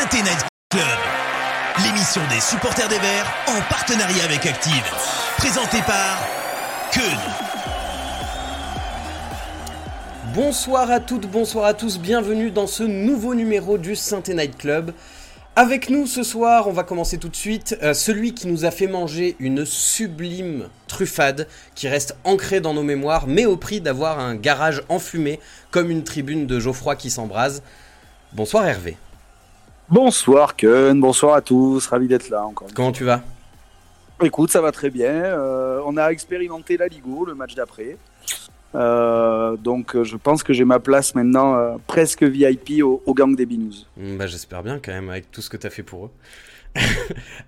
Saint 0.00 0.22
Night 0.22 0.46
Club, 0.70 0.82
l'émission 1.84 2.22
des 2.30 2.40
supporters 2.40 2.88
des 2.88 2.98
Verts 2.98 3.30
en 3.48 3.60
partenariat 3.68 4.24
avec 4.24 4.46
Active, 4.46 4.82
présentée 5.36 5.82
par 5.86 6.26
Keun. 6.90 7.18
Bonsoir 10.34 10.90
à 10.90 11.00
toutes, 11.00 11.26
bonsoir 11.26 11.66
à 11.66 11.74
tous, 11.74 11.98
bienvenue 11.98 12.50
dans 12.50 12.66
ce 12.66 12.82
nouveau 12.82 13.34
numéro 13.34 13.76
du 13.76 13.94
Saint 13.94 14.22
Night 14.26 14.56
Club. 14.56 14.94
Avec 15.54 15.90
nous 15.90 16.06
ce 16.06 16.22
soir, 16.22 16.66
on 16.66 16.72
va 16.72 16.82
commencer 16.82 17.18
tout 17.18 17.28
de 17.28 17.36
suite, 17.36 17.76
euh, 17.82 17.92
celui 17.92 18.32
qui 18.32 18.46
nous 18.46 18.64
a 18.64 18.70
fait 18.70 18.86
manger 18.86 19.36
une 19.38 19.66
sublime 19.66 20.70
truffade 20.88 21.46
qui 21.74 21.88
reste 21.88 22.16
ancrée 22.24 22.62
dans 22.62 22.72
nos 22.72 22.84
mémoires, 22.84 23.26
mais 23.26 23.44
au 23.44 23.58
prix 23.58 23.82
d'avoir 23.82 24.18
un 24.18 24.34
garage 24.34 24.82
enfumé 24.88 25.40
comme 25.70 25.90
une 25.90 26.04
tribune 26.04 26.46
de 26.46 26.58
Geoffroy 26.58 26.96
qui 26.96 27.10
s'embrase. 27.10 27.62
Bonsoir 28.32 28.66
Hervé. 28.66 28.96
Bonsoir 29.90 30.54
Ken, 30.54 31.00
bonsoir 31.00 31.34
à 31.34 31.40
tous, 31.40 31.84
ravi 31.88 32.06
d'être 32.06 32.28
là 32.28 32.44
encore. 32.44 32.68
Comment 32.74 32.92
tu 32.92 33.02
vas? 33.02 33.22
Écoute, 34.22 34.50
ça 34.52 34.60
va 34.60 34.70
très 34.70 34.88
bien. 34.88 35.10
Euh, 35.10 35.80
on 35.84 35.96
a 35.96 36.10
expérimenté 36.10 36.76
la 36.76 36.86
Ligo, 36.86 37.24
le 37.24 37.34
match 37.34 37.56
d'après. 37.56 37.96
Euh, 38.76 39.56
donc 39.56 39.96
euh, 39.96 40.04
je 40.04 40.16
pense 40.16 40.44
que 40.44 40.52
j'ai 40.52 40.64
ma 40.64 40.78
place 40.78 41.16
maintenant 41.16 41.56
euh, 41.56 41.74
presque 41.88 42.22
VIP 42.22 42.84
au, 42.84 43.02
au 43.04 43.14
gang 43.14 43.34
des 43.34 43.46
Binous. 43.46 43.86
Mm, 43.96 44.16
Bah 44.16 44.28
j'espère 44.28 44.62
bien 44.62 44.78
quand 44.78 44.92
même 44.92 45.10
avec 45.10 45.32
tout 45.32 45.42
ce 45.42 45.50
que 45.50 45.56
t'as 45.56 45.70
fait 45.70 45.82
pour 45.82 46.06
eux. 46.06 46.10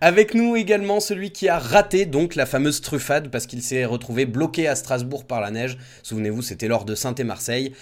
avec 0.00 0.34
nous 0.34 0.56
également 0.56 0.98
celui 0.98 1.30
qui 1.30 1.48
a 1.48 1.60
raté 1.60 2.06
donc 2.06 2.34
la 2.34 2.44
fameuse 2.44 2.80
truffade 2.80 3.30
parce 3.30 3.46
qu'il 3.46 3.62
s'est 3.62 3.84
retrouvé 3.84 4.26
bloqué 4.26 4.66
à 4.66 4.74
Strasbourg 4.74 5.26
par 5.26 5.40
la 5.40 5.52
neige. 5.52 5.78
Souvenez-vous, 6.02 6.42
c'était 6.42 6.66
lors 6.66 6.84
de 6.84 6.96
Saint 6.96 7.14
et 7.14 7.22
Marseille. 7.24 7.72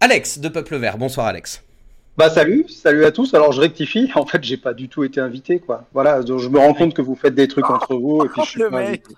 Alex 0.00 0.38
de 0.38 0.50
Peuple 0.50 0.76
Vert. 0.76 0.98
Bonsoir 0.98 1.24
Alex. 1.26 1.62
Bah 2.18 2.28
salut, 2.28 2.66
salut 2.68 3.06
à 3.06 3.10
tous. 3.10 3.32
Alors 3.32 3.52
je 3.52 3.60
rectifie, 3.62 4.10
en 4.16 4.26
fait 4.26 4.44
j'ai 4.44 4.58
pas 4.58 4.74
du 4.74 4.88
tout 4.90 5.02
été 5.02 5.18
invité 5.18 5.58
quoi. 5.60 5.86
Voilà, 5.94 6.22
donc 6.22 6.40
je 6.40 6.48
me 6.50 6.58
rends 6.58 6.74
compte 6.74 6.92
que 6.92 7.00
vous 7.00 7.14
faites 7.14 7.34
des 7.34 7.48
trucs 7.48 7.68
entre 7.70 7.94
vous 7.94 8.22
et 8.24 8.28
puis 8.28 8.42
je 8.44 8.50
suis 8.50 8.60
le 8.60 8.68
pas 8.68 8.80
invité. 8.80 9.14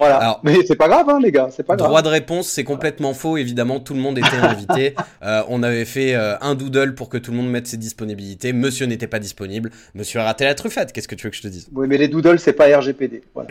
Voilà, 0.00 0.16
Alors- 0.16 0.40
mais 0.42 0.56
c'est 0.66 0.74
pas 0.74 0.88
grave 0.88 1.08
hein 1.08 1.20
les 1.22 1.30
gars, 1.30 1.48
c'est 1.52 1.62
pas 1.62 1.76
grave. 1.76 1.88
Droit 1.88 2.02
de 2.02 2.08
réponse, 2.08 2.48
c'est 2.48 2.64
complètement 2.64 3.14
faux. 3.14 3.36
Évidemment, 3.36 3.78
tout 3.78 3.94
le 3.94 4.00
monde 4.00 4.18
était 4.18 4.36
invité. 4.42 4.94
Euh, 5.22 5.42
on 5.48 5.62
avait 5.62 5.84
fait 5.84 6.14
euh, 6.16 6.36
un 6.40 6.56
doodle 6.56 6.94
pour 6.96 7.08
que 7.08 7.16
tout 7.16 7.30
le 7.30 7.36
monde 7.36 7.48
mette 7.48 7.68
ses 7.68 7.76
disponibilités. 7.76 8.52
Monsieur 8.52 8.86
n'était 8.86 9.06
pas 9.06 9.20
disponible. 9.20 9.70
Monsieur 9.94 10.18
a 10.18 10.24
raté 10.24 10.44
la 10.44 10.54
truffade. 10.56 10.90
Qu'est-ce 10.90 11.06
que 11.08 11.14
tu 11.14 11.26
veux 11.26 11.30
que 11.30 11.36
je 11.36 11.42
te 11.42 11.48
dise? 11.48 11.68
Oui 11.72 11.86
mais 11.88 11.96
les 11.96 12.08
doodles 12.08 12.40
c'est 12.40 12.52
pas 12.54 12.66
RGPD. 12.76 13.22
Voilà. 13.34 13.50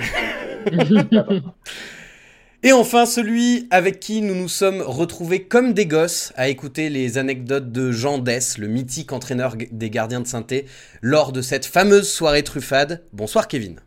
Et 2.63 2.73
enfin, 2.73 3.07
celui 3.07 3.67
avec 3.71 3.99
qui 3.99 4.21
nous 4.21 4.35
nous 4.35 4.47
sommes 4.47 4.81
retrouvés 4.81 5.43
comme 5.43 5.73
des 5.73 5.87
gosses 5.87 6.31
à 6.35 6.47
écouter 6.47 6.89
les 6.89 7.17
anecdotes 7.17 7.71
de 7.71 7.91
Jean 7.91 8.19
Dess, 8.19 8.59
le 8.59 8.67
mythique 8.67 9.13
entraîneur 9.13 9.55
des 9.71 9.89
gardiens 9.89 10.19
de 10.21 10.27
Sainté, 10.27 10.65
lors 11.01 11.31
de 11.31 11.41
cette 11.41 11.65
fameuse 11.65 12.07
soirée 12.07 12.43
truffade. 12.43 13.03
Bonsoir 13.13 13.47
Kevin. 13.47 13.79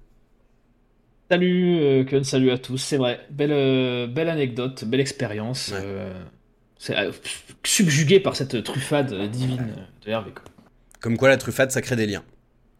Salut 1.30 1.78
euh, 1.80 2.04
Kun, 2.04 2.24
salut 2.24 2.50
à 2.50 2.58
tous. 2.58 2.78
C'est 2.78 2.96
vrai, 2.96 3.20
belle, 3.30 3.52
euh, 3.52 4.06
belle 4.08 4.28
anecdote, 4.28 4.84
belle 4.84 5.00
expérience. 5.00 5.68
Ouais. 5.68 5.78
euh, 5.80 6.12
c'est 6.76 6.98
euh, 6.98 7.12
subjugué 7.62 8.18
par 8.18 8.34
cette 8.34 8.62
truffade 8.64 9.30
divine 9.30 9.72
de 10.04 10.10
Hervé. 10.10 10.32
quoi. 10.32 10.42
Comme 11.00 11.16
quoi 11.16 11.28
la 11.28 11.36
truffade, 11.36 11.70
ça 11.70 11.80
crée 11.80 11.96
des 11.96 12.06
liens. 12.06 12.24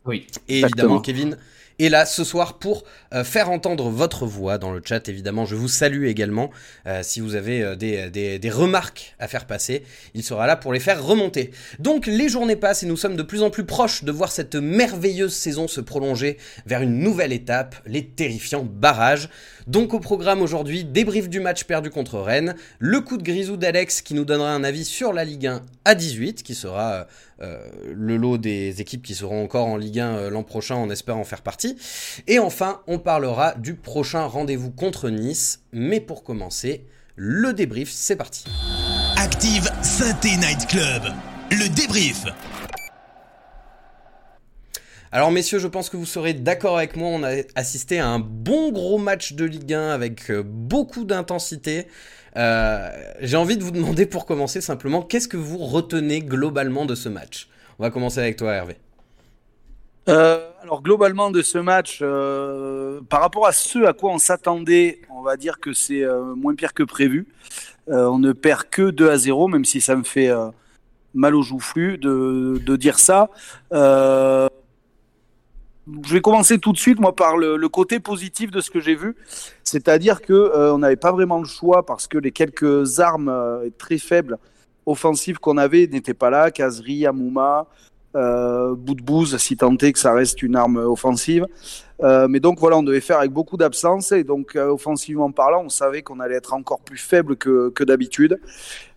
Oui. 0.05 0.27
Et 0.49 0.57
Exactement. 0.57 0.99
évidemment, 0.99 1.01
Kevin 1.01 1.39
est 1.79 1.89
là 1.89 2.07
ce 2.07 2.25
soir 2.25 2.59
pour 2.59 2.85
euh, 3.13 3.25
faire 3.25 3.51
entendre 3.51 3.89
votre 3.91 4.27
voix 4.27 4.59
dans 4.59 4.73
le 4.73 4.81
chat. 4.85 5.09
Évidemment, 5.09 5.45
je 5.47 5.57
vous 5.57 5.69
salue 5.69 6.05
également. 6.07 6.51
Euh, 6.87 7.01
si 7.03 7.21
vous 7.21 7.35
avez 7.35 7.63
euh, 7.63 7.75
des, 7.77 8.11
des- 8.39 8.51
remarques 8.51 9.15
à 9.19 9.27
faire 9.29 9.47
passer, 9.47 9.83
il 10.15 10.23
sera 10.23 10.47
là 10.47 10.55
pour 10.57 10.73
les 10.73 10.81
faire 10.81 11.05
remonter. 11.05 11.51
Donc, 11.81 12.07
les 12.07 12.29
journées 12.29 12.57
passent 12.57 12.83
et 12.83 12.87
nous 12.87 12.97
sommes 12.97 13.17
de 13.17 13.23
plus 13.23 13.43
en 13.43 13.51
plus 13.51 13.65
proches 13.65 14.05
de 14.05 14.13
voir 14.13 14.31
cette 14.31 14.55
merveilleuse 14.55 15.35
saison 15.35 15.67
se 15.67 15.81
prolonger 15.81 16.39
vers 16.67 16.83
une 16.83 16.99
nouvelle 17.01 17.33
étape, 17.33 17.77
les 17.87 18.07
terrifiants 18.07 18.63
barrages. 18.65 19.29
Donc, 19.67 19.95
au 19.95 20.01
programme 20.01 20.43
aujourd'hui, 20.43 20.85
débrief 20.85 21.29
du 21.29 21.41
match 21.41 21.65
perdu 21.65 21.91
contre 21.91 22.19
Rennes, 22.21 22.55
le 22.79 23.01
coup 23.01 23.17
de 23.17 23.23
grisou 23.23 23.57
d'Alex 23.57 24.03
qui 24.03 24.15
nous 24.15 24.25
donnera 24.25 24.53
un 24.53 24.63
avis 24.63 24.85
sur 24.85 25.13
la 25.13 25.25
Ligue 25.25 25.47
1 25.47 25.63
à 25.87 25.95
18, 25.95 26.43
qui 26.43 26.55
sera 26.55 27.07
le 27.41 28.17
lot 28.17 28.39
des 28.39 28.81
équipes 28.81 29.03
qui 29.03 29.15
seront 29.15 29.45
encore 29.45 29.67
en 29.67 29.77
Ligue 29.77 30.01
1 30.01 30.17
euh, 30.17 30.31
l'an 30.31 30.43
prochain, 30.43 30.77
on 30.77 30.91
espère 30.91 31.17
en 31.17 31.25
faire 31.25 31.43
partie. 31.43 31.77
Et 32.27 32.39
enfin, 32.39 32.83
on 32.87 32.99
parlera 32.99 33.55
du 33.55 33.75
prochain 33.75 34.25
rendez-vous 34.27 34.71
contre 34.71 35.11
Nice. 35.11 35.63
Mais 35.73 36.01
pour 36.01 36.25
commencer, 36.25 36.87
le 37.17 37.53
débrief, 37.53 37.91
c'est 37.91 38.17
parti. 38.17 38.45
Active 39.17 39.71
Saint 39.83 40.19
Night 40.25 40.67
Club, 40.67 41.03
le 41.51 41.69
débrief. 41.75 42.25
Alors 45.13 45.31
messieurs, 45.31 45.61
je 45.61 45.69
pense 45.69 45.91
que 45.91 45.97
vous 45.97 46.07
serez 46.07 46.35
d'accord 46.35 46.77
avec 46.77 46.97
moi, 46.97 47.09
on 47.09 47.23
a 47.23 47.37
assisté 47.55 48.01
à 48.01 48.09
un 48.09 48.19
bon 48.19 48.73
gros 48.73 48.99
match 48.99 49.35
de 49.35 49.45
Ligue 49.45 49.73
1 49.73 49.91
avec 49.91 50.29
euh, 50.29 50.43
beaucoup 50.45 51.05
d'intensité. 51.05 51.87
Euh, 52.37 52.91
J'ai 53.21 53.37
envie 53.37 53.57
de 53.57 53.63
vous 53.63 53.71
demander 53.71 54.07
pour 54.07 54.27
commencer 54.27 54.61
simplement, 54.61 55.03
qu'est-ce 55.03 55.29
que 55.29 55.37
vous 55.37 55.59
retenez 55.59 56.21
globalement 56.21 56.85
de 56.85 56.95
ce 56.95 57.09
match? 57.09 57.49
On 57.79 57.83
va 57.83 57.91
commencer 57.91 58.21
avec 58.21 58.37
toi 58.37 58.53
Hervé. 58.53 58.77
Euh, 60.09 60.51
alors 60.63 60.83
globalement 60.83 61.31
de 61.31 61.41
ce 61.41 61.59
match, 61.59 62.01
euh, 62.03 63.01
par 63.09 63.21
rapport 63.21 63.47
à 63.47 63.53
ce 63.53 63.85
à 63.85 63.93
quoi 63.95 64.13
on 64.13 64.19
s'attendait, 64.19 65.01
on 65.11 65.23
va 65.23 65.37
dire 65.37 65.61
que 65.61 65.73
c'est 65.73 66.05
moins 66.37 66.55
pire 66.55 66.75
que 66.75 66.83
prévu. 66.83 67.27
On 67.87 68.19
ne 68.19 68.33
perd 68.33 68.65
que 68.71 68.91
2 68.91 69.11
à 69.11 69.17
0, 69.17 69.49
même 69.49 69.65
si 69.65 69.81
ça 69.81 69.97
me 69.97 70.05
fait 70.05 70.31
mal 71.15 71.35
au 71.35 71.43
joufflu 71.43 71.99
de, 71.99 72.61
de 72.65 72.77
dire 72.77 72.99
ça. 72.99 73.31
Je 75.87 76.15
vais 76.15 76.21
commencer 76.21 76.59
tout 76.59 76.73
de 76.73 76.79
suite 76.79 76.99
moi 76.99 77.15
par 77.15 77.37
le, 77.37 77.69
côté 77.69 78.01
positif 78.01 78.51
de 78.51 78.61
ce 78.61 78.71
que 78.71 78.81
j'ai 78.81 78.95
vu, 78.95 79.17
c'est-à-dire 79.65 80.23
que 80.23 80.33
euh, 80.33 80.73
on 80.75 80.79
n'avait 80.79 80.97
pas 80.97 81.13
vraiment 81.13 81.39
le 81.39 81.45
choix 81.45 81.85
parce 81.85 82.07
que 82.07 82.17
les 82.17 82.31
quelques 82.31 83.01
armes 83.01 83.29
euh, 83.29 83.69
très 83.77 83.99
faibles 83.99 84.39
offensives 84.87 85.39
qu'on 85.39 85.59
avait 85.59 85.87
n'étaient 85.87 86.15
pas 86.15 86.31
là. 86.31 86.51
Kazri, 86.51 87.07
Amouma, 87.07 87.67
euh, 88.17 88.75
si 89.37 89.57
tant 89.57 89.77
est 89.77 89.93
que 89.93 89.99
ça 89.99 90.15
reste 90.15 90.43
une 90.43 90.57
arme 90.57 90.77
offensive. 90.77 91.47
Euh, 92.03 92.29
mais 92.29 92.41
donc 92.41 92.61
voilà, 92.61 92.79
on 92.79 92.83
devait 92.83 93.01
faire 93.01 93.19
avec 93.19 93.33
beaucoup 93.33 93.57
d'absence 93.59 94.13
et 94.13 94.25
donc 94.25 94.57
offensivement 94.57 95.31
parlant, 95.33 95.65
on 95.65 95.69
savait 95.69 96.03
qu'on 96.03 96.21
allait 96.21 96.37
être 96.37 96.55
encore 96.55 96.81
plus 96.81 96.99
faible 96.99 97.37
que, 97.37 97.85
d'habitude. 97.85 98.41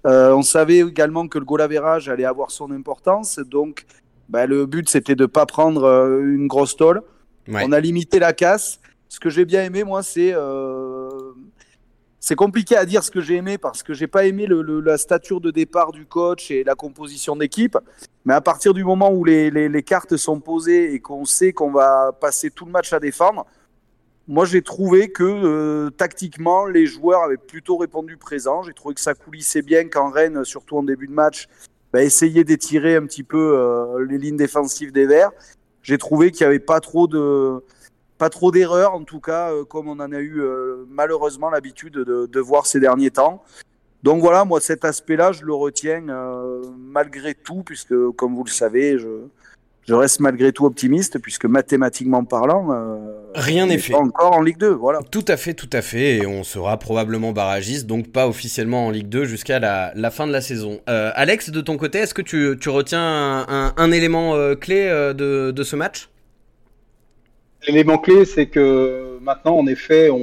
On 0.05 0.41
savait 0.41 0.79
également 0.79 1.27
que 1.27 1.37
le 1.37 1.43
goal 1.43 1.61
average 1.61 2.07
allait 2.07 2.25
avoir 2.25 2.51
son 2.51 2.71
importance, 2.71 3.39
donc 3.39 3.85
bah, 4.29 4.45
le 4.45 4.65
but 4.65 4.89
c'était 4.89 5.15
de 5.15 5.25
pas 5.25 5.45
prendre 5.45 5.83
euh, 5.83 6.21
une 6.21 6.47
grosse 6.47 6.75
tôle. 6.75 7.01
Ouais. 7.47 7.63
On 7.65 7.71
a 7.71 7.79
limité 7.79 8.19
la 8.19 8.33
casse. 8.33 8.79
Ce 9.09 9.19
que 9.21 9.29
j'ai 9.29 9.45
bien 9.45 9.63
aimé, 9.63 9.85
moi, 9.85 10.03
c'est 10.03 10.33
euh, 10.33 11.09
c'est 12.19 12.35
compliqué 12.35 12.75
à 12.75 12.85
dire 12.85 13.03
ce 13.03 13.11
que 13.11 13.21
j'ai 13.21 13.35
aimé 13.35 13.57
parce 13.57 13.83
que 13.83 13.93
j'ai 13.93 14.07
pas 14.07 14.25
aimé 14.25 14.47
le, 14.47 14.61
le- 14.61 14.81
la 14.81 14.97
stature 14.97 15.39
de 15.39 15.49
départ 15.49 15.93
du 15.93 16.05
coach 16.05 16.51
et 16.51 16.65
la 16.65 16.75
composition 16.75 17.37
d'équipe. 17.37 17.77
Mais 18.25 18.33
à 18.33 18.41
partir 18.41 18.73
du 18.73 18.83
moment 18.83 19.09
où 19.13 19.23
les, 19.23 19.49
les- 19.49 19.69
les 19.69 19.83
cartes 19.83 20.17
sont 20.17 20.41
posées 20.41 20.93
et 20.93 20.99
qu'on 20.99 21.23
sait 21.23 21.53
qu'on 21.53 21.71
va 21.71 22.11
passer 22.19 22.51
tout 22.51 22.65
le 22.65 22.71
match 22.71 22.91
à 22.91 22.99
défendre, 22.99 23.45
moi 24.27 24.43
j'ai 24.43 24.61
trouvé 24.61 25.09
que 25.09 25.23
euh, 25.23 25.89
tactiquement 25.91 26.65
les 26.65 26.85
joueurs 26.85 27.23
avaient 27.23 27.37
plutôt 27.37 27.77
répondu 27.77 28.17
présent. 28.17 28.61
J'ai 28.63 28.73
trouvé 28.73 28.93
que 28.95 29.01
ça 29.01 29.13
coulissait 29.13 29.61
bien 29.61 29.87
quand 29.87 30.09
Rennes, 30.11 30.43
surtout 30.43 30.77
en 30.77 30.83
début 30.83 31.07
de 31.07 31.13
match, 31.13 31.47
bah, 31.93 32.03
essayait 32.03 32.43
d'étirer 32.43 32.95
un 32.95 33.05
petit 33.05 33.23
peu 33.23 33.57
euh, 33.57 34.05
les 34.05 34.17
lignes 34.17 34.37
défensives 34.37 34.91
des 34.91 35.05
Verts. 35.05 35.31
J'ai 35.83 35.97
trouvé 35.97 36.31
qu'il 36.31 36.45
n'y 36.45 36.49
avait 36.49 36.59
pas 36.59 36.79
trop 36.79 37.07
de 37.07 37.63
pas 38.17 38.29
trop 38.29 38.51
d'erreurs, 38.51 38.95
en 38.95 39.03
tout 39.03 39.19
cas, 39.19 39.51
euh, 39.51 39.63
comme 39.63 39.87
on 39.87 39.99
en 39.99 40.11
a 40.11 40.19
eu 40.19 40.41
euh, 40.41 40.85
malheureusement 40.89 41.51
l'habitude 41.51 41.93
de, 41.93 42.39
voir 42.39 42.65
ces 42.65 42.79
derniers 42.79 43.11
temps. 43.11 43.43
Donc 44.01 44.21
voilà, 44.21 44.43
moi 44.43 44.59
cet 44.59 44.85
aspect-là, 44.85 45.31
je 45.31 45.43
le 45.45 45.53
retiens 45.53 46.01
malgré 46.77 47.35
tout, 47.35 47.63
puisque 47.63 47.95
comme 48.11 48.35
vous 48.35 48.43
le 48.43 48.49
savez, 48.49 48.97
je, 48.97 49.07
je 49.87 49.93
reste 49.93 50.19
malgré 50.19 50.51
tout 50.51 50.65
optimiste, 50.65 51.17
puisque 51.19 51.45
mathématiquement 51.45 52.23
parlant, 52.25 52.67
euh, 52.71 52.97
Rien 53.35 53.63
on 53.63 53.67
n'est 53.67 53.77
fait. 53.77 53.93
pas 53.93 53.99
encore 53.99 54.33
en 54.35 54.41
Ligue 54.41 54.57
2. 54.57 54.69
Voilà. 54.73 54.99
Tout 55.11 55.23
à 55.27 55.37
fait, 55.37 55.53
tout 55.53 55.69
à 55.71 55.81
fait, 55.81 56.17
et 56.17 56.25
on 56.27 56.43
sera 56.43 56.77
probablement 56.77 57.31
barragiste, 57.31 57.85
donc 57.87 58.11
pas 58.11 58.27
officiellement 58.27 58.87
en 58.87 58.91
Ligue 58.91 59.07
2 59.09 59.25
jusqu'à 59.25 59.59
la, 59.59 59.93
la 59.95 60.11
fin 60.11 60.27
de 60.27 60.31
la 60.33 60.41
saison. 60.41 60.81
Euh, 60.89 61.11
Alex, 61.15 61.49
de 61.51 61.61
ton 61.61 61.77
côté, 61.77 61.99
est-ce 61.99 62.13
que 62.13 62.21
tu, 62.21 62.57
tu 62.59 62.69
retiens 62.69 62.99
un, 63.01 63.45
un- 63.47 63.73
un 63.77 63.91
élément 63.91 64.35
euh, 64.35 64.55
clé 64.55 64.87
euh, 64.89 65.13
de, 65.13 65.51
de 65.51 65.63
ce 65.63 65.75
match? 65.75 66.09
L'élément 67.67 67.97
clé 67.97 68.23
c'est 68.25 68.45
que 68.45 69.17
maintenant 69.21 69.57
en 69.57 69.67
effet 69.67 70.09
on, 70.09 70.19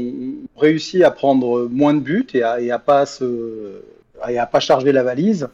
on 0.55 0.61
réussit 0.61 1.03
à 1.03 1.11
prendre 1.11 1.69
moins 1.71 1.93
de 1.93 1.99
buts 2.00 2.27
et 2.33 2.43
à, 2.43 2.61
et 2.61 2.71
à 2.71 2.79
pas 2.79 3.06
se 3.06 3.83
et 4.29 4.39
à 4.39 4.47
pas 4.47 4.61
charger 4.61 4.93
la 4.93 5.03
valise 5.03 5.49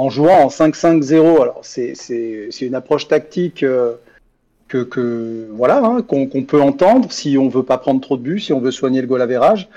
en 0.00 0.08
jouant 0.08 0.44
en 0.44 0.48
5-5-0. 0.48 1.42
Alors 1.42 1.60
c'est 1.62 2.60
une 2.60 2.74
approche 2.74 3.08
tactique 3.08 3.62
euh, 3.62 3.94
que, 4.68 4.82
que 4.82 5.48
voilà 5.52 5.78
hein, 5.84 6.02
qu'on 6.02 6.26
peut 6.44 6.62
entendre 6.62 7.12
si 7.12 7.36
on 7.36 7.48
veut 7.48 7.62
pas 7.62 7.78
prendre 7.78 8.00
trop 8.00 8.16
de 8.16 8.22
buts, 8.22 8.40
si 8.40 8.52
on 8.52 8.60
veut 8.60 8.70
soigner 8.70 9.00
le 9.00 9.06
goal 9.06 9.20
average. 9.20 9.68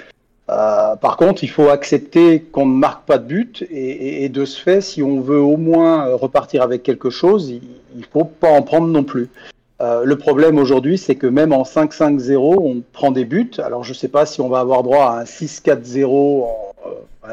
Euh, 0.50 0.96
par 0.98 1.18
contre, 1.18 1.44
il 1.44 1.50
faut 1.50 1.70
accepter 1.70 2.42
qu'on 2.42 2.66
ne 2.66 2.76
marque 2.76 3.06
pas 3.06 3.18
de 3.18 3.26
but 3.26 3.66
et, 3.70 4.28
de 4.30 4.46
ce 4.46 4.62
fait, 4.62 4.82
si 4.82 5.02
on 5.02 5.22
veut 5.22 5.40
au 5.40 5.58
moins 5.58 6.14
repartir 6.16 6.62
avec 6.62 6.84
quelque 6.84 7.10
chose, 7.10 7.50
il 7.50 7.62
ne 7.96 8.04
faut 8.12 8.26
pas 8.26 8.50
en 8.50 8.62
prendre 8.62 8.88
non 8.88 9.04
plus. 9.04 9.30
Euh, 9.82 10.04
le 10.04 10.18
problème 10.18 10.58
aujourd'hui, 10.58 10.98
c'est 10.98 11.16
que 11.16 11.28
même 11.28 11.54
en 11.54 11.64
5-5-0, 11.64 12.38
on 12.38 12.84
prend 12.92 13.12
des 13.12 13.26
buts. 13.26 13.52
Alors, 13.58 13.84
je 13.84 13.92
ne 13.92 13.96
sais 13.96 14.10
pas 14.10 14.26
si 14.26 14.42
on 14.42 14.50
va 14.50 14.60
avoir 14.60 14.84
droit 14.84 15.06
à 15.06 15.22
un 15.22 15.24
6-4-0 15.24 16.06
en, 16.06 16.74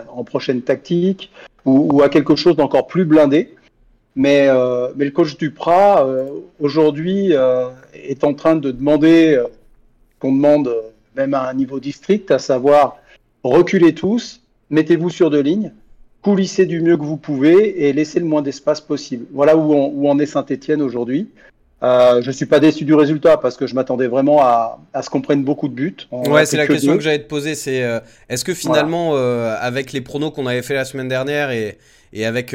en, 0.09 0.25
prochaine 0.25 0.63
tactique 0.63 1.31
ou, 1.65 2.03
à 2.03 2.09
quelque 2.09 2.37
chose 2.37 2.57
d'encore 2.57 2.87
plus 2.87 3.05
blindé. 3.05 3.55
Mais, 4.17 4.49
mais 4.97 5.05
le 5.05 5.11
coach 5.11 5.37
Duprat, 5.37 6.07
aujourd'hui, 6.59 7.33
est 7.95 8.25
en 8.25 8.35
train 8.35 8.57
de 8.57 8.71
demander 8.71 9.41
qu'on 10.19 10.33
demande 10.33 10.75
même 11.17 11.35
à 11.35 11.49
un 11.49 11.55
niveau 11.55 11.81
district, 11.81 12.31
à 12.31 12.39
savoir 12.39 12.99
reculez 13.43 13.95
tous, 13.95 14.43
mettez-vous 14.71 15.11
sur 15.11 15.31
deux 15.31 15.41
lignes, 15.41 15.73
coulissez 16.23 16.67
du 16.67 16.81
mieux 16.81 16.97
que 16.97 17.05
vous 17.05 17.17
pouvez 17.17 17.87
et 17.87 17.93
laissez 17.93 18.21
le 18.21 18.27
moins 18.27 18.43
d'espace 18.43 18.81
possible. 18.81 19.27
Voilà 19.33 19.57
où 19.57 19.73
on, 19.73 19.89
où 19.89 20.09
en 20.09 20.19
est 20.19 20.27
Saint-Etienne 20.27 20.83
aujourd'hui. 20.83 21.29
Euh, 21.83 22.21
je 22.21 22.27
ne 22.27 22.33
suis 22.33 22.47
pas 22.47 22.61
déçu 22.61 22.85
du 22.85 22.95
résultat 22.95 23.39
parce 23.39 23.57
que 23.57 23.67
je 23.67 23.75
m'attendais 23.75 24.07
vraiment 24.07 24.43
à, 24.43 24.79
à, 24.93 25.03
ce 25.03 25.09
qu'on 25.09 25.23
prenne 25.23 25.45
beaucoup 25.45 25.69
de 25.69 25.75
buts. 25.75 25.97
ouais, 26.11 26.45
c'est 26.45 26.57
la 26.57 26.67
question 26.67 26.97
que 26.97 27.03
j'allais 27.03 27.23
te 27.23 27.29
poser. 27.29 27.55
C'est 27.55 27.83
euh, 27.83 28.01
est-ce 28.29 28.45
que 28.45 28.55
finalement, 28.55 29.13
euh, 29.15 29.57
avec 29.59 29.93
les 29.93 30.01
pronos 30.01 30.31
qu'on 30.31 30.47
avait 30.47 30.63
fait 30.63 30.75
la 30.75 30.85
semaine 30.85 31.09
dernière 31.09 31.51
et, 31.51 31.79
et 32.13 32.27
avec 32.27 32.55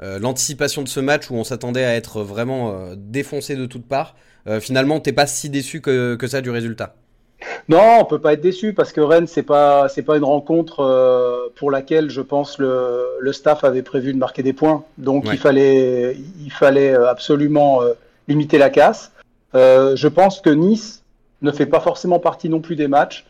l'anticipation 0.00 0.82
de 0.82 0.88
ce 0.88 1.00
match 1.00 1.30
où 1.30 1.34
on 1.34 1.44
s'attendait 1.44 1.84
à 1.84 1.94
être 1.94 2.22
vraiment 2.22 2.92
défoncé 2.96 3.56
de 3.56 3.66
toutes 3.66 3.86
parts, 3.88 4.14
finalement, 4.60 5.00
t'es 5.00 5.12
pas 5.12 5.26
si 5.26 5.48
déçu 5.48 5.80
que, 5.80 6.16
que 6.16 6.26
ça 6.26 6.40
du 6.42 6.50
résultat? 6.50 6.94
Non, 7.68 7.98
on 8.00 8.04
peut 8.04 8.20
pas 8.20 8.34
être 8.34 8.40
déçu 8.40 8.72
parce 8.72 8.92
que 8.92 9.00
Rennes 9.00 9.26
c'est 9.26 9.42
pas 9.42 9.88
c'est 9.88 10.02
pas 10.02 10.16
une 10.16 10.24
rencontre 10.24 10.80
euh, 10.80 11.52
pour 11.56 11.70
laquelle 11.70 12.10
je 12.10 12.20
pense 12.20 12.58
le, 12.58 13.06
le 13.20 13.32
staff 13.32 13.64
avait 13.64 13.82
prévu 13.82 14.12
de 14.12 14.18
marquer 14.18 14.42
des 14.42 14.52
points. 14.52 14.84
Donc 14.98 15.26
il 15.30 15.38
fallait 15.38 16.16
il 16.44 16.50
fallait 16.50 16.94
absolument 16.94 17.82
euh, 17.82 17.92
limiter 18.28 18.58
la 18.58 18.70
casse. 18.70 19.12
je 19.54 20.08
pense 20.08 20.40
que 20.40 20.50
Nice 20.50 21.02
ne 21.42 21.52
fait 21.52 21.66
pas 21.66 21.80
forcément 21.80 22.18
partie 22.18 22.48
non 22.48 22.60
plus 22.60 22.76
des 22.76 22.88
matchs 22.88 23.26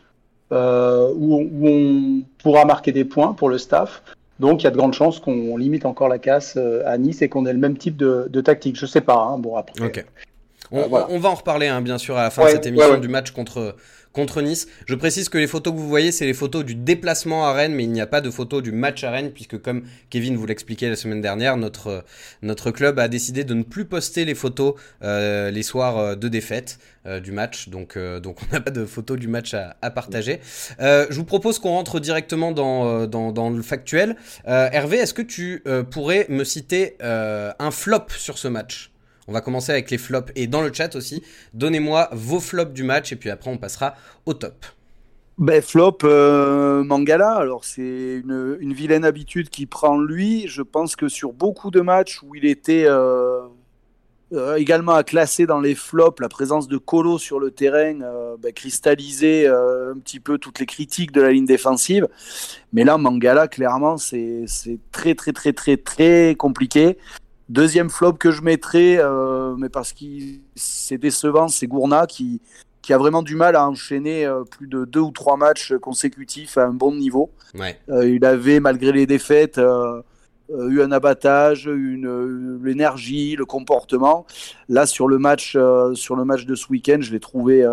où 0.51 0.55
on, 0.55 1.41
où, 1.41 1.67
on, 1.67 2.21
pourra 2.37 2.65
marquer 2.65 2.91
des 2.91 3.05
points 3.05 3.33
pour 3.33 3.49
le 3.49 3.57
staff. 3.57 4.03
Donc 4.39 4.61
il 4.61 4.65
y 4.65 4.67
a 4.67 4.71
de 4.71 4.77
grandes 4.77 4.93
chances 4.93 5.19
qu'on 5.19 5.57
limite 5.57 5.85
encore 5.85 6.07
la 6.07 6.19
casse 6.19 6.57
à 6.85 6.97
Nice 6.97 7.21
et 7.21 7.29
qu'on 7.29 7.45
ait 7.45 7.53
le 7.53 7.59
même 7.59 7.77
type 7.77 7.97
de, 7.97 8.27
de 8.29 8.41
tactique. 8.41 8.77
Je 8.77 8.85
sais 8.85 9.01
pas. 9.01 9.17
Hein. 9.17 9.37
Bon 9.37 9.55
après. 9.55 10.05
On, 10.71 10.81
on, 10.81 11.19
va 11.19 11.29
en 11.29 11.35
reparler 11.35 11.67
hein, 11.67 11.81
bien 11.81 11.97
sûr 11.97 12.17
à 12.17 12.23
la 12.23 12.29
fin 12.31 12.43
de 12.45 12.49
cette 12.49 12.65
émission 12.65 12.97
du 12.97 13.07
match 13.07 13.31
contre 13.31 13.75
contre 14.15 14.41
Nice. 14.41 14.67
Je 14.87 14.95
précise 14.95 15.29
que 15.29 15.37
les 15.37 15.45
photos 15.45 15.73
que 15.73 15.77
vous 15.77 15.89
voyez, 15.89 16.11
c'est 16.11 16.25
les 16.25 16.33
photos 16.33 16.63
du 16.63 16.73
déplacement 16.73 17.45
à 17.45 17.53
Rennes, 17.53 17.75
mais 17.75 17.83
il 17.83 17.91
n'y 17.91 18.01
a 18.01 18.07
pas 18.07 18.21
de 18.21 18.31
photos 18.31 18.63
du 18.63 18.71
match 18.71 19.03
à 19.03 19.11
Rennes, 19.11 19.31
puisque 19.31 19.61
comme 19.61 19.83
Kevin 20.09 20.37
vous 20.37 20.45
l'expliquait 20.45 20.89
la 20.89 20.95
semaine 20.95 21.21
dernière, 21.21 21.57
notre, 21.57 22.05
notre 22.41 22.71
club 22.71 22.97
a 22.97 23.07
décidé 23.09 23.43
de 23.43 23.53
ne 23.53 23.63
plus 23.63 23.85
poster 23.85 24.25
les 24.25 24.33
photos 24.33 24.75
euh, 25.03 25.51
les 25.51 25.63
soirs 25.63 25.97
euh, 25.97 26.15
de 26.15 26.29
défaite 26.29 26.79
euh, 27.05 27.19
du 27.19 27.31
match. 27.33 27.67
Donc, 27.69 27.97
on 27.97 28.53
n'a 28.53 28.61
pas 28.61 28.71
de 28.71 28.85
photos 28.85 29.19
du 29.19 29.27
match 29.27 29.53
à, 29.53 29.91
partager. 29.91 30.39
je 30.79 31.13
vous 31.13 31.25
propose 31.25 31.59
qu'on 31.59 31.69
rentre 31.69 31.99
directement 31.99 32.51
dans 32.53 33.49
le 33.49 33.61
factuel. 33.61 34.15
Hervé, 34.45 34.97
est-ce 34.97 35.13
que 35.13 35.21
tu 35.21 35.63
pourrais 35.91 36.25
me 36.29 36.43
citer 36.43 36.95
un 37.01 37.71
flop 37.71 38.07
sur 38.17 38.37
ce 38.37 38.47
match? 38.47 38.91
On 39.27 39.33
va 39.33 39.41
commencer 39.41 39.71
avec 39.71 39.89
les 39.91 39.97
flops 39.97 40.31
et 40.35 40.47
dans 40.47 40.61
le 40.61 40.71
chat 40.73 40.95
aussi, 40.95 41.23
donnez-moi 41.53 42.09
vos 42.11 42.39
flops 42.39 42.73
du 42.73 42.83
match 42.83 43.11
et 43.11 43.15
puis 43.15 43.29
après 43.29 43.49
on 43.49 43.57
passera 43.57 43.95
au 44.25 44.33
top. 44.33 44.65
Ben, 45.37 45.61
flop 45.61 45.97
euh, 46.05 46.85
Mangala, 46.85 47.33
alors 47.33 47.65
c'est 47.65 47.81
une, 47.81 48.73
vilaine 48.73 49.03
habitude 49.03 49.49
qui 49.49 49.65
prend 49.65 49.99
lui. 49.99 50.47
Je 50.47 50.61
pense 50.61 50.95
que 50.95 51.09
sur 51.09 51.33
beaucoup 51.33 51.71
de 51.71 51.81
matchs 51.81 52.21
où 52.23 52.35
il 52.35 52.45
était 52.45 52.85
euh, 52.87 53.41
euh, 54.31 54.55
également 54.55 54.93
à 54.93 55.03
classer 55.03 55.45
dans 55.45 55.59
les 55.59 55.75
flops, 55.75 56.21
la 56.21 56.29
présence 56.29 56.69
de 56.69 56.77
Colo 56.77 57.17
sur 57.17 57.41
le 57.41 57.51
terrain 57.51 57.95
ben, 58.39 58.53
cristallisait 58.53 59.45
un 59.47 59.97
petit 60.01 60.21
peu 60.21 60.37
toutes 60.37 60.59
les 60.59 60.65
critiques 60.65 61.11
de 61.11 61.21
la 61.21 61.33
ligne 61.33 61.45
défensive. 61.45 62.07
Mais 62.71 62.85
là, 62.85 62.97
Mangala, 62.97 63.49
clairement, 63.49 63.97
c'est 63.97 64.45
très 64.93 65.15
très 65.15 65.33
très 65.33 65.51
très 65.51 65.75
très 65.75 66.35
compliqué. 66.35 66.97
Deuxième 67.49 67.91
flop 67.91 68.13
que 68.13 68.31
je 68.31 68.41
mettrais, 68.41 68.97
euh, 68.97 69.55
mais 69.57 69.69
parce 69.69 69.93
que 69.93 70.05
c'est 70.55 70.97
décevant, 70.97 71.47
c'est 71.47 71.67
Gourna 71.67 72.07
qui, 72.07 72.41
qui 72.81 72.91
a 72.91 72.97
vraiment 72.97 73.21
du 73.21 73.35
mal 73.35 73.55
à 73.55 73.69
enchaîner 73.69 74.25
euh, 74.25 74.43
plus 74.43 74.67
de 74.67 74.83
deux 74.83 75.01
ou 75.01 75.11
trois 75.11 75.37
matchs 75.37 75.73
consécutifs 75.79 76.57
à 76.57 76.65
un 76.65 76.73
bon 76.73 76.95
niveau. 76.95 77.29
Ouais. 77.53 77.79
Euh, 77.89 78.09
il 78.09 78.25
avait, 78.25 78.59
malgré 78.59 78.91
les 78.91 79.05
défaites, 79.05 79.59
eu 79.59 80.81
un 80.81 80.91
abattage, 80.91 81.67
une, 81.67 82.59
l'énergie, 82.63 83.35
le 83.35 83.45
comportement. 83.45 84.25
Là, 84.67 84.87
sur 84.87 85.07
le 85.07 85.19
match, 85.19 85.55
sur 85.93 86.15
le 86.15 86.25
match 86.25 86.45
de 86.45 86.55
ce 86.55 86.67
week-end, 86.69 86.97
je 87.01 87.11
l'ai 87.11 87.19
trouvé 87.19 87.63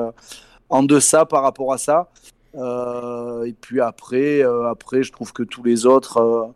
en 0.68 0.82
deçà 0.82 1.24
par 1.24 1.42
rapport 1.42 1.72
à 1.72 1.78
ça. 1.78 2.10
et 2.54 3.54
puis 3.58 3.80
après, 3.80 4.42
après, 4.42 5.02
je 5.02 5.12
trouve 5.12 5.32
que 5.32 5.42
tous 5.42 5.62
les 5.62 5.86
autres 5.86 6.54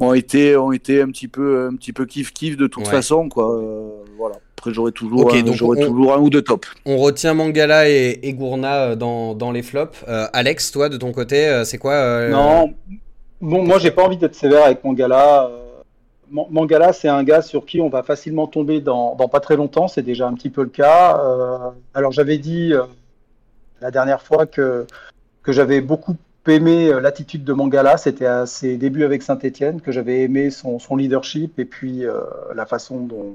ont 0.00 0.12
été 0.12 0.56
ont 0.56 0.72
été 0.72 1.00
un 1.00 1.08
petit 1.08 1.28
peu 1.28 1.68
un 1.70 1.76
petit 1.76 1.92
peu 1.92 2.06
kiff 2.06 2.32
kiff 2.32 2.56
de 2.56 2.66
toute 2.66 2.86
façon 2.88 3.28
quoi. 3.28 3.54
Euh, 3.54 3.88
voilà. 4.18 4.36
Après 4.58 4.72
j'aurais 4.72 4.92
toujours 4.92 5.32
un, 5.32 5.52
j'aurais 5.52 5.80
toujours 5.80 6.14
un 6.14 6.18
ou 6.18 6.30
deux 6.30 6.42
top 6.42 6.66
on 6.86 6.96
retient 6.96 7.34
Mangala 7.34 7.88
et, 7.88 8.18
et 8.22 8.32
Gourna 8.32 8.74
euh, 8.76 8.96
dans, 8.96 9.34
dans 9.34 9.52
les 9.52 9.62
flops. 9.62 10.04
Euh, 10.08 10.26
Alex 10.32 10.72
toi 10.72 10.88
de 10.88 10.96
ton 10.96 11.12
côté 11.12 11.62
c'est 11.64 11.78
quoi 11.78 12.28
non. 12.28 12.74
Bon 13.40 13.62
moi 13.64 13.78
j'ai 13.78 13.90
pas 13.90 14.02
envie 14.02 14.16
d'être 14.16 14.34
sévère 14.34 14.64
avec 14.64 14.82
Mangala. 14.84 15.50
Mangala 16.30 16.92
c'est 16.92 17.08
un 17.08 17.22
gars 17.22 17.42
sur 17.42 17.66
qui 17.66 17.80
on 17.80 17.88
va 17.88 18.02
facilement 18.02 18.46
tomber 18.46 18.80
dans, 18.80 19.14
dans 19.14 19.28
pas 19.28 19.40
très 19.40 19.56
longtemps. 19.56 19.86
C'est 19.86 20.02
déjà 20.02 20.26
un 20.26 20.34
petit 20.34 20.50
peu 20.50 20.62
le 20.62 20.70
cas. 20.70 21.20
Alors 21.92 22.10
j'avais 22.10 22.38
dit 22.38 22.72
la 23.80 23.90
dernière 23.90 24.22
fois 24.22 24.46
que 24.46 24.86
que 25.42 25.52
j'avais 25.52 25.82
beaucoup 25.82 26.16
aimé 26.52 26.88
euh, 26.88 27.00
l'attitude 27.00 27.44
de 27.44 27.52
Mangala, 27.52 27.96
c'était 27.96 28.26
à 28.26 28.46
ses 28.46 28.76
débuts 28.76 29.04
avec 29.04 29.22
Saint-Etienne, 29.22 29.80
que 29.80 29.92
j'avais 29.92 30.22
aimé 30.22 30.50
son, 30.50 30.78
son, 30.78 30.96
leadership 30.96 31.58
et 31.58 31.64
puis 31.64 32.04
euh, 32.04 32.20
la 32.54 32.66
façon 32.66 33.00
dont, 33.00 33.34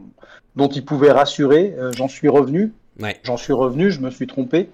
dont 0.56 0.68
il 0.68 0.86
pouvait 0.86 1.12
rassurer. 1.12 1.76
Euh, 1.78 1.92
j'en 1.92 2.08
suis 2.08 2.28
revenu. 2.28 2.72
Ouais. 3.00 3.18
J'en 3.24 3.38
suis 3.38 3.54
revenu, 3.54 3.92
je 3.92 4.02
me 4.02 4.10
suis 4.10 4.28
trompé. 4.28 4.70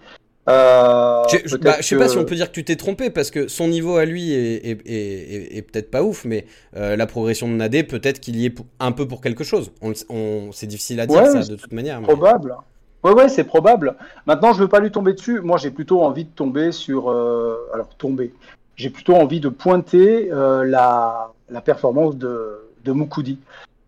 Euh, 0.47 1.23
je, 1.45 1.57
bah, 1.57 1.81
sais 1.81 1.95
pas 1.95 2.07
si 2.07 2.17
on 2.17 2.25
peut 2.25 2.35
dire 2.35 2.49
que 2.49 2.53
tu 2.53 2.63
t'es 2.63 2.75
trompé 2.75 3.09
parce 3.09 3.31
que 3.31 3.47
son 3.47 3.67
niveau 3.67 3.97
à 3.97 4.05
lui 4.05 4.31
est, 4.31 4.67
est, 4.67 4.81
est, 4.85 5.57
est 5.57 5.61
peut-être 5.63 5.89
pas 5.89 6.03
ouf, 6.03 6.23
mais 6.23 6.45
la 6.73 7.07
progression 7.07 7.47
de 7.47 7.53
Nadé, 7.53 7.83
peut-être 7.83 8.19
qu'il 8.19 8.35
y 8.35 8.45
est 8.45 8.55
un 8.79 8.91
peu 8.91 9.07
pour 9.07 9.21
quelque 9.21 9.43
chose. 9.43 9.71
On, 9.81 9.93
on 10.09 10.51
c'est 10.51 10.67
difficile 10.67 10.99
à 10.99 11.07
dire 11.07 11.25
ça 11.25 11.43
de 11.43 11.55
toute 11.55 11.73
manière. 11.73 12.01
Probable. 12.01 12.55
Ouais, 13.05 13.11
ouais, 13.11 13.29
c'est 13.29 13.43
probable. 13.43 13.97
Maintenant, 14.25 14.51
je 14.51 14.59
veux 14.59 14.67
pas 14.67 14.79
lui 14.79 14.89
tomber 14.89 15.13
dessus. 15.13 15.39
Moi, 15.39 15.57
j'ai 15.57 15.69
plutôt 15.69 16.01
envie 16.01 16.23
de 16.23 16.29
tomber 16.29 16.71
sur. 16.71 17.11
Euh, 17.11 17.69
alors, 17.71 17.89
tomber. 17.89 18.33
J'ai 18.77 18.89
plutôt 18.89 19.13
envie 19.13 19.39
de 19.39 19.47
pointer 19.47 20.31
euh, 20.31 20.65
la, 20.65 21.31
la, 21.51 21.61
performance 21.61 22.17
de, 22.17 22.65
de 22.83 22.91
Moukoudi. 22.91 23.37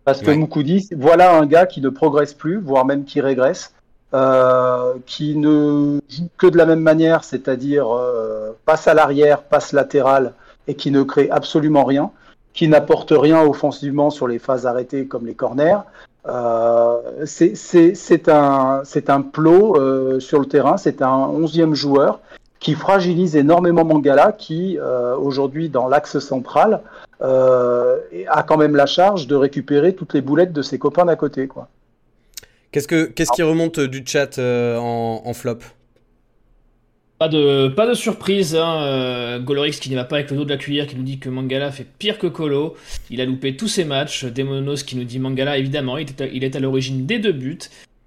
Parce 0.04 0.22
que 0.22 0.30
Moukoudi, 0.30 0.88
voilà 0.96 1.36
un 1.36 1.46
gars 1.46 1.66
qui 1.66 1.80
ne 1.80 1.88
progresse 1.88 2.32
plus, 2.32 2.58
voire 2.60 2.84
même 2.84 3.04
qui 3.04 3.20
régresse, 3.20 3.74
euh, 4.14 4.94
qui 5.04 5.34
ne 5.34 5.98
joue 6.08 6.28
que 6.38 6.46
de 6.46 6.56
la 6.56 6.64
même 6.64 6.80
manière, 6.80 7.24
c'est-à-dire 7.24 7.88
passe 8.66 8.86
à 8.86 8.94
l'arrière, 8.94 9.42
passe 9.42 9.72
latéral, 9.72 10.32
et 10.68 10.76
qui 10.76 10.92
ne 10.92 11.02
crée 11.02 11.28
absolument 11.28 11.84
rien, 11.84 12.12
qui 12.54 12.68
n'apporte 12.68 13.12
rien 13.14 13.42
offensivement 13.42 14.10
sur 14.10 14.28
les 14.28 14.38
phases 14.38 14.64
arrêtées 14.64 15.06
comme 15.06 15.26
les 15.26 15.34
corners, 15.34 15.80
euh, 16.28 17.24
c'est 17.24 18.28
un, 18.28 18.82
un 19.08 19.22
plot 19.22 19.76
euh, 19.76 20.20
sur 20.20 20.40
le 20.40 20.46
terrain, 20.46 20.76
c'est 20.76 21.02
un 21.02 21.16
onzième 21.16 21.74
joueur 21.74 22.20
qui 22.60 22.74
fragilise 22.74 23.36
énormément 23.36 23.84
Mangala, 23.84 24.32
qui 24.32 24.78
euh, 24.78 25.16
aujourd'hui 25.16 25.68
dans 25.68 25.88
l'axe 25.88 26.18
central 26.18 26.82
a 27.20 28.42
quand 28.46 28.56
même 28.56 28.76
la 28.76 28.86
charge 28.86 29.26
de 29.26 29.34
récupérer 29.34 29.94
toutes 29.94 30.14
les 30.14 30.20
boulettes 30.20 30.52
de 30.52 30.62
ses 30.62 30.78
copains 30.78 31.04
d'à 31.04 31.16
côté. 31.16 31.48
Qu'est-ce, 32.70 32.86
que, 32.86 33.04
qu'est-ce 33.06 33.32
qui 33.32 33.42
remonte 33.42 33.80
du 33.80 34.04
chat 34.06 34.38
en 34.38 35.32
flop? 35.34 35.58
Pas 37.18 37.28
de, 37.28 37.68
pas 37.68 37.92
surprise, 37.96 38.54
hein. 38.54 38.82
Euh, 38.82 39.40
Golorix 39.40 39.72
qui 39.72 39.88
n'y 39.88 39.96
va 39.96 40.04
pas 40.04 40.16
avec 40.16 40.30
le 40.30 40.36
dos 40.36 40.44
de 40.44 40.50
la 40.50 40.56
cuillère, 40.56 40.86
qui 40.86 40.94
nous 40.94 41.02
dit 41.02 41.18
que 41.18 41.28
Mangala 41.28 41.72
fait 41.72 41.86
pire 41.98 42.16
que 42.16 42.28
Colo. 42.28 42.76
Il 43.10 43.20
a 43.20 43.24
loupé 43.24 43.56
tous 43.56 43.66
ses 43.66 43.84
matchs. 43.84 44.24
Demonos 44.24 44.84
qui 44.84 44.96
nous 44.96 45.04
dit 45.04 45.18
Mangala, 45.18 45.58
évidemment, 45.58 45.98
il 45.98 46.44
est 46.44 46.56
à, 46.56 46.60
l'origine 46.60 47.06
des 47.06 47.18
deux 47.18 47.32
buts. 47.32 47.58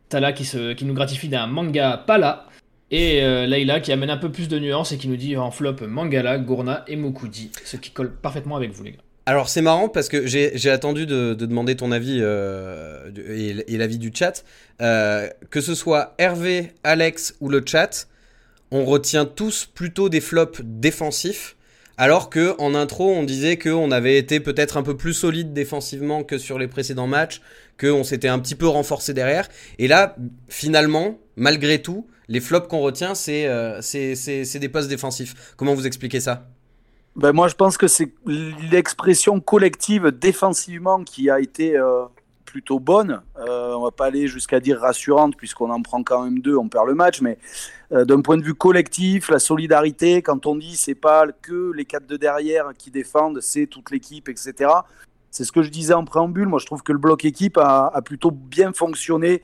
Tala 0.07 0.31
qui, 0.31 0.45
nous 0.85 0.93
gratifie 0.93 1.27
d'un 1.27 1.47
manga 1.47 2.01
Pala. 2.07 2.47
Et 2.89 3.21
euh, 3.21 3.47
Layla 3.47 3.79
qui 3.79 3.91
amène 3.91 4.09
un 4.09 4.17
peu 4.17 4.31
plus 4.31 4.47
de 4.47 4.59
nuances 4.59 4.91
et 4.91 4.97
qui 4.97 5.07
nous 5.07 5.15
dit 5.15 5.35
en 5.35 5.51
flop 5.51 5.75
Mangala, 5.87 6.37
Gourna 6.37 6.85
et 6.87 6.95
Mokudi. 6.95 7.51
Ce 7.65 7.75
qui 7.75 7.91
colle 7.91 8.11
parfaitement 8.13 8.55
avec 8.55 8.71
vous, 8.71 8.83
les 8.83 8.91
gars. 8.91 8.99
Alors 9.25 9.49
c'est 9.49 9.61
marrant 9.61 9.87
parce 9.87 10.09
que 10.09 10.25
j'ai 10.25 10.69
attendu 10.69 11.05
de, 11.05 11.33
demander 11.33 11.75
ton 11.75 11.91
avis 11.91 12.19
euh, 12.21 13.11
et, 13.27 13.77
l'avis 13.77 13.97
du 13.97 14.11
chat. 14.13 14.43
que 14.79 15.61
ce 15.61 15.75
soit 15.75 16.15
Hervé, 16.17 16.71
Alex 16.83 17.35
ou 17.39 17.49
le 17.49 17.61
chat, 17.65 18.07
on 18.71 18.85
retient 18.85 19.25
tous 19.25 19.65
plutôt 19.65 20.09
des 20.09 20.21
flops 20.21 20.61
défensifs. 20.63 21.55
Alors 21.97 22.29
que 22.29 22.55
en 22.57 22.73
intro, 22.73 23.11
on 23.11 23.23
disait 23.23 23.57
qu'on 23.57 23.91
avait 23.91 24.17
été 24.17 24.39
peut-être 24.39 24.77
un 24.77 24.83
peu 24.83 24.97
plus 24.97 25.13
solide 25.13 25.53
défensivement 25.53 26.23
que 26.23 26.37
sur 26.37 26.57
les 26.57 26.67
précédents 26.67 27.05
matchs, 27.05 27.41
qu'on 27.79 28.03
s'était 28.03 28.27
un 28.27 28.39
petit 28.39 28.55
peu 28.55 28.67
renforcé 28.67 29.13
derrière. 29.13 29.47
Et 29.77 29.87
là, 29.87 30.15
finalement, 30.47 31.19
malgré 31.35 31.81
tout, 31.81 32.07
les 32.27 32.39
flops 32.39 32.67
qu'on 32.67 32.79
retient, 32.79 33.13
c'est 33.13 33.45
euh, 33.45 33.81
des 33.81 34.69
postes 34.69 34.89
défensifs. 34.89 35.53
Comment 35.57 35.75
vous 35.75 35.85
expliquez 35.85 36.21
ça? 36.21 36.47
Ben 37.15 37.33
moi, 37.33 37.49
je 37.49 37.55
pense 37.55 37.77
que 37.77 37.87
c'est 37.87 38.13
l'expression 38.25 39.41
collective 39.41 40.11
défensivement 40.11 41.03
qui 41.03 41.29
a 41.29 41.41
été 41.41 41.77
euh, 41.77 42.05
plutôt 42.51 42.81
bonne. 42.81 43.21
Euh, 43.37 43.73
on 43.75 43.83
va 43.83 43.91
pas 43.91 44.07
aller 44.07 44.27
jusqu'à 44.27 44.59
dire 44.59 44.81
rassurante, 44.81 45.37
puisqu'on 45.37 45.69
en 45.69 45.81
prend 45.81 46.03
quand 46.03 46.25
même 46.25 46.39
deux, 46.39 46.57
on 46.57 46.67
perd 46.67 46.85
le 46.85 46.95
match. 46.95 47.21
Mais 47.21 47.37
euh, 47.93 48.03
d'un 48.03 48.19
point 48.19 48.35
de 48.35 48.43
vue 48.43 48.53
collectif, 48.53 49.29
la 49.29 49.39
solidarité, 49.39 50.21
quand 50.21 50.45
on 50.45 50.55
dit 50.55 50.75
c'est 50.75 50.93
pas 50.93 51.27
que 51.41 51.71
les 51.71 51.85
quatre 51.85 52.05
de 52.07 52.17
derrière 52.17 52.71
qui 52.77 52.91
défendent, 52.91 53.39
c'est 53.39 53.67
toute 53.67 53.89
l'équipe, 53.89 54.27
etc. 54.27 54.69
C'est 55.29 55.45
ce 55.45 55.53
que 55.53 55.61
je 55.61 55.69
disais 55.69 55.93
en 55.93 56.03
préambule. 56.03 56.49
Moi, 56.49 56.59
je 56.59 56.65
trouve 56.65 56.83
que 56.83 56.91
le 56.91 56.97
bloc 56.97 57.23
équipe 57.23 57.57
a, 57.57 58.01
plutôt 58.03 58.31
bien 58.31 58.73
fonctionné 58.73 59.41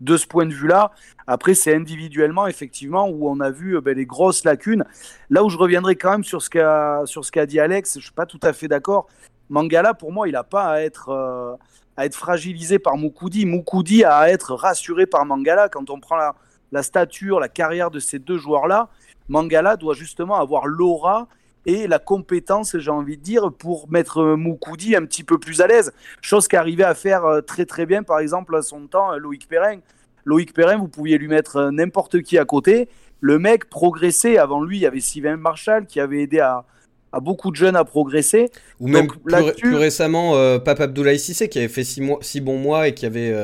de 0.00 0.16
ce 0.16 0.26
point 0.28 0.46
de 0.46 0.54
vue-là. 0.54 0.92
Après, 1.26 1.54
c'est 1.54 1.74
individuellement, 1.74 2.46
effectivement, 2.46 3.08
où 3.08 3.28
on 3.28 3.40
a 3.40 3.50
vu 3.50 3.76
euh, 3.76 3.80
ben, 3.80 3.96
les 3.96 4.06
grosses 4.06 4.44
lacunes. 4.44 4.84
Là 5.28 5.42
où 5.42 5.50
je 5.50 5.58
reviendrai 5.58 5.96
quand 5.96 6.12
même 6.12 6.24
sur 6.24 6.40
ce 6.40 6.50
qu'a, 6.50 7.46
dit 7.46 7.58
Alex, 7.58 7.98
je 7.98 8.04
suis 8.04 8.12
pas 8.12 8.26
tout 8.26 8.40
à 8.42 8.52
fait 8.52 8.68
d'accord. 8.68 9.08
Mangala, 9.50 9.92
pour 9.92 10.12
moi, 10.12 10.28
il 10.28 10.32
n'a 10.32 10.44
pas 10.44 10.66
à 10.66 10.80
être, 10.82 11.08
euh, 11.08 11.56
à 11.96 12.06
être 12.06 12.14
fragilisé 12.14 12.78
par 12.78 12.96
Moukoudi. 12.96 13.46
Moukoudi 13.46 14.04
à 14.04 14.30
être 14.30 14.54
rassuré 14.54 15.06
par 15.06 15.24
Mangala. 15.24 15.68
Quand 15.68 15.90
on 15.90 16.00
prend 16.00 16.16
la, 16.16 16.34
la 16.72 16.82
stature, 16.82 17.40
la 17.40 17.48
carrière 17.48 17.90
de 17.90 18.00
ces 18.00 18.18
deux 18.18 18.38
joueurs-là, 18.38 18.88
Mangala 19.28 19.76
doit 19.76 19.94
justement 19.94 20.36
avoir 20.36 20.66
l'aura 20.66 21.28
et 21.66 21.86
la 21.86 21.98
compétence, 21.98 22.76
j'ai 22.76 22.90
envie 22.90 23.16
de 23.16 23.22
dire, 23.22 23.50
pour 23.52 23.90
mettre 23.90 24.22
Moukoudi 24.34 24.96
un 24.96 25.04
petit 25.06 25.24
peu 25.24 25.38
plus 25.38 25.60
à 25.60 25.66
l'aise. 25.66 25.92
Chose 26.20 26.46
qu'arrivait 26.46 26.84
à 26.84 26.94
faire 26.94 27.24
euh, 27.24 27.40
très 27.40 27.64
très 27.64 27.86
bien, 27.86 28.02
par 28.02 28.18
exemple, 28.18 28.54
à 28.54 28.62
son 28.62 28.86
temps, 28.86 29.12
euh, 29.12 29.16
Loïc 29.16 29.48
Perrin. 29.48 29.78
Loïc 30.24 30.52
Perrin, 30.52 30.76
vous 30.76 30.88
pouviez 30.88 31.16
lui 31.16 31.28
mettre 31.28 31.56
euh, 31.56 31.70
n'importe 31.70 32.20
qui 32.22 32.36
à 32.36 32.44
côté. 32.44 32.88
Le 33.20 33.38
mec 33.38 33.70
progressait. 33.70 34.36
Avant 34.36 34.62
lui, 34.62 34.78
il 34.78 34.80
y 34.80 34.86
avait 34.86 35.00
Sylvain 35.00 35.36
Marshall 35.36 35.86
qui 35.86 36.00
avait 36.00 36.22
aidé 36.22 36.40
à, 36.40 36.66
beaucoup 37.20 37.50
de 37.50 37.56
jeunes 37.56 37.76
à 37.76 37.84
progresser. 37.84 38.50
Ou 38.80 38.88
même 38.88 39.08
plus, 39.08 39.76
récemment, 39.76 40.36
euh, 40.36 40.58
Pape 40.58 40.80
Abdoulaye 40.80 41.18
Sissé 41.18 41.48
qui 41.48 41.58
avait 41.58 41.68
fait 41.68 41.84
six, 41.84 42.00
mois, 42.00 42.18
six 42.20 42.40
bons 42.40 42.58
mois 42.58 42.88
et 42.88 42.94
qui 42.94 43.06
avait, 43.06 43.34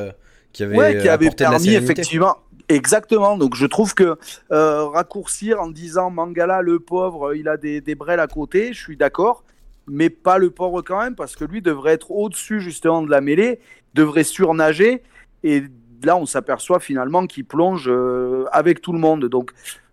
qui 0.53 0.63
avait, 0.63 1.01
qui 1.01 1.09
avait 1.09 1.31
permis 1.31 1.75
effectivement 1.75 2.37
Exactement. 2.71 3.37
Donc 3.37 3.57
je 3.57 3.67
trouve 3.67 3.95
que 3.95 4.17
euh, 4.53 4.85
raccourcir 4.87 5.61
en 5.61 5.69
disant 5.69 6.09
Mangala 6.09 6.63
le 6.63 6.79
pauvre, 6.79 7.35
il 7.35 7.49
a 7.49 7.57
des, 7.57 7.81
des 7.81 7.97
brels 7.97 8.21
à 8.21 8.29
côté, 8.29 8.73
je 8.73 8.81
suis 8.81 8.97
d'accord, 8.97 9.43
mais 9.89 10.09
pas 10.09 10.39
le 10.39 10.51
pauvre 10.51 10.81
quand 10.81 11.01
même 11.01 11.17
parce 11.17 11.35
que 11.35 11.45
lui 11.45 11.63
devrait 11.63 11.95
être 11.95 12.13
au-dessus 12.13 12.61
justement 12.61 13.03
de 13.03 13.11
la 13.11 13.21
mêlée, 13.21 13.59
devrait 13.95 14.23
surnager 14.23 15.03
et 15.43 15.65
là 16.05 16.17
on 16.17 16.27
s'aperçoit 16.27 16.79
finalement 16.79 17.27
qu'il 17.27 17.45
plonge 17.45 17.89
euh, 17.89 18.45
avec 18.53 18.81
tout 18.81 18.93
le 18.93 19.01
monde. 19.01 19.25
Donc 19.25 19.51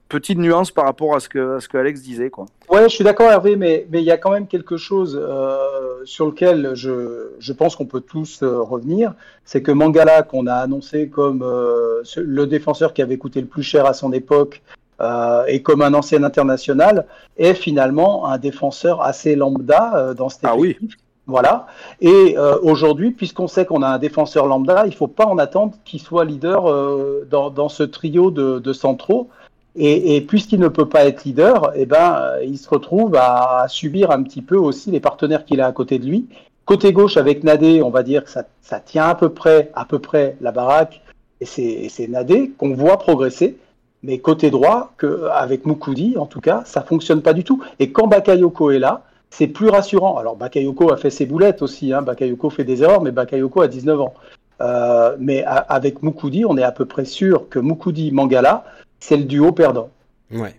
petite 0.08 0.38
nuance 0.38 0.72
par 0.72 0.86
rapport 0.86 1.16
à 1.16 1.20
ce 1.20 1.30
que, 1.30 1.60
ce 1.60 1.68
que 1.68 1.78
Alex 1.78 2.02
disait. 2.02 2.30
Quoi. 2.30 2.46
Ouais, 2.70 2.84
je 2.84 2.96
suis 2.96 3.04
d'accord 3.04 3.30
Hervé, 3.30 3.56
mais 3.56 3.88
il 3.94 4.02
y 4.02 4.12
a 4.12 4.18
quand 4.18 4.32
même 4.32 4.48
quelque 4.48 4.78
chose 4.78 5.20
euh, 5.22 5.58
sur 6.06 6.28
lequel 6.28 6.72
je, 6.74 7.32
je 7.40 7.54
pense 7.54 7.76
qu'on 7.76 7.86
peut 7.86 8.02
tous 8.02 8.42
euh, 8.44 8.62
revenir. 8.62 9.14
C'est 9.46 9.62
que 9.62 9.72
Mangala, 9.72 10.24
qu'on 10.24 10.48
a 10.48 10.56
annoncé 10.56 11.10
comme 11.10 11.44
euh, 11.44 12.02
le 12.18 12.48
défenseur 12.48 12.94
qui 12.94 13.02
avait 13.02 13.18
coûté 13.18 13.42
le 13.42 13.48
plus 13.48 13.64
cher 13.64 13.86
à 13.86 13.94
son 13.94 14.12
époque 14.14 14.62
et 15.48 15.62
comme 15.62 15.84
un 15.84 15.94
ancien 15.94 16.24
international, 16.24 17.06
est 17.38 17.54
finalement 17.54 18.26
un 18.26 18.40
défenseur 18.40 19.04
assez 19.04 19.36
lambda 19.36 20.16
dans 20.16 20.28
cette 20.28 20.46
ah, 20.46 20.56
Oui. 20.58 20.76
Voilà. 21.28 21.68
Et 22.02 22.36
aujourd'hui, 22.64 23.12
puisqu'on 23.12 23.46
sait 23.46 23.68
qu'on 23.68 23.84
a 23.84 23.90
un 23.90 24.00
défenseur 24.00 24.48
lambda, 24.48 24.86
il 24.86 24.90
ne 24.90 24.96
faut 24.96 25.06
pas 25.06 25.28
en 25.28 25.38
attendre 25.38 25.76
qu'il 25.86 26.02
soit 26.02 26.26
leader 26.26 26.64
dans, 27.30 27.52
dans, 27.52 27.70
ce 27.70 27.84
trio 27.84 28.32
de, 28.32 28.58
de 28.58 28.74
centraux. 28.74 29.30
Et, 29.80 30.22
puisqu'il 30.22 30.60
ne 30.60 30.70
peut 30.70 30.90
pas 30.90 31.06
être 31.06 31.24
leader, 31.24 31.72
eh 31.76 31.86
ben, 31.86 32.16
euh, 32.16 32.44
il 32.44 32.58
se 32.58 32.68
retrouve 32.68 33.16
à, 33.16 33.68
subir 33.70 34.10
un 34.10 34.24
petit 34.24 34.42
peu 34.42 34.58
aussi 34.58 34.90
les 34.90 35.00
partenaires 35.00 35.46
qu'il 35.46 35.62
a 35.62 35.68
à 35.68 35.72
côté 35.72 36.00
de 36.00 36.06
lui. 36.06 36.28
Côté 36.66 36.92
gauche, 36.94 37.16
avec 37.16 37.44
Nadé, 37.44 37.84
on 37.84 37.92
va 37.92 38.02
dire 38.02 38.24
que 38.24 38.32
ça, 38.32 38.80
tient 38.80 39.06
à 39.06 39.14
peu 39.16 39.30
près, 39.30 39.70
à 39.76 39.86
peu 39.86 40.00
près 40.00 40.36
la 40.42 40.52
baraque. 40.52 41.02
Et 41.42 41.46
c'est 41.46 42.08
Nadé 42.08 42.52
qu'on 42.58 42.74
voit 42.74 42.98
progresser. 42.98 43.58
Mais 44.02 44.18
côté 44.18 44.50
droit, 44.50 44.94
avec 45.32 45.66
Mukudi, 45.66 46.18
en 46.18 46.26
tout 46.26 46.42
cas, 46.42 46.64
ça 46.66 46.82
fonctionne 46.82 47.22
pas 47.22 47.34
du 47.34 47.44
tout. 47.44 47.64
Et 47.80 47.92
quand 47.92 48.08
Bakayoko 48.08 48.72
est 48.72 48.80
là, 48.80 49.04
c'est 49.30 49.48
plus 49.48 49.70
rassurant. 49.70 50.18
Alors 50.18 50.36
Bakayoko 50.36 50.92
a 50.92 50.98
fait 50.98 51.10
ses 51.12 51.26
boulettes 51.28 51.62
aussi. 51.62 51.94
Hein. 51.94 52.02
Bakayoko 52.02 52.50
fait 52.50 52.64
des 52.64 52.82
erreurs, 52.82 53.02
mais 53.02 53.12
Bakayoko 53.12 53.62
a 53.62 53.68
19 53.68 54.02
ans. 54.02 54.14
Euh, 54.62 55.16
mais 55.20 55.44
avec 55.46 56.02
Mukudi, 56.02 56.46
on 56.46 56.58
est 56.58 56.64
à 56.64 56.72
peu 56.72 56.86
près 56.86 57.06
sûr 57.06 57.48
que 57.50 57.60
Mukudi 57.60 58.12
Mangala, 58.12 58.64
c'est 59.00 59.18
le 59.18 59.24
duo 59.24 59.52
perdant. 59.52 59.92
Ouais. 60.32 60.56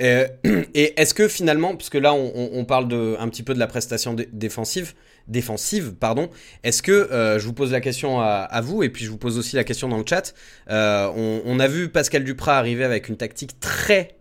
Euh, 0.00 0.26
et 0.74 1.00
est-ce 1.00 1.14
que 1.14 1.28
finalement, 1.28 1.76
puisque 1.76 1.94
là 1.94 2.12
on, 2.14 2.64
parle 2.64 2.92
un 3.18 3.28
petit 3.28 3.42
peu 3.42 3.54
de 3.54 3.58
la 3.58 3.66
prestation 3.66 4.14
défensive, 4.32 4.94
défensive, 5.28 5.94
pardon, 5.94 6.30
est-ce 6.62 6.82
que, 6.82 6.92
euh, 6.92 7.38
je 7.38 7.46
vous 7.46 7.52
pose 7.52 7.72
la 7.72 7.80
question 7.80 8.20
à, 8.20 8.60
vous, 8.62 8.82
et 8.82 8.90
puis 8.90 9.04
je 9.04 9.10
vous 9.10 9.18
pose 9.18 9.38
aussi 9.38 9.56
la 9.56 9.64
question 9.64 9.88
dans 9.88 9.98
le 9.98 10.04
chat, 10.06 10.34
euh, 10.70 11.10
on, 11.16 11.42
on, 11.44 11.60
a 11.60 11.68
vu 11.68 11.88
Pascal 11.88 12.24
Duprat 12.24 12.58
arriver 12.58 12.84
avec 12.84 13.08
une 13.08 13.16
tactique 13.16 13.58
très 13.60 14.16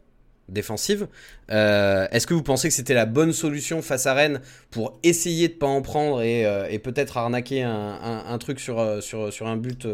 défensive. 0.49 1.07
Euh, 1.51 2.07
est-ce 2.11 2.27
que 2.27 2.33
vous 2.33 2.43
pensez 2.43 2.67
que 2.67 2.73
c'était 2.73 2.93
la 2.93 3.05
bonne 3.05 3.33
solution 3.33 3.81
face 3.81 4.05
à 4.05 4.13
Rennes 4.13 4.41
pour 4.71 4.97
essayer 5.03 5.47
de 5.47 5.53
pas 5.53 5.67
en 5.67 5.81
prendre 5.81 6.21
et, 6.21 6.45
euh, 6.45 6.77
peut-être 6.79 7.17
arnaquer 7.17 7.63
un, 7.63 8.37
truc 8.37 8.59
sur, 8.59 8.79
euh, 8.79 9.01
sur, 9.01 9.33
sur, 9.33 9.47
un 9.47 9.57
but 9.57 9.87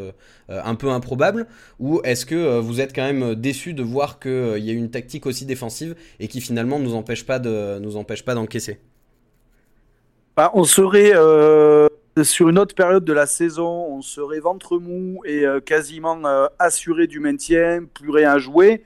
un 0.50 0.76
peu 0.76 0.90
improbable? 0.90 1.48
Ou 1.80 2.02
est-ce 2.04 2.26
que 2.26 2.60
vous 2.60 2.82
êtes 2.82 2.94
quand 2.94 3.04
même 3.04 3.36
déçu 3.36 3.74
de 3.74 3.84
voir 3.84 4.20
qu'il 4.20 4.60
y 4.60 4.70
a 4.70 4.74
une 4.74 4.92
tactique 4.92 5.26
aussi 5.26 5.46
défensive 5.46 5.96
et 6.20 6.28
qui 6.28 6.42
finalement 6.42 6.80
de 6.80 6.84
nous 6.84 6.96
empêche 6.96 7.26
pas 7.26 7.40
d'encaisser? 8.36 8.80
Bah, 10.36 10.52
On 10.54 10.66
serait 10.66 11.14
sur 12.24 12.50
une 12.50 12.60
autre 12.60 12.76
période 12.76 13.06
de 13.06 13.14
la 13.14 13.26
saison, 13.26 13.86
on 13.90 14.02
serait 14.02 14.42
ventre 14.42 14.78
mou 14.78 15.22
et 15.24 15.46
quasiment 15.66 16.22
assuré 16.60 17.08
du 17.08 17.22
maintien, 17.22 17.86
plus 17.94 18.10
rien 18.10 18.34
à 18.34 18.38
jouer. 18.38 18.84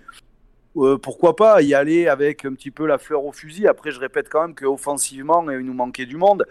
Euh, 0.78 0.98
pourquoi 0.98 1.36
pas 1.36 1.62
y 1.62 1.74
aller 1.74 2.08
avec 2.08 2.44
un 2.44 2.54
petit 2.54 2.72
peu 2.72 2.86
la 2.86 2.98
fleur 2.98 3.24
au 3.24 3.32
fusil. 3.32 3.68
Après, 3.68 3.92
je 3.92 4.00
répète 4.00 4.28
quand 4.30 4.42
même 4.42 4.56
qu'offensivement, 4.56 5.50
il 5.50 5.60
nous 5.60 5.74
manquait 5.74 6.06
du 6.06 6.18
monde. 6.18 6.46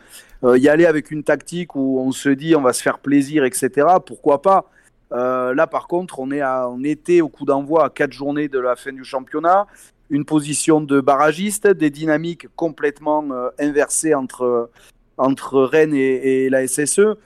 Euh, 0.45 0.57
y 0.59 0.69
aller 0.69 0.87
avec 0.87 1.11
une 1.11 1.23
tactique 1.23 1.75
où 1.77 2.01
on 2.01 2.11
se 2.11 2.31
dit 2.31 2.57
on 2.57 2.63
va 2.63 2.73
se 2.73 2.83
faire 2.83 2.99
plaisir, 2.99 3.45
etc. 3.45 3.87
Pourquoi 4.05 4.41
pas 4.41 4.71
euh, 5.13 5.55
Là, 5.55 5.67
par 5.67 5.89
contre, 5.89 6.21
on, 6.21 6.31
est 6.31 6.91
était 6.91 7.21
au 7.21 7.29
coup 7.29 7.45
d'envoi 7.45 7.85
à 7.85 7.91
quatre 7.91 8.13
journées 8.13 8.49
de 8.49 8.59
la 8.59 8.77
fin 8.77 8.93
du 8.93 9.05
championnat. 9.05 9.67
Une 10.11 10.25
position 10.25 10.81
de 10.81 11.01
barragiste, 11.01 11.67
des 11.67 11.91
dynamiques 11.91 12.47
complètement 12.57 13.25
inversées 13.59 14.15
entre, 14.15 14.71
entre 15.17 15.63
Rennes 15.63 15.95
et, 15.95 16.45
et 16.45 16.51
la 16.51 16.67
SSE. 16.67 17.17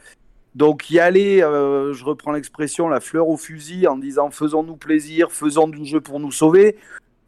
Donc 0.55 0.91
y 0.91 0.99
aller, 0.99 1.43
euh, 1.43 1.93
je 1.93 2.05
reprends 2.05 2.33
l'expression, 2.33 2.89
la 2.89 3.01
fleur 3.01 3.29
au 3.29 3.37
fusil 3.37 3.87
en 3.87 3.97
disant 3.97 4.31
faisons-nous 4.31 4.77
plaisir, 4.77 5.31
faisons 5.31 5.69
du 5.69 5.85
jeu 5.85 6.01
pour 6.01 6.21
nous 6.21 6.33
sauver. 6.33 6.77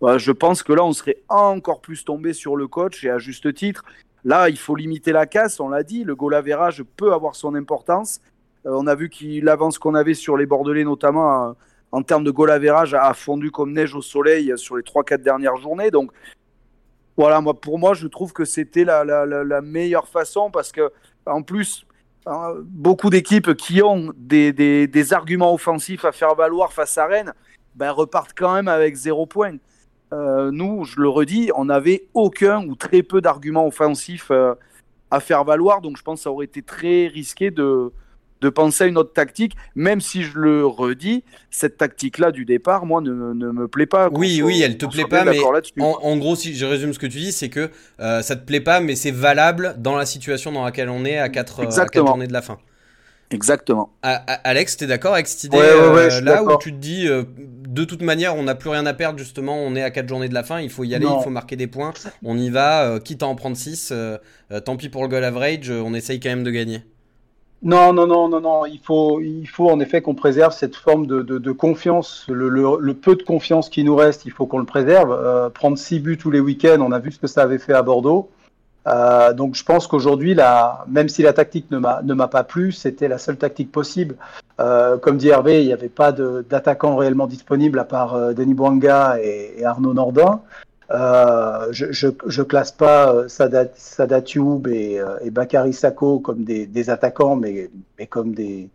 Bah, 0.01 0.19
je 0.19 0.33
pense 0.33 0.63
que 0.63 0.73
là, 0.73 0.85
on 0.85 0.93
serait 0.93 1.19
encore 1.29 1.81
plus 1.81 2.05
tombé 2.05 2.33
sur 2.33 2.57
le 2.57 2.67
coach 2.67 3.05
et 3.05 3.11
à 3.11 3.19
juste 3.19 3.53
titre. 3.55 3.85
Là, 4.25 4.49
il 4.49 4.59
faut 4.59 4.75
limiter 4.75 5.13
la 5.13 5.27
casse, 5.27 5.61
on 5.61 5.69
l'a 5.69 5.83
dit, 5.83 6.05
le 6.05 6.15
goal 6.15 6.35
average 6.35 6.83
peut 6.97 7.13
avoir 7.13 7.35
son 7.35 7.55
importance. 7.55 8.21
Euh, 8.67 8.71
on 8.75 8.87
a 8.87 8.95
vu 8.95 9.09
qu'il 9.09 9.45
l'avance 9.45 9.79
qu'on 9.79 9.95
avait 9.95 10.15
sur 10.15 10.37
les 10.37 10.47
Bordelais, 10.47 10.85
notamment 10.85 11.51
euh, 11.51 11.53
en 11.93 12.03
termes 12.03 12.25
de 12.25 12.31
goal 12.31 12.51
average, 12.51 12.95
a 12.95 13.13
fondu 13.15 13.51
comme 13.51 13.73
neige 13.73 13.95
au 13.95 14.03
soleil 14.03 14.53
sur 14.57 14.77
les 14.77 14.83
3-4 14.83 15.23
dernières 15.23 15.57
journées. 15.57 15.91
Donc 15.91 16.13
voilà, 17.17 17.41
moi, 17.41 17.59
pour 17.59 17.79
moi, 17.79 17.93
je 17.93 18.07
trouve 18.07 18.33
que 18.33 18.47
c'était 18.47 18.85
la, 18.85 19.05
la 19.05 19.61
meilleure 19.61 20.09
façon 20.09 20.51
parce 20.51 20.73
que, 20.73 20.91
en 21.27 21.43
plus, 21.43 21.87
beaucoup 22.27 23.11
d'équipes 23.11 23.55
qui 23.55 23.83
ont 23.83 24.13
des, 24.17 25.13
arguments 25.13 25.55
offensifs 25.55 26.05
à 26.05 26.13
faire 26.13 26.35
valoir 26.35 26.73
face 26.73 26.97
à 26.99 27.07
Rennes 27.07 27.33
ben, 27.75 27.91
repartent 27.91 28.35
quand 28.37 28.55
même 28.55 28.69
avec 28.69 28.95
zéro 28.95 29.27
point. 29.27 29.57
Euh, 30.13 30.51
nous, 30.51 30.85
je 30.85 31.01
le 31.01 31.09
redis, 31.09 31.51
on 31.55 31.67
n'avait 31.67 32.09
aucun 32.15 32.67
ou 32.67 32.75
très 32.75 33.03
peu 33.03 33.21
d'arguments 33.21 33.67
offensifs 33.67 34.31
euh, 34.31 34.55
à 35.11 35.21
faire 35.21 35.45
valoir, 35.45 35.81
donc 35.81 35.97
je 35.97 36.03
pense 36.03 36.21
que 36.21 36.23
ça 36.25 36.31
aurait 36.31 36.47
été 36.47 36.63
très 36.63 37.07
risqué 37.07 37.51
de, 37.51 37.93
de 38.41 38.49
penser 38.49 38.85
à 38.85 38.87
une 38.87 38.99
autre 38.99 39.13
tactique, 39.13 39.55
même 39.75 40.01
si 40.01 40.23
je 40.23 40.39
le 40.39 40.67
redis, 40.67 41.25
cette 41.51 41.77
tactique-là 41.77 42.33
du 42.33 42.45
départ, 42.45 42.87
moi, 42.87 43.01
ne, 43.01 43.11
me 43.13 43.69
plaît 43.69 43.87
pas. 43.87 44.09
Oui, 44.13 44.43
oui, 44.43 44.63
elle 44.63 44.79
te 44.79 44.87
plaît 44.87 45.05
pas, 45.05 45.25
mais 45.25 45.39
en, 45.81 46.17
gros, 46.17 46.37
si 46.37 46.55
je 46.55 46.67
résume 46.67 46.93
ce 46.93 46.99
que 46.99 47.07
tu 47.07 47.19
dis, 47.19 47.33
c'est 47.33 47.49
que 47.49 47.71
euh, 48.01 48.23
ça 48.23 48.37
te 48.37 48.45
plaît 48.45 48.61
pas, 48.61 48.81
mais 48.81 48.95
c'est 48.95 49.11
valable 49.11 49.75
dans 49.79 49.97
la 49.97 50.07
situation 50.07 50.53
dans 50.53 50.65
laquelle 50.65 50.89
on 50.89 51.05
est 51.05 51.19
à 51.19 51.29
4 51.29 51.61
euh, 51.61 52.05
journées 52.07 52.27
de 52.27 52.33
la 52.33 52.43
fin. 52.43 52.59
Exactement. 53.33 53.93
Alex, 54.03 54.77
t'es 54.77 54.87
d'accord 54.87 55.15
avec 55.15 55.29
cette 55.29 55.45
idée 55.45 55.59
euh, 55.61 56.21
là 56.21 56.43
où 56.43 56.59
tu 56.59 56.73
te 56.73 56.79
dis 56.79 57.09
de 57.71 57.85
toute 57.85 58.03
manière, 58.03 58.35
on 58.37 58.43
n'a 58.43 58.57
plus 58.57 58.69
rien 58.69 58.85
à 58.87 58.95
perdre, 58.95 59.19
justement. 59.19 59.57
On 59.57 59.77
est 59.77 59.83
à 59.83 59.91
4 59.91 60.09
journées 60.09 60.29
de 60.29 60.35
la 60.35 60.43
fin. 60.43 60.61
Il 60.61 60.71
faut 60.71 60.83
y 60.85 60.95
aller, 60.95 61.05
Non. 61.05 61.21
il 61.21 61.25
faut 61.25 61.31
marquer 61.31 61.57
des 61.57 61.69
points. 61.69 61.93
On 62.25 62.37
y 62.37 62.51
va, 62.51 62.85
euh, 62.85 62.99
quitte 62.99 63.23
à 63.23 63.27
en 63.27 63.37
prendre 63.37 63.57
6. 63.57 63.93
tant 64.65 64.77
pis 64.77 64.89
pour 64.89 65.03
le 65.03 65.09
goal 65.09 65.23
average, 65.25 65.71
euh, 65.71 65.81
on 65.85 65.95
essaye 65.95 66.19
quand 66.19 66.31
même 66.31 66.43
de 66.43 66.51
gagner. 66.51 66.83
Non, 67.63 67.93
non, 67.93 68.07
non, 68.07 68.29
non, 68.29 68.41
non. 68.41 68.65
Il 68.67 68.79
faut, 68.79 69.21
il 69.21 69.47
faut 69.47 69.69
en 69.69 69.81
effet 69.81 70.01
qu'on 70.01 70.15
préserve 70.15 70.55
cette 70.55 70.77
forme 70.77 71.07
de, 71.07 71.21
de, 71.21 71.39
de 71.39 71.53
confiance, 71.53 72.25
le, 72.29 72.49
le, 72.49 72.79
le 72.81 72.95
peu 72.95 73.17
de 73.17 73.23
confiance 73.23 73.69
qui 73.69 73.85
nous 73.85 73.97
reste. 73.97 74.25
Il 74.25 74.33
faut 74.33 74.47
qu'on 74.47 74.59
le 74.59 74.65
préserve. 74.65 75.13
Euh, 75.13 75.51
prendre 75.51 75.77
six 75.77 76.01
buts 76.01 76.17
tous 76.17 76.31
les 76.31 76.41
week-ends, 76.41 76.81
on 76.81 76.93
a 76.93 76.99
vu 76.99 77.13
ce 77.13 77.19
que 77.19 77.27
ça 77.27 77.43
avait 77.43 77.59
fait 77.59 77.75
à 77.75 77.83
Bordeaux. 77.83 78.31
Euh, 78.87 79.35
donc 79.35 79.57
je 79.57 79.65
pense 79.65 79.87
qu'aujourd'hui, 79.87 80.35
même 80.89 81.11
si 81.11 81.23
la 81.23 81.35
tactique 81.35 81.71
ne 81.71 81.79
m'a 81.79 82.29
pas 82.29 82.45
plu, 82.45 82.73
c'était 82.73 83.09
la 83.09 83.19
seule 83.19 83.37
tactique 83.37 83.71
possible. 83.71 84.17
Euh, 84.59 84.97
comme 84.97 85.19
dit 85.19 85.29
Hervé, 85.29 85.63
il 85.63 85.67
n'y 85.67 85.73
avait 85.73 85.91
pas 85.91 86.13
d'attaquant 86.13 86.97
réellement 86.97 87.27
disponible 87.27 87.79
à 87.79 87.85
part 87.85 88.15
euh, 88.15 88.33
Denis 88.33 88.55
Bouanga 88.55 89.19
et, 89.23 89.55
et 89.59 89.65
Arnaud 89.65 89.93
Nordin. 89.93 90.41
Euh, 90.93 91.69
je, 91.71 91.87
je, 91.93 92.09
je 92.27 92.43
classe 92.43 92.73
pas 92.73 93.15
euh, 93.15 93.29
Sadat, 93.29 93.67
Sadat 93.77 94.23
Youb 94.35 94.67
et, 94.67 94.99
euh, 94.99 95.19
et 95.25 95.31
Bakary 95.31 95.73
Sako 95.73 96.19
comme 96.19 96.43
des, 96.43 96.67
des 96.67 96.91
attaquants, 96.91 97.37
mais, 97.37 97.71
mais 97.99 98.07
comme 98.09 98.35
des, 98.35 98.69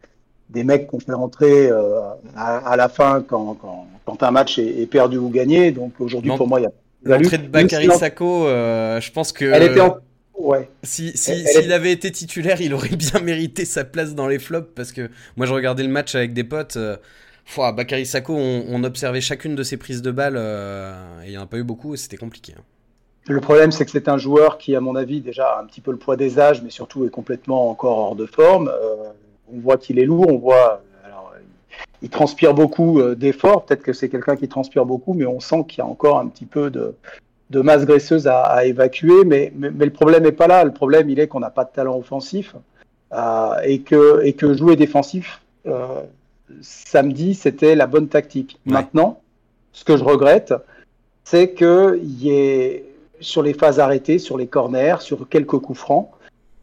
des 0.49 0.63
mecs 0.63 0.87
qu'on 0.87 0.99
fait 1.01 1.11
rentrer 1.13 1.69
euh, 1.69 1.99
à, 2.37 2.57
à 2.71 2.75
la 2.77 2.87
fin 2.87 3.21
quand, 3.27 3.55
quand, 3.55 3.87
quand 4.05 4.23
un 4.23 4.31
match 4.31 4.57
est, 4.59 4.81
est 4.81 4.85
perdu 4.85 5.17
ou 5.17 5.29
gagné. 5.29 5.71
Donc 5.71 5.93
aujourd'hui, 5.99 6.31
pour 6.37 6.47
moi, 6.47 6.61
il 6.61 6.63
y 6.63 6.67
a. 6.67 6.71
L'entrée 7.03 7.37
de 7.37 7.47
Bakary 7.47 7.91
Sako, 7.91 8.47
euh, 8.47 8.99
je 9.01 9.11
pense 9.11 9.31
que 9.31 9.45
Elle 9.45 9.63
était 9.63 9.81
en... 9.81 9.97
Ouais. 10.37 10.69
si 10.83 11.11
si- 11.17 11.31
Elle- 11.31 11.47
s'il 11.47 11.71
est- 11.71 11.73
avait 11.73 11.91
été 11.91 12.11
titulaire, 12.11 12.61
il 12.61 12.73
aurait 12.73 12.89
bien 12.95 13.19
mérité 13.21 13.63
sa 13.65 13.83
place 13.83 14.15
dans 14.15 14.27
les 14.27 14.39
flops 14.39 14.69
parce 14.75 14.91
que 14.91 15.09
moi 15.37 15.45
je 15.45 15.53
regardais 15.53 15.83
le 15.83 15.89
match 15.89 16.15
avec 16.15 16.33
des 16.33 16.43
potes. 16.43 16.77
Pouah, 17.45 17.71
Bakary 17.71 18.05
Sako, 18.05 18.33
on, 18.33 18.83
observait 18.83 19.21
chacune 19.21 19.55
de 19.55 19.63
ses 19.63 19.77
prises 19.77 20.01
de 20.01 20.11
balles 20.11 20.35
euh, 20.37 21.21
et 21.23 21.27
il 21.27 21.31
n'y 21.31 21.37
en 21.37 21.43
a 21.43 21.45
pas 21.45 21.57
eu 21.57 21.63
beaucoup 21.63 21.93
et 21.93 21.97
c'était 21.97 22.17
compliqué. 22.17 22.53
hein. 22.57 22.61
Le 23.27 23.39
problème, 23.39 23.71
c'est 23.71 23.85
que 23.85 23.91
c'est 23.91 24.07
un 24.07 24.17
joueur 24.17 24.57
qui, 24.57 24.75
à 24.75 24.81
mon 24.81 24.95
avis, 24.95 25.19
déjà 25.19 25.47
a 25.47 25.61
un 25.61 25.65
petit 25.65 25.81
peu 25.81 25.91
le 25.91 25.97
poids 25.97 26.15
des 26.15 26.37
âges, 26.37 26.61
mais 26.61 26.69
surtout 26.69 27.05
est 27.05 27.09
complètement 27.09 27.69
encore 27.69 27.97
hors 27.97 28.15
de 28.15 28.25
forme. 28.25 28.67
Euh, 28.67 29.09
on 29.51 29.59
voit 29.59 29.77
qu'il 29.77 29.97
est 29.99 30.05
lourd, 30.05 30.27
on 30.29 30.37
voit. 30.37 30.81
Il, 32.01 32.09
transpire 32.09 32.53
beaucoup 32.53 32.99
euh, 32.99 33.15
d'efforts. 33.15 33.65
Peut-être 33.65 33.81
que 33.81 33.93
c'est 33.93 34.09
quelqu'un 34.09 34.35
qui 34.35 34.47
transpire 34.47 34.85
beaucoup, 34.85 35.13
mais 35.13 35.25
on 35.25 35.39
sent 35.39 35.63
qu'il 35.67 35.79
y 35.79 35.81
a 35.81 35.87
encore 35.87 36.19
un 36.19 36.27
petit 36.27 36.45
peu 36.45 36.69
de, 36.69 36.93
masse 37.61 37.85
graisseuse 37.85 38.27
à, 38.27 38.65
évacuer. 38.65 39.23
Mais, 39.25 39.51
le 39.55 39.89
problème 39.89 40.23
n'est 40.23 40.31
pas 40.31 40.47
là. 40.47 40.63
Le 40.63 40.73
problème, 40.73 41.09
il 41.09 41.19
est 41.19 41.27
qu'on 41.27 41.39
n'a 41.39 41.49
pas 41.49 41.63
de 41.63 41.71
talent 41.71 41.97
offensif 41.97 42.55
et, 43.63 43.81
que, 43.81 44.53
jouer 44.53 44.75
défensif, 44.75 45.41
samedi, 46.61 47.33
c'était 47.35 47.75
la 47.75 47.87
bonne 47.87 48.07
tactique. 48.07 48.59
Ouais. 48.65 48.73
Maintenant, 48.73 49.21
ce 49.73 49.83
que 49.83 49.97
je 49.97 50.03
regrette, 50.03 50.53
c'est 51.23 51.53
qu'il 51.53 51.99
y 52.21 52.29
ait 52.31 52.85
sur 53.19 53.41
les 53.41 53.53
phases 53.53 53.79
arrêtées, 53.79 54.19
sur 54.19 54.37
les 54.37 54.47
corners, 54.47 54.97
sur 55.01 55.27
quelques 55.27 55.57
coups 55.57 55.79
francs, 55.79 56.09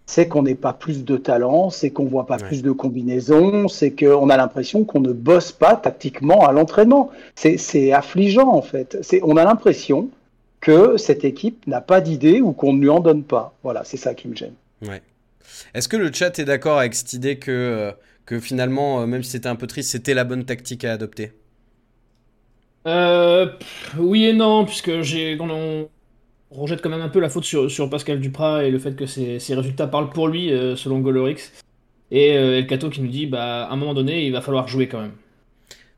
c'est 0.07 0.29
qu'on 0.29 0.43
n'ait 0.43 0.55
pas 0.55 0.73
plus 0.73 1.05
de 1.05 1.17
talent, 1.17 1.71
c'est 1.71 1.91
qu'on 1.91 2.05
voit 2.05 2.27
pas 2.27 2.37
Ouais. 2.37 2.45
plus 2.47 2.63
de 2.63 2.71
combinaisons, 2.73 3.69
c'est 3.69 3.93
qu'on 3.93 4.29
a 4.29 4.37
l'impression 4.37 4.85
qu'on 4.85 5.01
ne 5.01 5.13
bosse 5.13 5.53
pas 5.53 5.77
tactiquement 5.77 6.47
à 6.47 6.53
l'entraînement. 6.53 7.11
C'est 7.35 7.93
affligeant 7.93 8.49
en 8.53 8.63
fait. 8.63 8.99
C'est- 9.03 9.21
On 9.23 9.37
a 9.37 9.45
l'impression 9.45 10.09
que 10.61 10.97
cette 10.97 11.25
équipe 11.25 11.67
n'a 11.67 11.81
pas 11.81 12.01
d'idée 12.01 12.41
ou 12.41 12.53
qu'on 12.53 12.73
ne 12.73 12.81
lui 12.81 12.89
en 12.91 13.01
donne 13.01 13.23
pas. 13.25 13.55
Voilà, 13.63 13.83
c'est 13.85 13.97
ça 13.97 14.15
qui 14.15 14.29
me 14.29 14.37
gêne. 14.37 14.55
Ouais. 14.87 15.03
Est-ce 15.75 15.89
que 15.89 15.97
le 15.97 16.13
chat 16.13 16.39
est 16.39 16.45
d'accord 16.45 16.79
avec 16.79 16.95
cette 16.95 17.13
idée 17.15 17.37
que, 17.39 17.51
euh, 17.51 17.93
que 18.27 18.41
finalement, 18.41 19.03
euh, 19.03 19.07
même 19.07 19.23
si 19.23 19.31
c'était 19.31 19.49
un 19.49 19.57
peu 19.57 19.67
triste, 19.67 19.91
c'était 19.91 20.15
la 20.15 20.25
bonne 20.25 20.45
tactique 20.45 20.85
à 20.85 20.93
adopter 20.93 21.33
Euh, 22.87 23.47
oui 23.99 24.25
et 24.27 24.33
non, 24.33 24.65
puisque 24.65 25.03
j'ai, 25.03 25.37
on, 25.41 25.89
rejette 26.51 26.83
quand 26.83 26.91
même 26.91 27.01
un 27.01 27.09
peu 27.09 27.21
la 27.21 27.29
faute 27.29 27.45
sur, 27.45 27.71
sur 27.71 27.89
Pascal 27.89 28.21
Duprat 28.21 28.65
et 28.65 28.71
le 28.71 28.79
fait 28.79 28.95
que 28.95 29.07
ses, 29.07 29.39
ses 29.39 29.55
résultats 29.55 29.87
parlent 29.87 30.11
pour 30.11 30.29
lui, 30.29 30.53
euh, 30.53 30.77
selon 30.77 31.01
Golorix. 31.01 31.53
Et 32.11 32.37
euh, 32.37 32.59
El 32.59 32.67
Cato 32.67 32.91
qui 32.91 33.01
nous 33.01 33.09
dit, 33.09 33.27
bah, 33.27 33.65
à 33.65 33.73
un 33.73 33.77
moment 33.77 33.95
donné, 33.95 34.27
il 34.27 34.33
va 34.33 34.43
falloir 34.43 34.69
jouer 34.69 34.87
quand 34.87 35.01
même. 35.01 35.15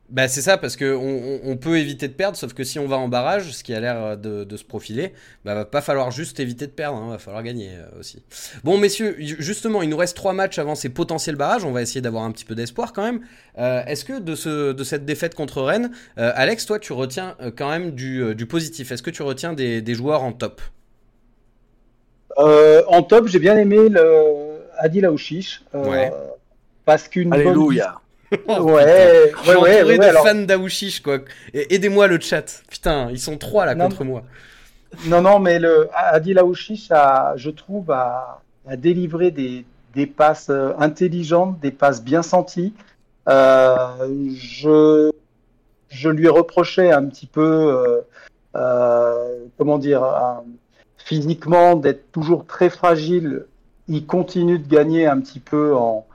Bah 0.09 0.27
c'est 0.27 0.43
ça, 0.43 0.57
parce 0.57 0.75
que 0.75 0.93
on, 0.95 1.57
peut 1.57 1.79
éviter 1.79 2.07
de 2.07 2.13
perdre, 2.13 2.37
sauf 2.37 2.53
que 2.53 2.63
si 2.63 2.77
on 2.77 2.85
va 2.87 2.95
en 2.95 3.07
barrage, 3.07 3.51
ce 3.51 3.63
qui 3.63 3.73
a 3.73 3.79
l'air 3.79 3.95
euh, 3.97 4.15
de, 4.15 4.43
de 4.43 4.55
se 4.57 4.63
profiler, 4.63 5.13
bah 5.43 5.55
va 5.55 5.65
pas 5.65 5.81
falloir 5.81 6.11
juste 6.11 6.39
éviter 6.39 6.67
de 6.67 6.71
perdre, 6.71 6.97
hein, 6.97 7.09
va 7.09 7.17
falloir 7.17 7.41
gagner 7.41 7.71
euh, 7.71 7.99
aussi. 7.99 8.21
Bon 8.63 8.77
messieurs, 8.77 9.15
ju- 9.17 9.37
justement, 9.39 9.81
il 9.81 9.89
nous 9.89 9.97
reste 9.97 10.15
trois 10.15 10.33
matchs 10.33 10.59
avant 10.59 10.75
ces 10.75 10.89
potentiels 10.89 11.35
barrages, 11.35 11.65
on 11.65 11.71
va 11.71 11.81
essayer 11.81 12.01
d'avoir 12.01 12.23
un 12.23 12.31
petit 12.31 12.45
peu 12.45 12.53
d'espoir 12.53 12.93
quand 12.93 13.01
même. 13.03 13.21
Euh, 13.57 13.83
Est-ce 13.85 14.05
que 14.05 14.19
de, 14.19 14.35
ce, 14.35 14.73
de 14.73 14.83
cette 14.83 15.05
défaite 15.05 15.33
contre 15.33 15.63
Rennes, 15.63 15.89
euh, 16.19 16.31
Alex, 16.35 16.67
toi 16.67 16.77
tu 16.77 16.93
retiens 16.93 17.35
quand 17.57 17.69
même 17.69 17.91
du, 17.91 18.35
du 18.35 18.45
positif? 18.45 18.91
Est-ce 18.91 19.01
que 19.03 19.09
tu 19.09 19.23
retiens 19.23 19.53
des, 19.53 19.81
des 19.81 19.95
joueurs 19.95 20.21
en 20.23 20.33
top? 20.33 20.61
Euh, 22.37 22.83
en 22.87 23.01
top, 23.03 23.27
j'ai 23.27 23.39
bien 23.39 23.57
aimé 23.57 23.89
le 23.89 24.61
Adil 24.77 25.05
Aouchiche. 25.05 25.63
euh, 25.73 25.83
Ouais. 25.89 26.11
Parce 26.85 27.07
qu'une 27.07 27.29
bonne 27.29 27.39
Alléluia. 27.39 28.01
Oh, 28.47 28.59
Ouais, 28.63 28.73
ouais, 28.73 29.31
ouais, 29.47 29.55
entouré 29.55 29.83
ouais, 29.83 29.97
de 29.97 30.03
alors- 30.03 30.25
fans 30.27 30.35
d'Aouchiche, 30.35 31.01
quoi. 31.01 31.19
Aidez-moi 31.53 32.07
le 32.07 32.19
chat. 32.19 32.63
Putain, 32.69 33.09
ils 33.11 33.19
sont 33.19 33.37
trois 33.37 33.65
là 33.65 33.75
Non, 33.75 33.85
contre 33.85 34.03
moi. 34.03 34.23
Non, 35.05 35.21
non, 35.21 35.39
mais 35.39 35.59
le 35.59 35.89
Adil 35.93 36.39
Aouchiche, 36.39 36.89
a, 36.91 37.33
je 37.35 37.49
trouve, 37.49 37.91
a, 37.91 38.41
a 38.67 38.75
délivré 38.77 39.31
des, 39.31 39.65
des 39.93 40.05
passes 40.07 40.49
euh, 40.49 40.71
intelligentes, 40.79 41.59
des 41.59 41.71
passes 41.71 42.01
bien 42.03 42.21
senties. 42.23 42.73
Euh, 43.27 43.77
je, 44.37 45.11
je 45.89 46.09
lui 46.09 46.27
reprochais 46.29 46.91
un 46.91 47.05
petit 47.05 47.25
peu, 47.27 47.41
euh, 47.43 48.01
euh, 48.55 49.39
comment 49.57 49.77
dire, 49.77 50.03
physiquement 50.97 51.75
d'être 51.75 52.11
toujours 52.11 52.45
très 52.45 52.69
fragile. 52.69 53.45
Il 53.87 54.05
continue 54.05 54.59
de 54.59 54.67
gagner 54.67 55.05
un 55.05 55.19
petit 55.19 55.39
peu 55.39 55.75
en, 55.75 56.05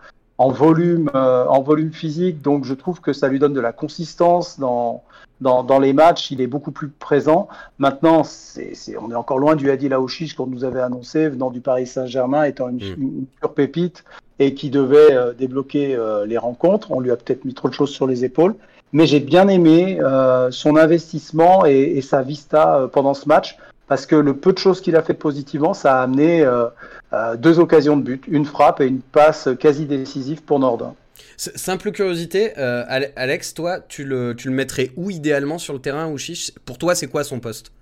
en 0.40 0.48
volume, 0.50 1.10
euh, 1.14 1.44
en 1.46 1.60
volume 1.60 1.92
physique, 1.92 2.40
donc 2.40 2.64
je 2.64 2.72
trouve 2.72 3.02
que 3.02 3.12
ça 3.12 3.28
lui 3.28 3.38
donne 3.38 3.52
de 3.52 3.60
la 3.60 3.72
consistance 3.72 4.58
dans, 4.58 5.02
dans, 5.42 5.62
dans 5.62 5.78
les 5.78 5.92
matchs. 5.92 6.30
Il 6.30 6.40
est 6.40 6.46
beaucoup 6.46 6.70
plus 6.72 6.88
présent. 6.88 7.46
Maintenant, 7.78 8.24
c'est, 8.24 8.74
c'est- 8.74 8.96
on 8.96 9.10
est 9.10 9.14
encore 9.14 9.38
loin 9.38 9.54
du 9.54 9.70
Adil 9.70 9.92
Aouchiche 9.92 10.34
qu'on 10.34 10.46
nous 10.46 10.64
avait 10.64 10.80
annoncé 10.80 11.28
venant 11.28 11.50
du 11.50 11.60
Paris 11.60 11.86
Saint-Germain, 11.86 12.44
étant 12.44 12.70
une, 12.70 12.76
Mm. 12.78 13.02
une 13.02 13.26
pure 13.38 13.52
pépite 13.52 14.02
et 14.38 14.54
qui 14.54 14.70
devait 14.70 15.12
euh, 15.14 15.34
débloquer 15.34 15.94
euh, 15.94 16.24
les 16.24 16.38
rencontres. 16.38 16.90
On 16.90 17.00
lui 17.00 17.10
a 17.10 17.16
peut-être 17.16 17.44
mis 17.44 17.52
trop 17.52 17.68
de 17.68 17.74
choses 17.74 17.90
sur 17.90 18.06
les 18.06 18.24
épaules. 18.24 18.54
Mais 18.94 19.06
j'ai 19.06 19.20
bien 19.20 19.46
aimé 19.48 19.98
euh, 20.00 20.50
son 20.50 20.74
investissement 20.76 21.66
et, 21.66 21.98
et 21.98 22.00
sa 22.00 22.22
vista 22.22 22.76
euh, 22.76 22.86
pendant 22.88 23.12
ce 23.12 23.28
match 23.28 23.58
parce 23.90 24.06
que 24.06 24.14
le 24.14 24.36
peu 24.36 24.52
de 24.52 24.58
choses 24.58 24.80
qu'il 24.80 24.94
a 24.94 25.02
fait 25.02 25.14
positivement, 25.14 25.74
ça 25.74 25.98
a 25.98 26.02
amené 26.04 26.42
euh, 26.42 26.66
euh, 27.12 27.34
deux 27.34 27.58
occasions 27.58 27.96
de 27.96 28.02
but, 28.02 28.22
une 28.28 28.44
frappe 28.44 28.80
et 28.80 28.86
une 28.86 29.00
passe 29.00 29.48
quasi 29.58 29.84
décisive 29.84 30.44
pour 30.44 30.60
Nordin. 30.60 30.94
Simple 31.36 31.90
curiosité, 31.90 32.52
euh, 32.56 32.84
Ale- 32.86 33.10
Alex, 33.16 33.52
toi, 33.52 33.80
tu 33.80 34.04
le, 34.04 34.36
tu 34.36 34.48
le 34.48 34.54
mettrais 34.54 34.92
où 34.96 35.10
idéalement 35.10 35.58
sur 35.58 35.72
le 35.72 35.80
terrain 35.80 36.06
ou 36.06 36.18
chiche? 36.18 36.52
Pour 36.64 36.78
toi, 36.78 36.94
c'est 36.94 37.08
quoi 37.08 37.24
son 37.24 37.40
poste? 37.40 37.72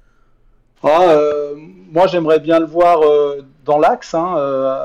Ah, 0.83 1.11
euh, 1.11 1.55
moi, 1.93 2.07
j'aimerais 2.07 2.41
bien 2.41 2.59
le 2.59 2.65
voir 2.65 3.03
euh, 3.03 3.45
dans 3.67 3.79
l'axe, 3.79 4.15
hein, 4.15 4.35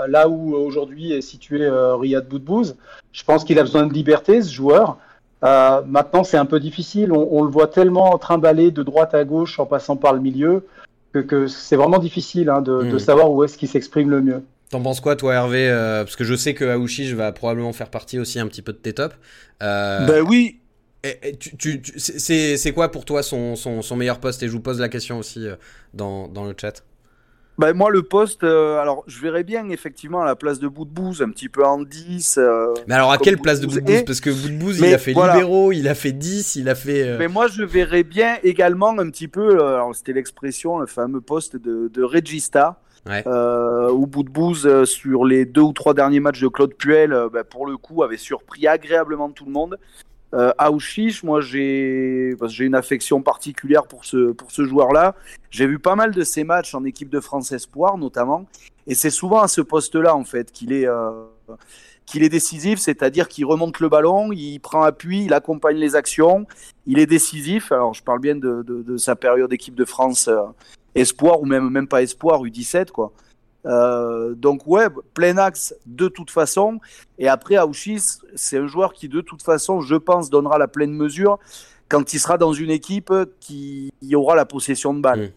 là 0.10 0.28
où 0.28 0.54
aujourd'hui 0.54 1.14
est 1.14 1.22
situé 1.22 1.70
Riyad 1.70 2.28
Boudbouz. 2.28 2.76
Je 3.14 3.24
pense 3.24 3.46
qu'il 3.46 3.58
a 3.60 3.62
besoin 3.62 3.88
de 3.88 3.94
liberté, 3.94 4.42
ce 4.42 4.52
joueur. 4.52 4.98
Maintenant, 5.42 6.26
c'est 6.26 6.38
un 6.38 6.46
peu 6.46 6.60
difficile. 6.60 7.14
On, 7.14 7.30
on 7.32 7.44
le 7.44 7.50
voit 7.50 7.68
tellement 7.68 8.18
trimballer 8.18 8.72
de 8.72 8.84
droite 8.84 9.14
à 9.14 9.24
gauche 9.24 9.58
en 9.58 9.66
passant 9.66 9.96
par 9.96 10.12
le 10.12 10.20
milieu 10.20 10.66
que, 11.14 11.20
que 11.20 11.48
c'est 11.48 11.76
vraiment 11.76 12.00
difficile 12.00 12.50
hein, 12.50 12.62
de, 12.62 12.84
de 12.84 12.96
Mm. 12.96 13.00
savoir 13.00 13.32
où 13.32 13.44
est-ce 13.44 13.58
qu'il 13.58 13.70
s'exprime 13.70 14.10
le 14.10 14.22
mieux. 14.22 14.42
T'en 14.70 14.82
penses 14.82 15.00
quoi, 15.00 15.16
toi, 15.16 15.34
Hervé 15.36 15.70
Euh, 15.70 16.04
Parce 16.04 16.16
que 16.16 16.24
je 16.24 16.34
sais 16.36 16.54
que 16.56 16.66
Aouchiche 16.66 17.14
va 17.14 17.32
probablement 17.32 17.74
faire 17.74 17.90
partie 17.90 18.18
aussi 18.20 18.40
un 18.40 18.48
petit 18.48 18.62
peu 18.64 18.74
de 18.74 18.78
tes 18.80 18.94
tops. 18.94 19.16
Euh, 19.62 20.06
Ben 20.08 20.22
oui, 20.28 20.60
et- 21.04 21.30
et 21.30 21.36
tu- 21.38 21.56
tu- 21.58 21.82
tu- 21.82 21.94
c'est- 22.00 22.72
quoi 22.74 22.90
pour 22.92 23.06
toi 23.06 23.22
son, 23.22 23.56
son, 23.56 23.82
son 23.84 23.96
meilleur 23.96 24.20
poste? 24.20 24.42
Et 24.42 24.48
je 24.48 24.52
vous 24.52 24.60
pose 24.62 24.80
la 24.80 24.90
question 24.90 25.20
aussi 25.20 25.46
euh, 25.48 25.56
dans, 25.94 26.28
dans 26.28 26.46
le 26.46 26.56
chat. 26.60 26.84
Ben, 27.60 27.74
moi, 27.74 27.92
le 27.92 28.02
poste, 28.02 28.44
euh, 28.44 28.80
alors 28.80 29.04
je 29.06 29.22
verrais 29.22 29.44
bien 29.44 29.70
effectivement 29.70 30.22
à 30.22 30.26
la 30.26 30.36
place 30.36 30.58
de 30.60 30.68
Boudbouz, 30.68 31.22
un 31.22 31.30
petit 31.30 31.50
peu 31.50 31.64
en 31.64 31.84
10. 31.84 32.38
euh, 32.40 32.74
Mais 32.88 32.96
alors, 32.96 33.12
à 33.12 33.20
quelle 33.20 33.38
place 33.38 33.60
de 33.60 33.68
Boudbouz 33.68 33.84
Boudbouz 33.84 34.02
et- 34.02 34.06
Parce 34.06 34.22
que 34.22 34.30
Boudbouz, 34.32 34.80
il 34.80 34.94
a 34.94 34.98
fait 34.98 35.14
voilà. 35.14 35.34
libéraux, 35.36 35.72
il 35.72 35.88
a 35.88 35.94
fait 35.94 36.14
10, 36.14 36.56
il 36.56 36.68
a 36.68 36.74
fait. 36.76 37.04
euh, 37.04 37.18
Mais 37.20 37.28
moi, 37.28 37.48
je 37.48 37.64
verrais 37.64 38.04
bien 38.04 38.38
également 38.44 38.98
un 38.98 39.08
petit 39.12 39.28
peu, 39.28 39.60
euh, 39.62 39.76
alors 39.76 39.96
c'était 39.96 40.14
l'expression, 40.14 40.80
le 40.80 40.88
fameux 40.88 41.22
poste 41.22 41.56
de, 41.56 41.90
de 41.94 42.04
Regista, 42.04 42.80
Ouais. 43.06 43.22
où 43.92 44.08
Boudbouz, 44.08 44.66
euh, 44.66 44.86
sur 44.86 45.26
les 45.26 45.46
deux 45.46 45.62
ou 45.62 45.74
trois 45.74 45.94
derniers 45.94 46.22
matchs 46.22 46.42
de 46.42 46.48
Claude 46.48 46.74
Puel, 46.74 47.14
ben, 47.34 47.44
pour 47.44 47.68
le 47.68 47.76
coup, 47.78 48.02
avait 48.02 48.18
surpris 48.18 48.66
agréablement 48.66 49.30
tout 49.30 49.46
le 49.46 49.52
monde. 49.52 49.78
Euh, 50.34 50.52
moi, 51.24 51.42
j'ai 51.42 52.36
une 52.60 52.76
affection 52.76 53.22
particulière 53.22 53.84
pour 53.84 54.06
ce, 54.06 54.32
pour 54.32 54.52
ce 54.52 54.66
joueur-là. 54.66 55.16
J'ai 55.52 55.68
vu 55.68 55.80
pas 55.80 55.96
mal 55.96 56.12
de 56.12 56.24
ses 56.24 56.44
matchs 56.44 56.74
en 56.74 56.84
équipe 56.84 57.10
de 57.10 57.20
France 57.20 57.52
Espoir, 57.52 57.98
notamment. 57.98 58.46
Et 58.88 58.96
c'est 58.96 59.12
souvent 59.12 59.42
à 59.42 59.48
ce 59.48 59.62
poste-là, 59.62 60.16
en 60.16 60.24
fait, 60.24 60.52
qu'il 60.52 60.74
est, 60.74 60.88
euh, 60.88 61.12
qu'il 62.06 62.24
est 62.24 62.30
décisif, 62.30 62.80
c'est-à-dire 62.80 63.28
qu'il 63.28 63.46
remonte 63.46 63.80
le 63.80 63.90
ballon, 63.90 64.32
il 64.32 64.60
prend 64.60 64.82
appui, 64.84 65.26
il 65.26 65.34
accompagne 65.34 65.78
les 65.78 65.96
actions, 65.96 66.46
il 66.88 67.00
est 67.00 67.06
décisif. 67.06 67.72
Alors, 67.72 67.94
je 67.94 68.04
parle 68.04 68.20
bien 68.20 68.36
de, 68.36 68.64
de, 68.64 68.82
de 68.82 68.98
sa 68.98 69.16
période 69.16 69.54
équipe 69.54 69.76
de 69.76 69.86
France 69.86 70.28
euh, 70.28 70.42
espoir 70.96 71.42
ou 71.42 71.46
même 71.46 71.70
même 71.70 71.88
pas 71.88 72.02
espoir 72.02 72.44
U17 72.44 72.92
quoi. 72.92 73.12
Euh, 73.66 74.34
donc 74.36 74.68
ouais, 74.68 74.88
plein 75.14 75.38
axe 75.38 75.76
de 75.86 76.08
toute 76.08 76.32
façon. 76.32 76.80
Et 77.18 77.28
après, 77.28 77.58
Auchis, 77.60 78.20
c'est 78.36 78.58
un 78.58 78.68
joueur 78.68 78.94
qui 78.94 79.08
de 79.08 79.22
toute 79.22 79.42
façon, 79.42 79.82
je 79.82 79.96
pense, 79.96 80.30
donnera 80.30 80.58
la 80.58 80.68
pleine 80.68 80.94
mesure 80.94 81.40
quand 81.90 82.14
il 82.14 82.20
sera 82.20 82.38
dans 82.38 82.54
une 82.54 82.72
équipe 82.72 83.14
qui 83.40 83.92
aura 84.14 84.36
la 84.36 84.46
possession 84.46 84.94
de 84.94 85.02
balle. 85.02 85.22
Mm. 85.22 85.32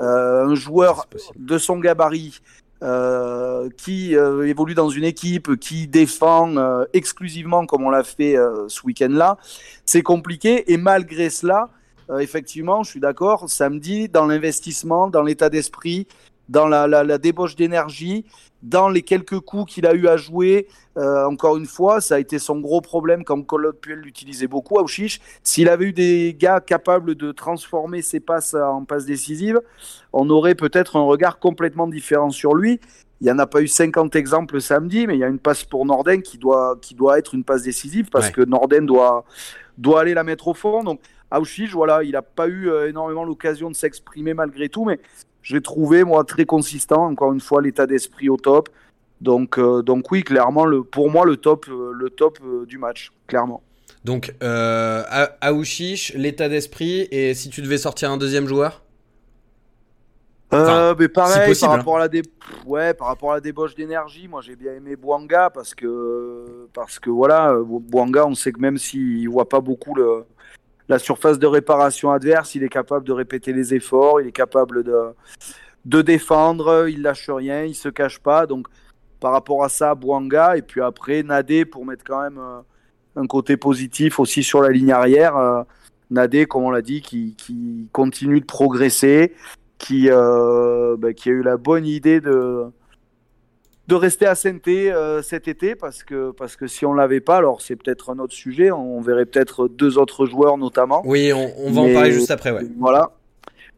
Euh, 0.00 0.46
un 0.46 0.54
joueur 0.54 1.06
de 1.36 1.58
son 1.58 1.78
gabarit 1.78 2.40
euh, 2.82 3.68
qui 3.76 4.14
évolue 4.14 4.74
dans 4.74 4.88
une 4.88 5.04
équipe 5.04 5.56
qui 5.56 5.86
défend 5.86 6.54
exclusivement 6.92 7.66
comme 7.66 7.84
on 7.84 7.90
l'a 7.90 8.04
fait 8.04 8.36
ce 8.68 8.86
week-end-là, 8.86 9.38
c'est 9.86 10.02
compliqué. 10.02 10.72
Et 10.72 10.76
malgré 10.76 11.30
cela, 11.30 11.70
effectivement, 12.18 12.82
je 12.82 12.90
suis 12.90 13.00
d'accord, 13.00 13.48
samedi, 13.48 14.08
dans 14.08 14.26
l'investissement, 14.26 15.08
dans 15.08 15.22
l'état 15.22 15.48
d'esprit, 15.48 16.06
dans 16.48 16.66
la, 16.66 16.86
la, 16.86 17.04
la 17.04 17.18
débauche 17.18 17.56
d'énergie, 17.56 18.24
dans 18.62 18.88
les 18.88 19.02
quelques 19.02 19.40
coups 19.40 19.72
qu'il 19.74 19.86
a 19.86 19.94
eu 19.94 20.06
à 20.06 20.16
jouer, 20.16 20.68
euh, 20.96 21.24
encore 21.26 21.56
une 21.56 21.66
fois, 21.66 22.00
ça 22.00 22.16
a 22.16 22.18
été 22.18 22.38
son 22.38 22.60
gros 22.60 22.80
problème 22.80 23.24
quand 23.24 23.42
Claude 23.42 23.76
Puel 23.80 24.00
l'utilisait 24.00 24.46
beaucoup 24.46 24.78
à 24.78 24.82
Ouchiche. 24.82 25.20
S'il 25.42 25.68
avait 25.68 25.86
eu 25.86 25.92
des 25.92 26.36
gars 26.38 26.60
capables 26.60 27.14
de 27.14 27.32
transformer 27.32 28.02
ses 28.02 28.20
passes 28.20 28.54
en 28.54 28.84
passes 28.84 29.06
décisives, 29.06 29.60
on 30.12 30.28
aurait 30.30 30.54
peut-être 30.54 30.96
un 30.96 31.02
regard 31.02 31.38
complètement 31.38 31.88
différent 31.88 32.30
sur 32.30 32.54
lui. 32.54 32.80
Il 33.20 33.24
n'y 33.26 33.30
en 33.30 33.38
a 33.38 33.46
pas 33.46 33.62
eu 33.62 33.68
50 33.68 34.14
exemples 34.16 34.60
samedi, 34.60 35.06
mais 35.06 35.14
il 35.14 35.20
y 35.20 35.24
a 35.24 35.28
une 35.28 35.38
passe 35.38 35.64
pour 35.64 35.86
Norden 35.86 36.22
qui 36.22 36.38
doit, 36.38 36.76
qui 36.80 36.94
doit 36.94 37.18
être 37.18 37.34
une 37.34 37.44
passe 37.44 37.62
décisive 37.62 38.08
parce 38.10 38.26
Ouais. 38.26 38.32
que 38.32 38.40
Norden 38.42 38.84
doit, 38.84 39.24
doit 39.78 40.00
aller 40.00 40.14
la 40.14 40.24
mettre 40.24 40.48
au 40.48 40.54
fond. 40.54 40.82
Donc, 40.82 41.00
Auschwitz, 41.30 41.70
voilà, 41.72 42.02
il 42.02 42.12
n'a 42.12 42.22
pas 42.22 42.46
eu 42.48 42.68
euh, 42.68 42.88
énormément 42.90 43.24
l'occasion 43.24 43.70
de 43.70 43.74
s'exprimer 43.76 44.34
malgré 44.34 44.68
tout, 44.68 44.84
mais 44.84 44.98
j'ai 45.42 45.60
trouvé, 45.60 46.04
moi, 46.04 46.24
très 46.24 46.44
consistant. 46.44 47.06
Encore 47.06 47.32
une 47.32 47.40
fois, 47.40 47.60
l'état 47.62 47.86
d'esprit 47.86 48.28
au 48.28 48.36
top. 48.36 48.68
Donc, 49.20 49.58
euh, 49.58 49.82
donc 49.82 50.10
oui, 50.10 50.24
clairement, 50.24 50.64
le, 50.64 50.82
pour 50.82 51.10
moi, 51.10 51.24
le 51.24 51.36
top, 51.36 51.66
euh, 51.68 51.92
le 51.94 52.10
top 52.10 52.38
euh, 52.44 52.66
du 52.66 52.78
match, 52.78 53.12
clairement. 53.26 53.62
Donc, 54.04 54.34
euh, 54.42 55.04
Aouchiche, 55.40 56.12
l'état 56.14 56.48
d'esprit, 56.48 57.06
et 57.12 57.34
si 57.34 57.48
tu 57.50 57.62
devais 57.62 57.78
sortir 57.78 58.10
un 58.10 58.16
deuxième 58.16 58.48
joueur? 58.48 58.82
Euh, 60.52 60.94
mais 60.98 61.08
pareil, 61.08 61.48
possible, 61.48 61.66
par 61.66 61.74
hein. 61.74 61.78
rapport 61.78 61.96
à 61.96 62.00
la 62.00 62.08
dé... 62.08 62.22
ouais, 62.66 62.92
par 62.94 63.06
rapport 63.06 63.32
à 63.32 63.36
la 63.36 63.40
débauche 63.40 63.74
d'énergie, 63.74 64.28
moi 64.28 64.42
j'ai 64.42 64.54
bien 64.54 64.74
aimé 64.74 64.96
Bouanga 64.96 65.48
parce 65.48 65.74
que 65.74 66.68
parce 66.74 66.98
que 66.98 67.08
voilà, 67.08 67.56
Bouanga, 67.64 68.26
on 68.26 68.34
sait 68.34 68.52
que 68.52 68.60
même 68.60 68.76
s'il 68.76 69.26
voit 69.30 69.48
pas 69.48 69.60
beaucoup 69.60 69.94
le 69.94 70.24
la 70.88 70.98
surface 70.98 71.38
de 71.38 71.46
réparation 71.46 72.10
adverse, 72.10 72.54
il 72.54 72.64
est 72.64 72.68
capable 72.68 73.06
de 73.06 73.12
répéter 73.12 73.52
les 73.52 73.74
efforts, 73.74 74.20
il 74.20 74.28
est 74.28 74.32
capable 74.32 74.84
de 75.84 76.02
défendre, 76.02 76.88
il 76.88 77.02
lâche 77.02 77.30
rien, 77.30 77.64
il 77.64 77.74
se 77.74 77.88
cache 77.88 78.18
pas. 78.18 78.46
Donc 78.46 78.66
par 79.22 79.30
rapport 79.30 79.62
à 79.62 79.68
ça, 79.68 79.94
Bouanga 79.94 80.56
et 80.56 80.62
puis 80.62 80.80
après 80.80 81.22
Nadé 81.22 81.64
pour 81.64 81.86
mettre 81.86 82.02
quand 82.04 82.20
même 82.22 82.38
euh, 82.38 82.60
un 83.14 83.26
côté 83.28 83.56
positif 83.56 84.18
aussi 84.18 84.42
sur 84.42 84.60
la 84.60 84.70
ligne 84.70 84.90
arrière. 84.90 85.36
euh, 85.36 85.62
Nadé, 86.10 86.44
comme 86.44 86.64
on 86.64 86.70
l'a 86.70 86.82
dit, 86.82 87.00
qui, 87.00 87.36
continue 87.92 88.40
de 88.40 88.44
progresser 88.44 89.32
qui, 89.78 90.08
euh, 90.10 90.96
bah, 90.98 91.12
qui 91.12 91.30
a 91.30 91.32
eu 91.32 91.42
la 91.42 91.56
bonne 91.56 91.86
idée 91.86 92.20
de, 92.20 92.66
de 93.92 93.96
rester 93.96 94.24
à 94.24 94.34
saint 94.34 94.56
euh, 94.68 95.20
cet 95.20 95.48
été 95.48 95.74
parce 95.74 96.02
que, 96.02 96.30
parce 96.30 96.56
que 96.56 96.66
si 96.66 96.86
on 96.86 96.94
l'avait 96.94 97.20
pas, 97.20 97.36
alors 97.36 97.60
c'est 97.60 97.76
peut-être 97.76 98.08
un 98.10 98.18
autre 98.20 98.32
sujet, 98.32 98.70
on 98.70 99.02
verrait 99.02 99.26
peut-être 99.26 99.68
deux 99.68 99.98
autres 99.98 100.24
joueurs 100.24 100.56
notamment. 100.56 101.02
Oui, 101.04 101.30
on, 101.34 101.52
on 101.58 101.70
va 101.70 101.80
en 101.82 101.86
Mais- 101.86 101.92
parler 101.92 102.12
juste 102.12 102.30
après, 102.30 102.52
ouais. 102.52 102.62
Voilà. 102.78 103.10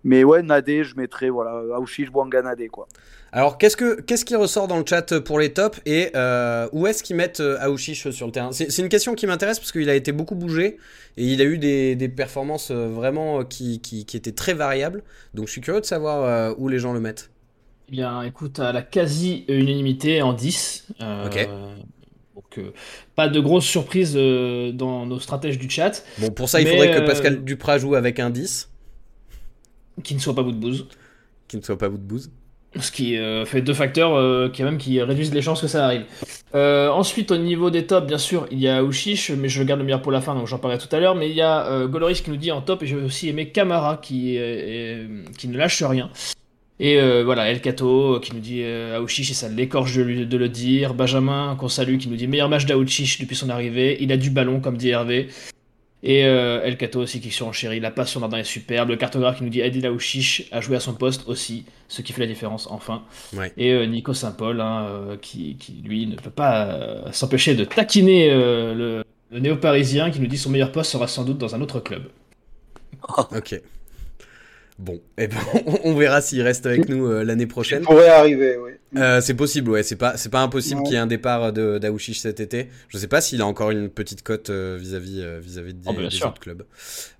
Mais 0.05 0.22
ouais, 0.22 0.42
Nadé, 0.42 0.85
je 0.85 0.96
mettrais 0.96 1.31
voilà, 1.31 1.62
Aouchiche, 1.77 2.12
Bouanga, 2.12 2.42
Nadé 2.42 2.68
quoi. 2.68 2.87
Alors, 3.33 3.59
qu'est-ce, 3.59 3.77
que, 3.77 4.00
qu'est-ce 4.03 4.24
qui 4.24 4.37
ressort 4.37 4.68
dans 4.68 4.79
le 4.79 4.85
chat 4.87 5.18
pour 5.18 5.40
les 5.40 5.53
tops 5.53 5.81
et 5.85 6.11
euh, 6.14 6.68
où 6.72 6.87
est-ce 6.87 7.03
qu'ils 7.03 7.16
mettent 7.16 7.40
euh, 7.40 7.59
Aouchiche 7.61 8.09
sur 8.11 8.27
le 8.27 8.33
terrain? 8.33 8.53
C'est, 8.53 8.79
une 8.79 8.88
question 8.88 9.16
qui 9.16 9.27
m'intéresse 9.27 9.59
parce 9.59 9.72
qu'il 9.72 9.90
a 9.90 9.96
été 9.96 10.12
beaucoup 10.12 10.37
bougé 10.37 10.77
et 11.16 11.24
il 11.24 11.40
a 11.40 11.44
eu 11.44 11.59
des, 11.59 11.96
des 11.96 12.09
performances 12.09 12.70
vraiment 12.70 13.44
qui, 13.44 13.81
qui, 13.81 14.05
qui 14.07 14.16
étaient 14.16 14.31
très 14.31 14.55
variables. 14.55 15.03
Donc, 15.33 15.48
je 15.48 15.53
suis 15.53 15.61
curieux 15.61 15.81
de 15.81 15.87
savoir 15.87 16.55
où 16.61 16.68
les 16.68 16.79
gens 16.79 16.92
le 16.92 17.00
mettent. 17.00 17.31
Eh 17.88 17.92
bien, 17.92 18.23
écoute, 18.23 18.59
à 18.61 18.73
la 18.73 18.83
quasi-unanimité 18.83 20.23
en 20.23 20.33
10. 20.33 20.87
euh, 21.01 21.27
Ok. 21.27 21.49
Donc, 22.35 22.59
euh, 22.59 22.73
pas 23.14 23.29
de 23.29 23.38
grosses 23.40 23.66
surprises 23.66 24.14
euh, 24.16 24.73
dans 24.73 25.07
nos 25.07 25.20
stratèges 25.20 25.59
du 25.59 25.68
chat, 25.70 26.03
Bon, 26.18 26.31
pour 26.31 26.49
ça, 26.49 26.61
il 26.61 26.64
Mais, 26.64 26.73
faudrait 26.73 26.90
que 26.92 27.01
euh, 27.03 27.07
Pascal 27.07 27.44
Duprat 27.44 27.79
joue 27.79 27.94
avec 27.94 28.18
un 28.18 28.31
10, 28.31 28.70
qui 30.03 30.14
ne 30.14 30.20
soient 30.20 30.35
pas 30.35 30.42
bout 30.42 30.53
de 30.53 30.57
bouse. 30.57 30.87
qui 31.47 31.57
ne 31.57 31.62
soit 31.62 31.79
pas 31.79 31.88
bout 31.88 31.99
de 31.99 32.03
bouse. 32.03 32.31
Ce 32.81 32.90
qui 32.90 33.16
fait 33.47 33.62
deux 33.62 33.73
facteurs 33.73 34.51
qui, 34.51 34.64
même, 34.64 34.79
qui 34.79 35.01
réduisent 35.01 35.33
les 35.33 35.42
chances 35.42 35.61
que 35.61 35.68
ça 35.68 35.85
arrive. 35.85 36.07
Ensuite, 36.53 37.31
au 37.31 37.37
niveau 37.37 37.70
des 37.70 37.87
tops, 37.87 38.05
bien 38.05 38.18
sûr, 38.18 38.49
il 38.51 38.59
y 38.59 38.66
a 38.66 38.83
Ushish, 38.83 39.31
mais 39.31 39.49
je 39.49 39.62
garde 39.62 39.79
le 39.79 39.85
meilleur 39.85 40.03
pour 40.03 40.11
la 40.11 40.20
fin, 40.20 40.35
donc 40.35 40.49
j'en 40.49 40.59
parlerai 40.59 40.81
tout 40.85 40.88
à 40.90 40.99
l'heure. 40.99 41.14
Mais 41.14 41.31
il 41.31 41.37
y 41.37 41.40
a 41.40 41.87
Goloris 41.87 42.20
qui 42.23 42.31
nous 42.31 42.37
dit 42.37 42.51
en 42.51 42.62
top, 42.62 42.83
et 42.83 42.87
j'ai 42.88 42.97
aussi 42.97 43.29
aimé 43.29 43.51
Kamara 43.51 43.99
qui, 43.99 44.37
qui 45.38 45.47
ne 45.47 45.57
lâche 45.57 45.85
rien. 45.85 46.11
Et 46.80 46.98
euh, 46.98 47.22
voilà, 47.24 47.50
El 47.50 47.60
Kato 47.60 48.18
qui 48.20 48.34
nous 48.34 48.40
dit 48.40 48.62
euh, 48.62 48.98
Aouchiche, 48.98 49.30
et 49.30 49.34
ça 49.34 49.48
l'écorche 49.48 49.94
de, 49.94 50.24
de 50.24 50.37
le 50.37 50.48
dire. 50.48 50.94
Benjamin, 50.94 51.56
qu'on 51.58 51.68
salue, 51.68 51.98
qui 51.98 52.08
nous 52.08 52.16
dit 52.16 52.26
meilleur 52.26 52.48
match 52.48 52.66
d'Aouchiche 52.66 53.20
depuis 53.20 53.37
son 53.37 53.48
arrivée. 53.48 53.96
Il 54.00 54.10
a 54.12 54.16
du 54.16 54.30
ballon, 54.30 54.60
comme 54.60 54.76
dit 54.76 54.88
Hervé. 54.90 55.28
Et 56.06 56.26
euh, 56.26 56.62
El 56.62 56.76
Kato 56.76 57.00
aussi 57.00 57.18
qui 57.20 57.30
surenchérit. 57.30 57.80
La 57.80 57.90
passe 57.90 58.10
sur 58.10 58.20
Nardin 58.20 58.37
est 58.37 58.44
superbe. 58.44 58.90
Le 58.90 58.96
cartographe 58.96 59.38
qui 59.38 59.44
nous 59.44 59.48
dit 59.48 59.62
Adil 59.62 59.87
Aouchiche 59.87 60.44
a 60.52 60.60
joué 60.60 60.76
à 60.76 60.80
son 60.80 60.92
poste 60.92 61.26
aussi, 61.28 61.64
ce 61.88 62.02
qui 62.02 62.12
fait 62.12 62.20
la 62.20 62.26
différence 62.26 62.66
enfin. 62.70 63.04
Ouais. 63.32 63.50
Et 63.56 63.72
euh, 63.72 63.87
Nico 63.87 64.12
Saint-Paul, 64.12 64.60
hein, 64.60 64.87
euh, 64.87 65.16
qui, 65.16 65.56
qui, 65.56 65.80
lui 65.82 66.06
ne 66.06 66.16
peut 66.16 66.28
pas 66.28 66.66
euh, 66.66 67.10
s'empêcher 67.12 67.54
de 67.54 67.64
taquiner 67.64 68.28
euh, 68.30 68.74
le, 68.74 69.04
le 69.30 69.40
néo-parisien 69.40 70.10
qui 70.10 70.20
nous 70.20 70.26
dit 70.26 70.37
son 70.37 70.50
meilleur 70.50 70.72
poste 70.72 70.90
sera 70.90 71.08
sans 71.08 71.24
doute 71.24 71.38
dans 71.38 71.54
un 71.54 71.62
autre 71.62 71.80
club. 71.80 72.02
Ok. 73.34 73.58
Bon, 74.78 75.00
eh 75.18 75.28
ben, 75.28 75.37
on, 75.84 75.94
verra 75.94 76.20
s'il 76.20 76.42
reste 76.42 76.66
avec 76.66 76.88
nous 76.88 77.06
euh, 77.06 77.22
l'année 77.22 77.44
Ça 77.44 77.48
prochaine. 77.48 77.82
pourrait 77.84 78.08
arriver, 78.08 78.56
oui. 78.56 78.72
Euh, 78.96 79.20
c'est 79.20 79.34
possible, 79.34 79.70
ouais. 79.70 79.82
C'est 79.84 79.94
pas, 79.96 80.16
c'est 80.16 80.30
pas 80.30 80.40
impossible 80.40 80.82
qu'il 80.82 80.92
y 80.92 80.96
ait 80.96 80.98
un 81.00 81.06
départ 81.06 81.52
de 81.52 81.78
d'Aouchiche 81.78 82.18
cet 82.20 82.40
été. 82.40 82.68
Je 82.88 82.98
sais 82.98 83.06
pas 83.06 83.20
s'il 83.20 83.40
a 83.40 83.46
encore 83.46 83.70
une 83.70 83.88
petite 83.88 84.22
cote 84.22 84.50
euh, 84.50 84.76
vis-à-vis 84.80 85.20
euh, 85.22 85.38
vis-à-vis 85.40 85.74
des, 85.74 85.80
Oh, 85.87 85.92
bien 85.92 86.08
des 86.08 86.10
sûr. 86.10 86.26
autres 86.28 86.40
clubs. 86.40 86.64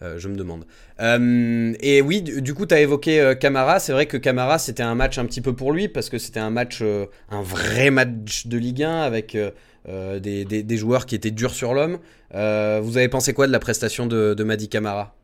Euh, 0.03 0.19
je 0.19 0.29
me 0.29 0.37
demande. 0.37 0.65
Euh, 1.01 1.73
et 1.81 2.01
oui, 2.01 2.23
du, 2.23 2.43
du 2.43 2.55
coup, 2.55 2.67
t'as 2.67 2.81
évoqué 2.81 3.21
euh, 3.21 3.35
Camara. 3.35 3.79
C'est 3.79 3.93
vrai 3.93 4.07
que 4.07 4.17
Camara, 4.17 4.59
c'était 4.59 4.83
un 4.83 4.95
match 4.97 5.19
un 5.19 5.25
petit 5.27 5.41
peu 5.41 5.53
pour 5.53 5.73
lui 5.73 5.89
parce 5.89 6.11
que 6.11 6.19
c'était 6.19 6.41
un 6.41 6.51
match, 6.51 6.79
euh, 6.83 7.07
un 7.31 7.43
vrai 7.43 7.91
match 7.91 8.47
de 8.47 8.57
Ligue 8.59 8.83
1 8.83 9.03
avec 9.03 9.35
euh, 9.37 9.51
euh, 9.89 10.19
des, 10.21 10.45
des, 10.45 10.63
des 10.65 10.77
joueurs 10.77 11.07
qui 11.07 11.15
étaient 11.15 11.31
durs 11.33 11.55
sur 11.55 11.73
l'homme. 11.75 11.99
Euh, 12.35 12.81
vous 12.83 12.97
avez 12.99 13.09
pensé 13.09 13.33
quoi 13.33 13.47
de 13.47 13.53
la 13.53 13.61
prestation 13.61 14.07
de, 14.07 14.35
de 14.35 14.45
Madi 14.45 14.69
Camara? 14.69 15.17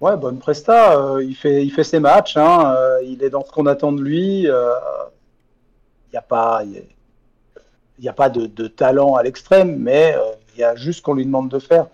Ouais, 0.00 0.16
bonne 0.16 0.38
presta. 0.38 0.96
euh, 0.98 1.24
il, 1.24 1.34
fait, 1.34 1.64
il 1.64 1.70
fait 1.70 1.84
ses 1.84 1.98
matchs. 2.00 2.36
Hein, 2.36 2.74
euh, 2.76 3.02
il 3.04 3.22
est 3.22 3.30
dans 3.30 3.44
ce 3.44 3.50
qu'on 3.50 3.66
attend 3.66 3.92
de 3.92 4.00
lui. 4.02 4.46
euh, 4.48 4.70
Il 6.08 6.12
n'y 6.12 6.18
a 6.18 6.22
pas, 6.22 6.62
y 6.64 6.82
y 8.00 8.08
a 8.08 8.12
pas 8.12 8.28
de, 8.30 8.68
talent 8.68 9.14
à 9.16 9.22
l'extrême, 9.24 9.76
mais 9.78 10.14
euh, 10.14 10.20
il 10.54 10.60
y 10.60 10.64
a 10.64 10.76
juste 10.76 10.98
ce 10.98 11.02
qu'on 11.02 11.14
lui 11.14 11.24
demande 11.26 11.48
de 11.50 11.58
faire. 11.58 11.88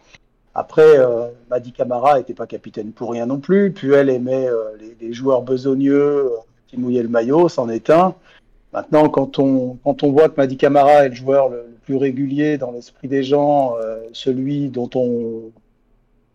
Après, 0.54 0.98
euh, 0.98 1.28
Madi 1.50 1.72
Camara 1.72 2.18
n'était 2.18 2.34
pas 2.34 2.46
capitaine 2.46 2.92
pour 2.92 3.10
rien 3.12 3.26
non 3.26 3.38
plus. 3.40 3.72
Puel 3.72 4.10
aimait 4.10 4.48
euh, 4.48 4.76
les, 5.00 5.12
joueurs 5.12 5.42
besogneux 5.42 5.94
euh, 6.26 6.28
qui 6.68 6.76
mouillaient 6.78 7.02
le 7.02 7.08
maillot, 7.08 7.48
c'en 7.48 7.68
est 7.70 7.88
un. 7.90 8.14
Maintenant, 8.72 9.08
quand 9.08 9.38
on, 9.38 9.78
quand 9.82 10.02
on 10.02 10.12
voit 10.12 10.28
que 10.28 10.36
Madi 10.36 10.56
Camara 10.58 11.06
est 11.06 11.08
le 11.10 11.14
joueur 11.14 11.48
le, 11.48 11.56
le 11.68 11.78
plus 11.84 11.96
régulier 11.96 12.58
dans 12.58 12.70
l'esprit 12.72 13.08
des 13.08 13.22
gens, 13.24 13.76
euh, 13.80 14.00
celui 14.12 14.68
dont 14.68 14.90
on 14.94 15.50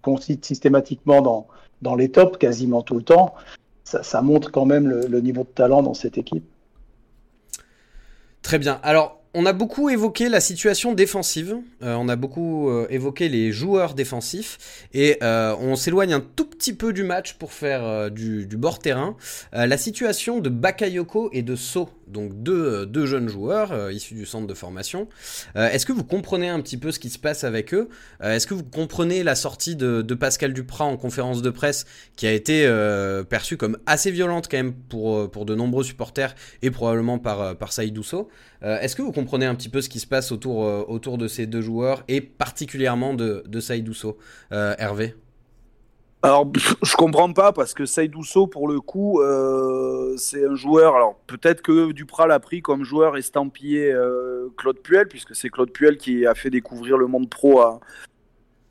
concite 0.02 0.46
systématiquement 0.46 1.22
dans, 1.22 1.48
dans 1.82 1.96
les 1.96 2.10
tops 2.10 2.38
quasiment 2.38 2.82
tout 2.82 2.96
le 2.96 3.04
temps, 3.04 3.34
ça, 3.84 4.22
montre 4.22 4.52
quand 4.52 4.66
même 4.66 4.88
le, 4.88 5.22
niveau 5.22 5.44
de 5.44 5.50
talent 5.50 5.82
dans 5.82 5.94
cette 5.94 6.18
équipe. 6.18 6.44
Très 8.42 8.60
bien. 8.60 8.80
Alors, 8.84 9.20
on 9.34 9.46
a 9.46 9.54
beaucoup 9.54 9.90
évoqué 9.90 10.30
la 10.30 10.40
situation 10.40 10.94
défensive. 10.94 11.58
Euh, 11.84 11.96
on 11.96 12.10
a 12.10 12.16
beaucoup 12.16 12.70
euh, 12.70 12.88
évoqué 12.90 13.30
les 13.30 13.52
joueurs 13.52 13.94
défensifs. 13.94 14.88
Et 14.94 15.18
euh, 15.22 15.56
on 15.60 15.76
s'éloigne 15.76 16.14
un 16.14 16.20
tout 16.36 16.46
petit 16.46 16.74
peu 16.74 16.94
du 16.94 17.04
match 17.04 17.34
pour 17.34 17.54
faire 17.54 18.10
du, 18.12 18.48
bord 18.58 18.80
terrain. 18.80 19.16
La 19.54 19.78
situation 19.78 20.40
de 20.40 20.50
Bakayoko 20.50 21.30
et 21.32 21.42
de 21.42 21.56
So 21.56 21.90
donc 22.10 22.42
deux, 22.42 22.86
deux 22.86 23.06
jeunes 23.06 23.30
joueurs 23.30 23.92
issus 23.92 24.14
du 24.14 24.26
centre 24.26 24.48
de 24.48 24.54
formation. 24.54 25.08
Est-ce 25.56 25.86
que 25.86 25.94
vous 25.94 26.04
comprenez 26.04 26.50
un 26.50 26.60
petit 26.62 26.78
peu 26.78 26.92
ce 26.92 27.00
qui 27.00 27.10
se 27.10 27.20
passe 27.20 27.44
avec 27.44 27.74
eux? 27.74 27.90
Est-ce 28.22 28.48
que 28.48 28.54
vous 28.54 28.64
comprenez 28.64 29.24
la 29.24 29.36
sortie 29.36 29.76
de, 29.76 30.02
Pascal 30.14 30.54
Duprat 30.54 30.86
en 30.86 30.98
conférence 30.98 31.42
de 31.42 31.50
presse 31.50 31.86
qui 32.16 32.28
a 32.28 32.34
été 32.34 32.68
perçue 33.30 33.58
comme 33.58 33.78
assez 33.86 34.12
violente 34.12 34.48
quand 34.50 34.58
même 34.58 34.74
pour, 34.74 35.46
de 35.46 35.56
nombreux 35.56 35.84
supporters 35.84 36.36
et 36.62 36.72
probablement 36.72 37.20
par, 37.20 37.58
par 37.58 37.72
Saïd 37.72 37.98
Est-ce 38.62 38.96
que 38.96 39.02
vous 39.02 39.12
comprenez 39.12 39.46
un 39.46 39.56
petit 39.56 39.70
peu 39.70 39.82
ce 39.82 39.90
qui 39.90 40.00
se 40.00 40.08
passe 40.08 40.32
autour, 40.32 40.60
autour 40.90 41.18
de 41.18 41.28
ces 41.28 41.46
deux 41.46 41.62
joueurs 41.62 42.04
et 42.08 42.22
particulièrement 42.22 43.14
de, 43.14 43.44
de 43.48 43.60
Saïd 43.60 43.90
Hervé? 44.52 45.16
Alors, 46.22 46.52
je 46.84 46.96
comprends 46.98 47.32
pas 47.32 47.54
parce 47.54 47.74
que 47.74 47.86
Saïdousso, 47.86 48.48
pour 48.48 48.68
le 48.68 48.82
coup, 48.82 49.22
euh, 49.22 50.16
c'est 50.18 50.46
un 50.46 50.56
joueur. 50.56 50.96
Alors, 50.96 51.16
peut-être 51.28 51.62
que 51.62 51.94
Duprat 51.94 52.28
l'a 52.28 52.42
pris 52.42 52.62
comme 52.62 52.84
joueur 52.84 53.16
estampillé 53.16 53.90
euh, 53.94 54.50
Claude 54.58 54.80
Puel, 54.80 55.08
puisque 55.08 55.34
c'est 55.34 55.50
Claude 55.50 55.72
Puel 55.72 55.98
qui 55.98 56.26
a 56.26 56.36
fait 56.36 56.50
découvrir 56.50 56.98
le 56.98 57.08
monde 57.08 57.30
pro 57.30 57.62
à, 57.62 57.80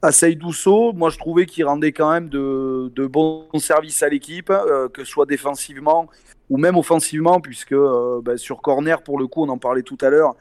à 0.02 0.12
Saïdousso. 0.12 0.92
Moi, 0.92 1.08
je 1.08 1.16
trouvais 1.16 1.46
qu'il 1.46 1.64
rendait 1.64 1.92
quand 1.92 2.12
même 2.12 2.28
de, 2.28 2.92
de 2.94 3.06
bons 3.06 3.46
services 3.58 4.02
à 4.02 4.10
l'équipe, 4.10 4.50
euh, 4.50 4.90
que 4.90 5.04
ce 5.04 5.10
soit 5.10 5.26
défensivement 5.26 6.06
ou 6.50 6.58
même 6.58 6.76
offensivement, 6.76 7.40
puisque 7.40 7.74
ben, 7.74 8.36
sur 8.36 8.60
corner, 8.60 9.02
pour 9.02 9.18
le 9.18 9.26
coup, 9.26 9.42
on 9.42 9.48
en 9.48 9.58
parlait 9.58 9.82
tout 9.82 9.98
à 10.02 10.10
l'heure, 10.10 10.34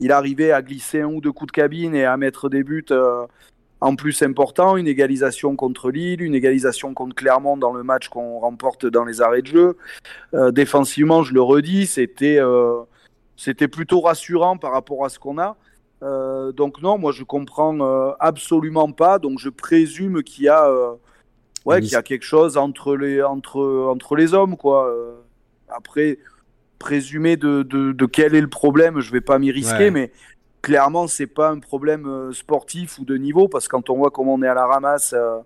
il 0.00 0.12
arrivait 0.12 0.50
à 0.50 0.60
glisser 0.62 1.02
un 1.02 1.06
ou 1.06 1.20
deux 1.20 1.32
coups 1.32 1.52
de 1.52 1.56
cabine 1.56 1.94
et 1.94 2.04
à 2.04 2.16
mettre 2.16 2.48
des 2.48 2.62
buts 2.62 2.84
en 3.84 3.96
plus 3.96 4.22
important, 4.22 4.78
une 4.78 4.88
égalisation 4.88 5.56
contre 5.56 5.90
Lille, 5.90 6.22
une 6.22 6.34
égalisation 6.34 6.94
contre 6.94 7.14
Clermont 7.14 7.58
dans 7.58 7.74
le 7.74 7.82
match 7.82 8.08
qu'on 8.08 8.38
remporte 8.38 8.86
dans 8.86 9.04
les 9.04 9.20
arrêts 9.20 9.42
de 9.42 9.46
jeu. 9.46 9.76
Euh, 10.32 10.50
défensivement, 10.52 11.22
je 11.22 11.34
le 11.34 11.42
redis, 11.42 11.86
c'était 11.86 12.38
euh, 12.38 12.80
c'était 13.36 13.68
plutôt 13.68 14.00
rassurant 14.00 14.56
par 14.56 14.72
rapport 14.72 15.04
à 15.04 15.10
ce 15.10 15.18
qu'on 15.18 15.36
a. 15.36 15.58
Euh, 16.02 16.50
donc 16.50 16.80
non, 16.80 16.96
moi 16.96 17.12
je 17.12 17.24
comprends 17.24 17.78
absolument 18.20 18.90
pas. 18.90 19.18
Donc 19.18 19.38
je 19.38 19.50
présume 19.50 20.22
qu'il 20.22 20.44
y 20.44 20.48
a 20.48 20.66
ouais 21.66 21.82
qu'il 21.82 21.92
y 21.92 21.96
a 21.96 22.02
quelque 22.02 22.24
chose 22.24 22.56
entre 22.56 22.96
les 22.96 23.22
entre 23.22 23.60
entre 23.90 24.16
les 24.16 24.32
hommes 24.32 24.56
quoi. 24.56 24.90
après 25.68 26.18
présumer 26.78 27.36
de, 27.36 27.62
de, 27.62 28.06
quel 28.06 28.34
est 28.34 28.40
le 28.42 28.48
problème, 28.48 29.00
je 29.00 29.10
vais 29.10 29.22
pas 29.22 29.38
m'y 29.38 29.50
risquer, 29.50 29.90
mais 29.90 30.10
clairement, 30.64 31.06
c'est 31.08 31.26
pas 31.26 31.50
un 31.50 31.58
problème 31.58 32.06
euh, 32.06 32.32
sportif 32.32 32.98
ou 32.98 33.04
de 33.04 33.16
niveau, 33.18 33.48
parce 33.48 33.68
que 33.68 33.72
quand 33.72 33.90
on 33.90 33.98
voit 33.98 34.10
comment 34.10 34.32
on 34.34 34.42
est 34.42 34.48
à 34.48 34.54
la 34.54 34.66
ramasse 34.66 35.12
euh, 35.12 35.38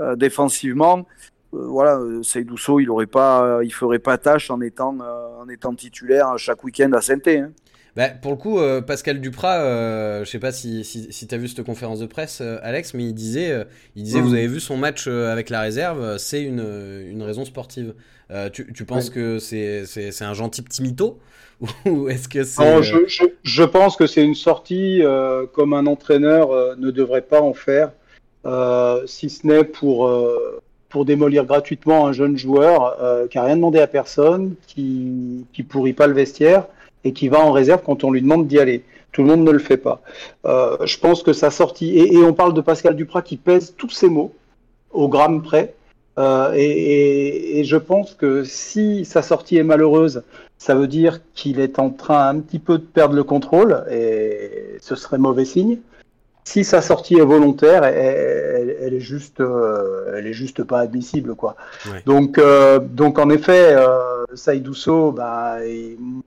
euh, 0.00 0.16
défensivement, 0.16 1.06
voilà, 1.52 1.98
Seydousso, 2.22 2.78
il 2.78 2.90
aurait 2.90 3.06
pas, 3.06 3.60
il 3.64 3.72
ferait 3.72 3.98
pas 3.98 4.18
tâche 4.18 4.50
en 4.50 4.60
étant, 4.60 4.98
en 5.00 5.48
étant 5.48 5.74
titulaire 5.74 6.38
chaque 6.38 6.62
week-end 6.62 6.92
à 6.92 7.00
saint 7.00 7.18
hein. 7.26 7.50
bah, 7.96 8.10
pour 8.10 8.30
le 8.30 8.36
coup, 8.36 8.60
Pascal 8.86 9.20
Duprat, 9.20 10.22
je 10.22 10.30
sais 10.30 10.38
pas 10.38 10.52
si, 10.52 10.84
si, 10.84 11.26
tu 11.26 11.34
as 11.34 11.38
vu 11.38 11.48
cette 11.48 11.66
conférence 11.66 11.98
de 11.98 12.06
presse, 12.06 12.40
Alex, 12.40 12.94
mais 12.94 13.02
il 13.02 13.14
disait, 13.14 13.66
il 13.96 14.04
disait 14.04 14.20
vous 14.20 14.34
avez 14.34 14.46
vu 14.46 14.60
son 14.60 14.76
match 14.76 15.08
avec 15.08 15.50
la 15.50 15.60
réserve, 15.60 16.18
c'est 16.18 16.40
une, 16.44 16.64
une 17.10 17.24
raison 17.24 17.44
sportive. 17.44 17.94
Tu, 18.52 18.72
tu, 18.72 18.84
penses 18.84 19.10
que 19.10 19.38
c'est 19.38 20.22
un 20.22 20.34
gentil 20.34 20.62
petit 20.62 20.82
mytho 20.82 21.18
Ou 21.86 22.08
est-ce 22.08 22.28
que 22.28 22.44
c'est. 22.44 22.62
Euh, 22.62 22.82
je, 22.82 23.24
je, 23.42 23.62
pense 23.62 23.96
que 23.96 24.06
c'est 24.06 24.22
une 24.22 24.34
sortie 24.34 25.02
euh, 25.02 25.46
comme 25.52 25.74
un 25.74 25.86
entraîneur 25.86 26.52
euh, 26.52 26.74
ne 26.78 26.90
devrait 26.90 27.22
pas 27.22 27.42
en 27.42 27.52
faire, 27.52 27.92
si 29.06 29.30
ce 29.30 29.46
n'est 29.46 29.64
pour, 29.64 30.10
pour 30.88 31.04
démolir 31.04 31.44
gratuitement 31.44 32.06
un 32.06 32.12
jeune 32.12 32.38
joueur 32.38 32.96
qui 33.30 33.36
n'a 33.36 33.44
rien 33.44 33.56
demandé 33.56 33.80
à 33.80 33.86
personne, 33.86 34.54
qui, 34.66 35.44
qui 35.52 35.62
pourrit 35.62 35.92
pas 35.92 36.06
le 36.06 36.14
vestiaire 36.14 36.66
et 37.04 37.12
qui 37.12 37.28
va 37.28 37.40
en 37.40 37.52
réserve 37.52 37.82
quand 37.84 38.04
on 38.04 38.10
lui 38.10 38.22
demande 38.22 38.46
d'y 38.46 38.58
aller. 38.58 38.82
Tout 39.12 39.22
le 39.22 39.28
monde 39.28 39.44
ne 39.44 39.50
le 39.50 39.58
fait 39.58 39.76
pas. 39.76 40.00
je 40.44 40.98
pense 40.98 41.22
que 41.22 41.34
sa 41.34 41.50
sortie, 41.50 41.90
et, 41.98 42.14
et, 42.14 42.24
on 42.24 42.32
parle 42.32 42.54
de 42.54 42.62
Pascal 42.62 42.96
Duprat 42.96 43.20
qui 43.22 43.36
pèse 43.36 43.74
tous 43.76 43.90
ses 43.90 44.08
mots 44.08 44.32
au 44.90 45.08
gramme 45.08 45.42
près. 45.42 45.74
Euh, 46.18 46.52
et, 46.54 47.60
et, 47.60 47.64
je 47.64 47.76
pense 47.76 48.14
que 48.14 48.44
si 48.44 49.04
sa 49.04 49.22
sortie 49.22 49.56
est 49.56 49.62
malheureuse, 49.62 50.22
ça 50.58 50.74
veut 50.74 50.88
dire 50.88 51.20
qu'il 51.34 51.60
est 51.60 51.78
en 51.78 51.90
train 51.90 52.28
un 52.28 52.40
petit 52.40 52.58
peu 52.58 52.78
de 52.78 52.84
perdre 52.84 53.14
le 53.14 53.24
contrôle 53.24 53.84
et 53.90 54.76
ce 54.80 54.96
serait 54.96 55.18
mauvais 55.18 55.44
signe. 55.44 55.78
Si 56.44 56.64
sa 56.64 56.82
sortie 56.82 57.14
est 57.14 57.24
volontaire, 57.24 57.84
elle, 57.84 58.76
elle, 58.80 58.94
est 58.94 59.00
juste, 59.00 59.40
euh, 59.40 60.14
elle 60.16 60.26
est 60.26 60.32
juste 60.32 60.64
pas 60.64 60.80
admissible, 60.80 61.34
quoi. 61.34 61.54
Donc, 62.06 62.38
euh, 62.38 62.80
donc 62.80 63.18
en 63.18 63.30
effet, 63.30 63.74
euh, 63.74 64.24
Saïdousso, 64.34 65.12
bah, 65.12 65.58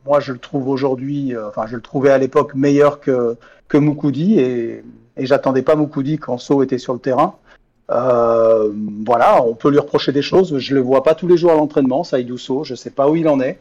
moi 0.05 0.19
je 0.19 0.31
le 0.31 0.39
trouve 0.39 0.69
aujourd'hui, 0.69 1.35
euh, 1.35 1.49
enfin 1.49 1.65
je 1.67 1.75
le 1.75 1.81
trouvais 1.81 2.11
à 2.11 2.17
l'époque 2.17 2.55
meilleur 2.55 2.99
que 2.99 3.35
que 3.67 3.77
Moukoudi 3.77 4.39
et, 4.39 4.83
et 5.17 5.25
j'attendais 5.25 5.61
pas 5.61 5.75
Moukoudi 5.75 6.19
quand 6.19 6.37
So 6.37 6.63
était 6.63 6.77
sur 6.77 6.93
le 6.93 6.99
terrain. 6.99 7.35
Euh, 7.91 8.71
voilà, 9.05 9.43
on 9.43 9.55
peut 9.55 9.69
lui 9.69 9.79
reprocher 9.79 10.11
des 10.11 10.21
choses. 10.21 10.57
Je 10.57 10.73
le 10.73 10.81
vois 10.81 11.03
pas 11.03 11.15
tous 11.15 11.27
les 11.27 11.37
jours 11.37 11.51
à 11.51 11.55
l'entraînement, 11.55 12.03
Saïdousso. 12.03 12.63
Je 12.63 12.75
sais 12.75 12.89
pas 12.89 13.09
où 13.09 13.15
il 13.15 13.27
en 13.27 13.39
est. 13.39 13.59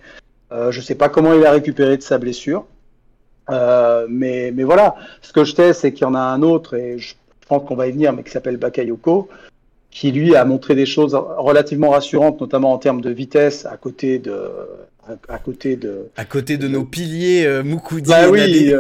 Euh, 0.53 0.71
je 0.71 0.81
sais 0.81 0.95
pas 0.95 1.09
comment 1.09 1.33
il 1.35 1.45
a 1.45 1.53
récupéré 1.53 1.97
de 1.97 2.03
sa 2.03 2.19
blessure. 2.19 2.67
Euh, 3.51 4.07
mais, 4.09 4.53
mais 4.55 4.63
voilà, 4.63 4.95
ce 5.21 5.33
que 5.33 5.45
je 5.45 5.55
sais, 5.55 5.73
c'est 5.73 5.93
qu'il 5.93 6.03
y 6.03 6.05
en 6.05 6.15
a 6.15 6.21
un 6.21 6.43
autre, 6.43 6.75
et 6.75 6.99
je 6.99 7.15
pense 7.49 7.67
qu'on 7.67 7.75
va 7.75 7.89
y 7.89 7.93
venir, 7.93 8.13
mais 8.13 8.23
qui 8.23 8.31
s'appelle 8.31 8.57
Bakayoko, 8.57 9.29
qui 9.91 10.13
lui 10.13 10.37
a 10.37 10.45
montré 10.45 10.75
des 10.75 10.87
choses 10.87 11.15
relativement 11.15 11.91
rassurantes, 11.91 12.41
notamment 12.41 12.73
en 12.73 12.79
termes 12.79 13.01
de 13.01 13.11
vitesse, 13.11 13.67
à 13.67 13.77
côté 13.77 14.19
de, 14.19 14.49
à, 15.29 15.39
côté 15.39 15.77
de, 15.77 16.09
à 16.17 16.25
côté 16.25 16.57
de, 16.57 16.69
nos 16.69 16.85
piliers 16.85 17.47
euh, 17.47 17.63
Moukoudi. 17.63 18.09
Bah 18.09 18.29
oui, 18.29 18.73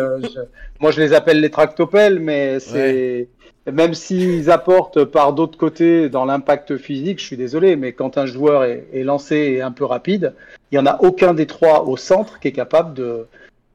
moi 0.80 0.90
je 0.90 1.00
les 1.00 1.12
appelle 1.12 1.40
les 1.40 1.50
tractopelles, 1.50 2.18
mais 2.18 2.60
c'est 2.60 3.28
même 3.70 3.94
s'ils 3.94 4.50
apportent 4.50 5.04
par 5.04 5.32
d'autres 5.32 5.56
côtés 5.56 6.08
dans 6.08 6.24
l'impact 6.24 6.76
physique, 6.76 7.20
je 7.20 7.24
suis 7.26 7.36
désolé, 7.36 7.76
mais 7.76 7.92
quand 7.92 8.18
un 8.18 8.26
joueur 8.26 8.64
est, 8.64 8.86
est 8.92 9.04
lancé 9.04 9.36
et 9.36 9.62
un 9.62 9.70
peu 9.70 9.84
rapide, 9.84 10.34
il 10.70 10.78
n'y 10.78 10.80
en 10.80 10.86
a 10.86 11.00
aucun 11.00 11.32
des 11.32 11.46
trois 11.46 11.84
au 11.84 11.96
centre 11.96 12.40
qui 12.40 12.48
est 12.48 12.52
capable 12.52 12.94
de, 12.94 13.26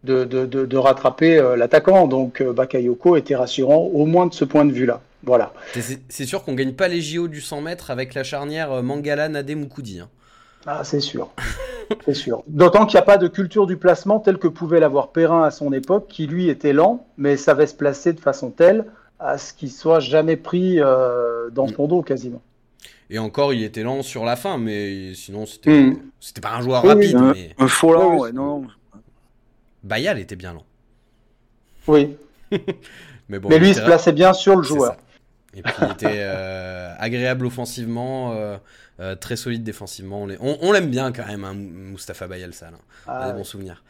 de, 0.04 0.26
de, 0.26 0.46
de, 0.46 0.78
rattraper 0.78 1.38
euh, 1.38 1.56
l'attaquant. 1.56 2.08
Donc 2.08 2.42
euh, 2.42 2.54
Bakayoko 2.54 3.16
était 3.16 3.36
rassurant, 3.36 3.78
au 3.78 4.06
moins 4.06 4.28
de 4.28 4.34
ce 4.34 4.46
point 4.46 4.66
de 4.66 4.72
vue-là. 4.72 5.02
Voilà. 5.24 5.52
C'est 6.10 6.26
sûr 6.26 6.44
qu'on 6.44 6.54
gagne 6.54 6.74
pas 6.74 6.88
les 6.88 7.02
JO 7.02 7.28
du 7.28 7.42
100 7.42 7.62
mètres 7.62 7.92
avec 7.92 8.14
la 8.14 8.24
charnière 8.24 8.72
euh, 8.72 8.82
Mangala 8.82 9.30
Nade 9.30 9.52
Moukoudi. 9.52 10.00
Hein. 10.00 10.10
Ah, 10.68 10.84
c'est 10.84 11.00
sûr. 11.00 11.30
c'est 12.06 12.14
sûr. 12.14 12.44
D'autant 12.48 12.86
qu'il 12.86 12.98
n'y 12.98 13.02
a 13.02 13.06
pas 13.06 13.18
de 13.18 13.28
culture 13.28 13.66
du 13.66 13.78
placement 13.78 14.20
telle 14.20 14.38
que 14.38 14.48
pouvait 14.48 14.80
l'avoir 14.80 15.12
Perrin 15.12 15.44
à 15.44 15.50
son 15.50 15.74
époque, 15.74 16.08
qui 16.08 16.28
lui 16.28 16.50
était 16.50 16.74
lent, 16.74 17.08
mais 17.18 17.38
savait 17.38 17.68
se 17.68 17.74
placer 17.74 18.14
de 18.14 18.20
façon 18.20 18.52
telle 18.52 18.86
à 19.20 19.40
ce 19.40 19.54
qu'il 19.54 19.72
soit 19.72 20.00
jamais 20.00 20.38
pris 20.38 20.78
dans 20.78 21.68
son 21.68 21.88
dos 21.88 22.04
quasiment. 22.04 22.42
Et 23.10 23.20
encore, 23.20 23.54
il 23.54 23.64
était 23.64 23.84
lent 23.84 24.02
sur 24.04 24.26
la 24.26 24.36
fin, 24.36 24.58
mais 24.58 25.14
sinon, 25.14 25.46
c'était 25.46 25.80
hmm. 25.80 25.98
c'était 26.20 26.42
pas 26.42 26.52
un 26.52 26.62
joueur 26.62 26.84
rapide. 26.84 27.16
un, 27.16 27.34
mais... 27.34 27.56
un 27.58 27.68
faux 27.68 27.94
lent, 27.94 28.18
ouais, 28.18 28.34
non. 28.34 28.68
Bayal 29.84 30.20
était 30.20 30.36
bien 30.36 30.54
lent. 30.54 30.66
Oui. 31.88 32.18
mais, 33.30 33.40
bon, 33.40 33.48
mais 33.48 33.60
lui, 33.60 33.70
il 33.70 33.76
se 33.76 33.82
plaçait 33.82 34.12
bien 34.12 34.34
sur 34.34 34.58
le 34.58 34.64
joueur. 34.64 34.98
Et 35.56 35.62
puis, 35.62 35.74
il 35.82 35.92
était 35.92 36.18
euh, 36.18 36.94
agréable 37.00 37.46
offensivement, 37.46 38.34
euh, 38.34 38.58
euh, 39.00 39.16
très 39.16 39.36
solide 39.36 39.64
défensivement. 39.64 40.28
On 40.40 40.72
l'aime 40.72 40.90
bien 40.90 41.12
quand 41.12 41.26
même, 41.26 41.44
hein, 41.44 41.54
Mustapha 41.54 42.28
Bayal, 42.28 42.54
ça. 42.54 42.72
Là. 42.72 42.78
Ah, 43.08 43.32
des 43.32 43.38
bons 43.38 43.44
souvenirs. 43.44 43.84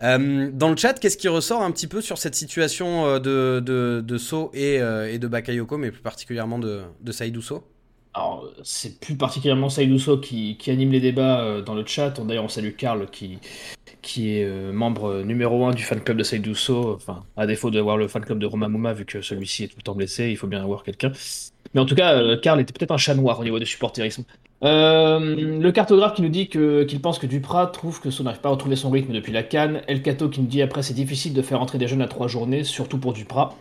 dans 0.00 0.70
le 0.70 0.76
chat, 0.76 0.94
qu'est-ce 0.94 1.16
qui 1.16 1.28
ressort 1.28 1.62
un 1.62 1.70
petit 1.70 1.86
peu 1.86 2.00
sur 2.00 2.18
cette 2.18 2.34
situation 2.34 3.18
de, 3.18 3.60
de, 3.60 4.02
de 4.04 4.18
So 4.18 4.50
et, 4.54 4.76
et, 4.76 5.18
de 5.18 5.28
Bakayoko, 5.28 5.78
mais 5.78 5.90
plus 5.90 6.02
particulièrement 6.02 6.58
de, 6.58 6.82
de 7.00 7.12
Saïdou 7.12 7.42
So 7.42 7.64
alors, 8.16 8.50
c'est 8.62 8.98
plus 8.98 9.14
particulièrement 9.14 9.68
Saïdousso 9.68 10.16
qui, 10.16 10.56
qui 10.56 10.70
anime 10.70 10.90
les 10.90 11.00
débats 11.00 11.42
euh, 11.42 11.60
dans 11.60 11.74
le 11.74 11.84
chat. 11.84 12.18
D'ailleurs, 12.18 12.44
on 12.44 12.48
salue 12.48 12.70
Karl 12.74 13.10
qui, 13.10 13.38
qui 14.00 14.30
est 14.38 14.44
euh, 14.44 14.72
membre 14.72 15.22
numéro 15.22 15.66
1 15.66 15.74
du 15.74 15.82
fan 15.82 16.00
club 16.00 16.16
de 16.16 16.22
Saïdousso. 16.22 16.94
Enfin, 16.94 17.24
à 17.36 17.46
défaut 17.46 17.70
d'avoir 17.70 17.98
le 17.98 18.08
fan 18.08 18.24
club 18.24 18.38
de 18.38 18.46
Roma 18.46 18.68
Mouma, 18.68 18.94
vu 18.94 19.04
que 19.04 19.20
celui-ci 19.20 19.64
est 19.64 19.68
tout 19.68 19.76
le 19.76 19.82
temps 19.82 19.94
blessé, 19.94 20.30
il 20.30 20.38
faut 20.38 20.46
bien 20.46 20.62
avoir 20.62 20.82
quelqu'un. 20.82 21.12
Mais 21.76 21.82
en 21.82 21.84
tout 21.84 21.94
cas, 21.94 22.14
euh, 22.14 22.38
Karl 22.38 22.58
était 22.58 22.72
peut-être 22.72 22.92
un 22.92 22.96
chat 22.96 23.14
noir 23.14 23.38
au 23.38 23.44
niveau 23.44 23.58
du 23.58 23.66
supporterisme. 23.66 24.24
le 24.62 25.70
cartographe 25.72 26.14
qui 26.14 26.22
nous 26.22 26.30
dit 26.30 26.48
qu'il 26.48 27.00
pense 27.02 27.18
que 27.18 27.26
Duprat 27.26 27.66
trouve 27.66 28.00
que 28.00 28.08
son 28.10 28.24
n'arrive 28.24 28.40
pas 28.40 28.48
à 28.48 28.52
retrouver 28.52 28.76
son 28.76 28.88
rythme 28.88 29.12
depuis 29.12 29.30
la 29.30 29.42
canne. 29.42 29.82
El 29.86 30.00
Cato 30.00 30.30
qui 30.30 30.40
nous 30.40 30.46
dit 30.46 30.62
après 30.62 30.82
c'est 30.82 30.94
difficile 30.94 31.34
de 31.34 31.42
faire 31.42 31.60
entrer 31.60 31.76
des 31.76 31.86
jeunes 31.86 32.00
à 32.00 32.08
trois 32.08 32.28
journées, 32.28 32.64
surtout 32.64 32.96
pour 32.96 33.12
Duprat. 33.12 33.54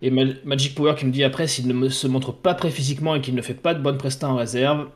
Et 0.00 0.10
Magic 0.10 0.74
Power 0.74 0.94
qui 0.96 1.04
me 1.04 1.12
dit 1.12 1.24
après 1.24 1.46
s'il 1.46 1.68
ne 1.68 1.88
se 1.90 2.06
montre 2.06 2.32
pas 2.32 2.54
prêt 2.54 2.70
physiquement 2.70 3.16
et 3.16 3.20
qu'il 3.20 3.34
ne 3.34 3.42
fait 3.42 3.52
pas 3.52 3.74
de 3.74 3.82
bonne 3.82 3.98
presta 3.98 4.30
en 4.30 4.36
réserve. 4.36 4.88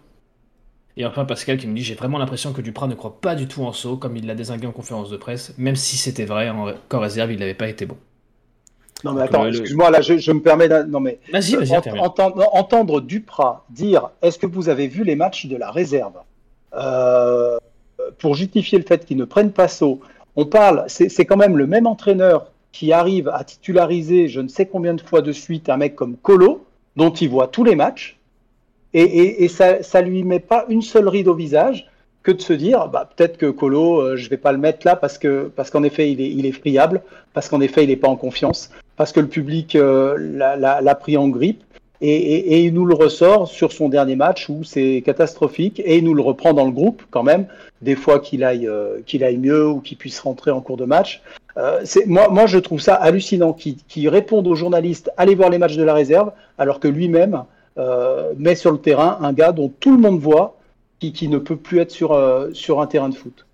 Et 0.96 1.04
enfin 1.04 1.26
Pascal 1.26 1.58
qui 1.58 1.66
me 1.66 1.76
dit 1.76 1.82
j'ai 1.82 1.94
vraiment 1.94 2.16
l'impression 2.16 2.54
que 2.54 2.62
Duprat 2.62 2.86
ne 2.86 2.94
croit 2.94 3.20
pas 3.20 3.34
du 3.34 3.48
tout 3.48 3.64
en 3.64 3.72
saut 3.72 3.98
comme 3.98 4.16
il 4.16 4.26
l'a 4.26 4.34
désingué 4.34 4.66
en 4.66 4.72
conférence 4.72 5.10
de 5.10 5.18
presse, 5.18 5.52
même 5.58 5.76
si 5.76 5.98
c'était 5.98 6.24
vrai 6.24 6.50
qu'en 6.88 7.00
réserve 7.00 7.32
il 7.32 7.38
n'avait 7.38 7.52
pas 7.52 7.68
été 7.68 7.84
bon. 7.84 7.98
Non 9.04 9.12
mais 9.12 9.22
attends, 9.22 9.46
excuse-moi 9.46 9.90
là, 9.90 10.00
je, 10.00 10.32
me 10.32 10.40
permets 10.40 10.68
non 10.86 11.00
mais 11.00 11.18
vas-y, 11.30 11.54
vas-y, 11.56 11.76
entendre, 11.98 12.48
entendre 12.52 13.00
Duprat 13.00 13.64
dire 13.70 14.10
est-ce 14.22 14.38
que 14.38 14.46
vous 14.46 14.68
avez 14.68 14.88
vu 14.88 15.04
les 15.04 15.16
matchs 15.16 15.46
de 15.46 15.56
la 15.56 15.70
réserve? 15.70 16.14
Euh, 16.74 17.58
pour 18.18 18.34
justifier 18.34 18.78
le 18.78 18.84
fait 18.84 19.04
qu'il 19.04 19.16
ne 19.16 19.24
prenne 19.24 19.52
pas 19.52 19.68
saut 19.68 20.00
On 20.34 20.46
parle, 20.46 20.84
c'est 20.88 21.24
quand 21.24 21.36
même 21.36 21.56
le 21.56 21.66
même 21.66 21.86
entraîneur 21.86 22.50
qui 22.72 22.92
arrive 22.92 23.28
à 23.28 23.44
titulariser 23.44 24.28
je 24.28 24.40
ne 24.40 24.48
sais 24.48 24.66
combien 24.66 24.94
de 24.94 25.00
fois 25.00 25.22
de 25.22 25.32
suite 25.32 25.68
un 25.68 25.76
mec 25.76 25.94
comme 25.94 26.16
Colo, 26.16 26.64
dont 26.96 27.10
il 27.10 27.28
voit 27.28 27.48
tous 27.48 27.64
les 27.64 27.74
matchs, 27.74 28.18
et, 28.94 29.48
ça, 29.48 29.82
ça 29.82 30.00
lui 30.00 30.24
met 30.24 30.40
pas 30.40 30.64
une 30.70 30.80
seule 30.80 31.08
ride 31.08 31.28
au 31.28 31.34
visage 31.34 31.90
que 32.22 32.32
de 32.32 32.40
se 32.40 32.54
dire 32.54 32.88
bah, 32.88 33.08
peut-être 33.14 33.36
que 33.36 33.50
Colo, 33.50 34.00
je 34.00 34.06
euh, 34.06 34.16
je 34.16 34.30
vais 34.30 34.38
pas 34.38 34.52
le 34.52 34.58
mettre 34.58 34.86
là 34.86 34.96
parce 34.96 35.18
que 35.18 35.50
parce 35.54 35.70
qu'en 35.70 35.82
effet 35.82 36.10
il 36.10 36.20
est, 36.20 36.30
il 36.30 36.46
est 36.46 36.52
friable, 36.52 37.02
parce 37.34 37.48
qu'en 37.48 37.60
effet 37.60 37.84
il 37.84 37.88
n'est 37.88 37.96
pas 37.96 38.08
en 38.08 38.16
confiance, 38.16 38.70
parce 38.96 39.12
que 39.12 39.20
le 39.20 39.28
public 39.28 39.76
euh, 39.76 40.16
l'a 40.18 40.94
pris 40.94 41.16
en 41.16 41.28
grippe. 41.28 41.62
Et, 42.02 42.64
il 42.64 42.74
nous 42.74 42.84
le 42.84 42.94
ressort 42.94 43.48
sur 43.48 43.72
son 43.72 43.88
dernier 43.88 44.16
match 44.16 44.50
où 44.50 44.64
c'est 44.64 45.02
catastrophique 45.04 45.80
et 45.82 45.96
il 45.96 46.04
nous 46.04 46.12
le 46.12 46.20
reprend 46.20 46.52
dans 46.52 46.66
le 46.66 46.70
groupe 46.70 47.02
quand 47.10 47.22
même, 47.22 47.46
des 47.80 47.94
fois 47.94 48.20
qu'il 48.20 48.44
aille, 48.44 48.68
euh, 48.68 48.98
qu'il 49.06 49.24
aille 49.24 49.38
mieux 49.38 49.66
ou 49.66 49.80
qu'il 49.80 49.96
puisse 49.96 50.20
rentrer 50.20 50.50
en 50.50 50.60
cours 50.60 50.76
de 50.76 50.84
match. 50.84 51.22
Euh, 51.56 51.84
moi, 52.06 52.28
moi, 52.28 52.46
je 52.46 52.58
trouve 52.58 52.80
ça 52.80 52.94
hallucinant 52.94 53.54
qu'il 53.54 54.08
réponde 54.08 54.46
aux 54.46 54.54
journalistes 54.54 55.10
allez 55.16 55.34
voir 55.34 55.48
les 55.48 55.58
matchs 55.58 55.76
de 55.76 55.82
la 55.82 55.94
réserve, 55.94 56.32
alors 56.58 56.80
que 56.80 56.88
lui-même 56.88 57.44
euh, 57.78 58.32
met 58.38 58.54
sur 58.54 58.72
le 58.72 58.78
terrain 58.78 59.18
un 59.20 59.32
gars 59.32 59.52
dont 59.52 59.68
tout 59.68 59.92
le 59.92 59.98
monde 59.98 60.18
voit 60.18 60.56
qui, 60.98 61.12
qui 61.12 61.28
ne 61.28 61.38
peut 61.38 61.56
plus 61.56 61.78
être 61.80 61.90
sur, 61.90 62.12
euh, 62.12 62.50
sur 62.52 62.80
un 62.80 62.86
terrain 62.86 63.08
de 63.08 63.14
foot. 63.14 63.45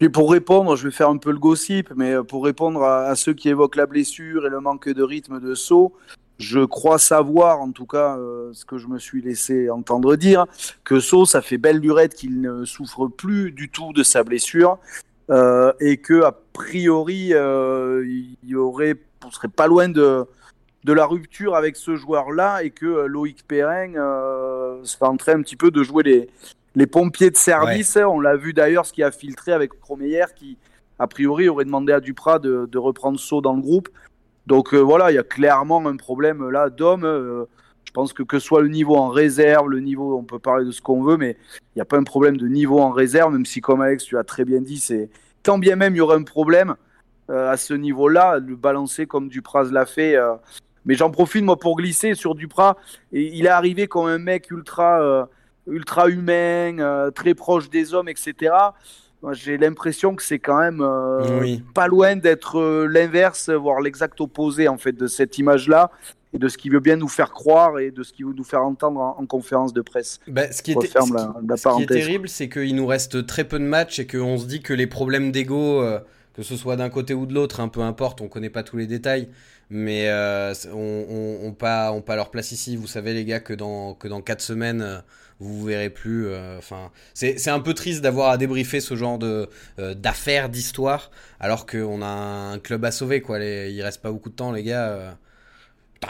Et 0.00 0.08
pour 0.08 0.30
répondre, 0.30 0.76
je 0.76 0.88
vais 0.88 0.94
faire 0.94 1.08
un 1.08 1.16
peu 1.16 1.30
le 1.30 1.38
gossip, 1.38 1.92
mais 1.96 2.14
pour 2.24 2.44
répondre 2.44 2.82
à, 2.82 3.14
ceux 3.14 3.34
qui 3.34 3.48
évoquent 3.48 3.76
la 3.76 3.86
blessure 3.86 4.46
et 4.46 4.50
le 4.50 4.60
manque 4.60 4.88
de 4.88 5.02
rythme 5.02 5.40
de 5.40 5.54
saut, 5.54 5.94
je 6.38 6.64
crois 6.64 6.98
savoir, 6.98 7.60
en 7.60 7.72
tout 7.72 7.86
cas, 7.86 8.16
euh, 8.16 8.50
ce 8.52 8.64
que 8.64 8.78
je 8.78 8.86
me 8.86 8.98
suis 8.98 9.20
laissé 9.20 9.70
entendre 9.70 10.16
dire, 10.16 10.46
que 10.84 11.00
So, 11.00 11.26
ça 11.26 11.42
fait 11.42 11.58
belle 11.58 11.78
lurette 11.78 12.14
qu'il 12.14 12.40
ne 12.40 12.64
souffre 12.64 13.08
plus 13.08 13.50
du 13.50 13.68
tout 13.68 13.92
de 13.92 14.02
sa 14.02 14.22
blessure 14.22 14.78
euh, 15.30 15.72
et 15.80 15.96
que 15.96 16.22
a 16.22 16.32
priori, 16.52 17.34
euh, 17.34 18.04
il 18.06 18.36
serait 19.32 19.48
pas 19.48 19.66
loin 19.66 19.88
de 19.88 20.26
de 20.84 20.92
la 20.92 21.06
rupture 21.06 21.56
avec 21.56 21.76
ce 21.76 21.96
joueur-là 21.96 22.62
et 22.62 22.70
que 22.70 22.86
Loïc 23.06 23.44
Perrin 23.46 23.92
serait 24.84 25.06
en 25.06 25.16
train 25.16 25.32
un 25.32 25.42
petit 25.42 25.56
peu 25.56 25.72
de 25.72 25.82
jouer 25.82 26.04
les 26.04 26.30
les 26.78 26.86
pompiers 26.86 27.30
de 27.30 27.36
service. 27.36 27.96
On 27.96 28.20
l'a 28.20 28.36
vu 28.36 28.52
d'ailleurs, 28.52 28.86
ce 28.86 28.92
qui 28.92 29.02
a 29.02 29.10
filtré 29.10 29.52
avec 29.52 29.72
Cromeyer 29.80 30.26
qui 30.36 30.56
a 31.00 31.08
priori 31.08 31.48
aurait 31.48 31.64
demandé 31.64 31.92
à 31.92 31.98
Duprat 31.98 32.38
de, 32.38 32.68
de 32.70 32.78
reprendre 32.78 33.18
So 33.18 33.40
dans 33.40 33.54
le 33.54 33.60
groupe. 33.60 33.88
Donc 34.46 34.72
euh, 34.72 34.78
voilà, 34.78 35.10
il 35.10 35.16
y 35.16 35.18
a 35.18 35.24
clairement 35.24 35.84
un 35.84 35.96
problème 35.96 36.48
là 36.48 36.70
d'homme. 36.70 37.04
Euh, 37.04 37.46
je 37.84 37.90
pense 37.90 38.12
que 38.12 38.22
que 38.22 38.38
soit 38.38 38.62
le 38.62 38.68
niveau 38.68 38.94
en 38.94 39.08
réserve, 39.08 39.68
le 39.68 39.80
niveau, 39.80 40.16
on 40.16 40.22
peut 40.22 40.38
parler 40.38 40.64
de 40.64 40.70
ce 40.70 40.80
qu'on 40.80 41.02
veut, 41.02 41.16
mais 41.16 41.36
il 41.58 41.78
n'y 41.78 41.82
a 41.82 41.84
pas 41.84 41.98
un 41.98 42.04
problème 42.04 42.36
de 42.36 42.46
niveau 42.46 42.78
en 42.78 42.90
réserve, 42.90 43.32
même 43.32 43.46
si 43.46 43.60
comme 43.60 43.80
Alex, 43.80 44.04
tu 44.04 44.16
as 44.16 44.24
très 44.24 44.44
bien 44.44 44.60
dit, 44.60 44.78
c'est 44.78 45.10
quand 45.44 45.58
bien 45.58 45.74
même 45.74 45.96
il 45.96 45.98
y 45.98 46.00
aurait 46.00 46.16
un 46.16 46.22
problème 46.22 46.76
euh, 47.28 47.50
à 47.50 47.56
ce 47.56 47.74
niveau-là, 47.74 48.38
le 48.38 48.54
balancer 48.54 49.06
comme 49.06 49.28
Dupraz 49.28 49.70
l'a 49.72 49.84
fait. 49.84 50.16
mais 50.84 50.94
j'en 50.94 51.10
profite 51.10 51.42
moi 51.42 51.58
pour 51.58 51.76
glisser 51.76 52.14
sur 52.14 52.36
Dupraz. 52.36 52.76
Et 53.12 53.36
il 53.36 53.46
est 53.46 53.50
arrivé 53.50 53.88
comme 53.88 54.06
un 54.06 54.18
mec 54.18 54.50
ultra, 54.52 55.28
ultra 55.70 56.08
humain, 56.08 57.10
très 57.14 57.34
proche 57.34 57.70
des 57.70 57.94
hommes, 57.94 58.08
etc 58.08 58.50
j'ai 59.32 59.58
l'impression 59.58 60.14
que 60.14 60.22
c'est 60.22 60.38
quand 60.38 60.58
même 60.58 60.80
euh, 60.80 61.56
pas 61.74 61.88
loin 61.88 62.16
d'être 62.16 62.58
euh, 62.58 62.86
l'inverse, 62.86 63.50
voire 63.50 63.80
l'exact 63.80 64.20
opposé 64.20 64.68
en 64.68 64.78
fait 64.78 64.92
de 64.92 65.06
cette 65.06 65.38
image-là 65.38 65.90
et 66.32 66.38
de 66.38 66.48
ce 66.48 66.58
qu'il 66.58 66.72
veut 66.72 66.80
bien 66.80 66.96
nous 66.96 67.08
faire 67.08 67.32
croire 67.32 67.78
et 67.78 67.90
de 67.90 68.02
ce 68.02 68.12
qu'il 68.12 68.26
veut 68.26 68.34
nous 68.34 68.44
faire 68.44 68.62
entendre 68.62 69.00
en, 69.00 69.26
conférence 69.26 69.72
de 69.72 69.80
presse. 69.80 70.20
Bah, 70.28 70.52
ce 70.52 70.62
qui 70.62 70.72
est, 70.72 70.74
ce 70.74 71.76
qui 71.76 71.82
est 71.82 71.86
terrible, 71.86 72.28
c'est 72.28 72.48
qu'il 72.48 72.76
nous 72.76 72.86
reste 72.86 73.26
très 73.26 73.44
peu 73.44 73.58
de 73.58 73.64
matchs 73.64 73.98
et 73.98 74.06
qu'on 74.06 74.38
se 74.38 74.46
dit 74.46 74.60
que 74.60 74.74
les 74.74 74.86
problèmes 74.86 75.32
d'ego, 75.32 75.82
euh, 75.82 75.98
que 76.34 76.42
ce 76.42 76.56
soit 76.56 76.76
d'un 76.76 76.90
côté 76.90 77.14
ou 77.14 77.26
de 77.26 77.34
l'autre, 77.34 77.60
hein, 77.60 77.68
peu 77.68 77.80
importe, 77.80 78.20
on 78.20 78.28
connaît 78.28 78.50
pas 78.50 78.62
tous 78.62 78.76
les 78.76 78.86
détails, 78.86 79.30
mais 79.70 80.08
on, 80.72 80.78
on, 81.10 81.48
on, 81.48 81.52
pas, 81.52 81.92
on 81.92 82.02
pas 82.02 82.14
leur 82.14 82.30
place 82.30 82.52
ici. 82.52 82.76
Vous 82.76 82.86
savez 82.86 83.14
les 83.14 83.24
gars 83.24 83.40
que 83.40 83.54
dans 83.54 83.94
que 83.94 84.06
dans 84.06 84.20
quatre 84.20 84.42
semaines 84.42 85.02
vous 85.40 85.64
verrez 85.64 85.90
plus. 85.90 86.26
Euh, 86.26 86.58
enfin, 86.58 86.90
c'est 87.14 87.48
un 87.48 87.60
peu 87.60 87.74
triste 87.74 88.02
d'avoir 88.02 88.30
à 88.30 88.36
débriefer 88.36 88.80
ce 88.80 88.96
genre 88.96 89.18
de 89.18 89.48
euh, 89.78 89.94
d'affaires, 89.94 90.48
d'histoires, 90.48 91.10
alors 91.40 91.66
qu'on 91.66 92.02
a 92.02 92.06
un 92.06 92.58
club 92.58 92.84
à 92.84 92.90
sauver, 92.90 93.20
quoi. 93.20 93.38
Les, 93.38 93.70
il 93.70 93.82
reste 93.82 94.02
pas 94.02 94.10
beaucoup 94.10 94.30
de 94.30 94.34
temps, 94.34 94.52
les 94.52 94.62
gars. 94.62 94.88
Euh. 94.88 95.10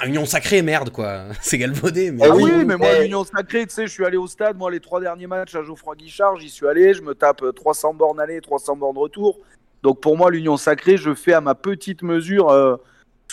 Union 0.05 0.27
sacrée, 0.27 0.63
merde, 0.63 0.91
quoi. 0.91 1.25
C'est 1.41 1.59
galvaudé. 1.59 2.11
Mais... 2.11 2.27
Ah 2.27 2.35
oui, 2.35 2.65
mais 2.67 2.77
moi, 2.77 3.05
Union 3.05 3.25
sacrée, 3.25 3.67
tu 3.67 3.75
sais, 3.75 3.87
je 3.87 3.93
suis 3.93 4.05
allé 4.05 4.17
au 4.17 4.27
stade. 4.27 4.57
Moi, 4.57 4.71
les 4.71 4.81
trois 4.81 5.01
derniers 5.01 5.27
matchs 5.27 5.55
à 5.55 5.63
Geoffroy 5.63 5.97
Guichard, 5.97 6.37
j'y 6.37 6.51
suis 6.51 6.67
allé. 6.67 6.95
Je 6.95 7.03
me 7.03 7.15
tape 7.15 7.43
300 7.55 7.95
bornes 7.95 8.21
aller, 8.21 8.41
300 8.41 8.77
bornes 8.77 8.99
retour. 8.99 9.39
Donc, 9.83 10.01
pour 10.01 10.17
moi, 10.17 10.31
l'Union 10.31 10.57
sacrée, 10.57 10.97
je 10.97 11.15
fais 11.15 11.33
à 11.33 11.41
ma 11.41 11.55
petite 11.55 12.03
mesure 12.03 12.51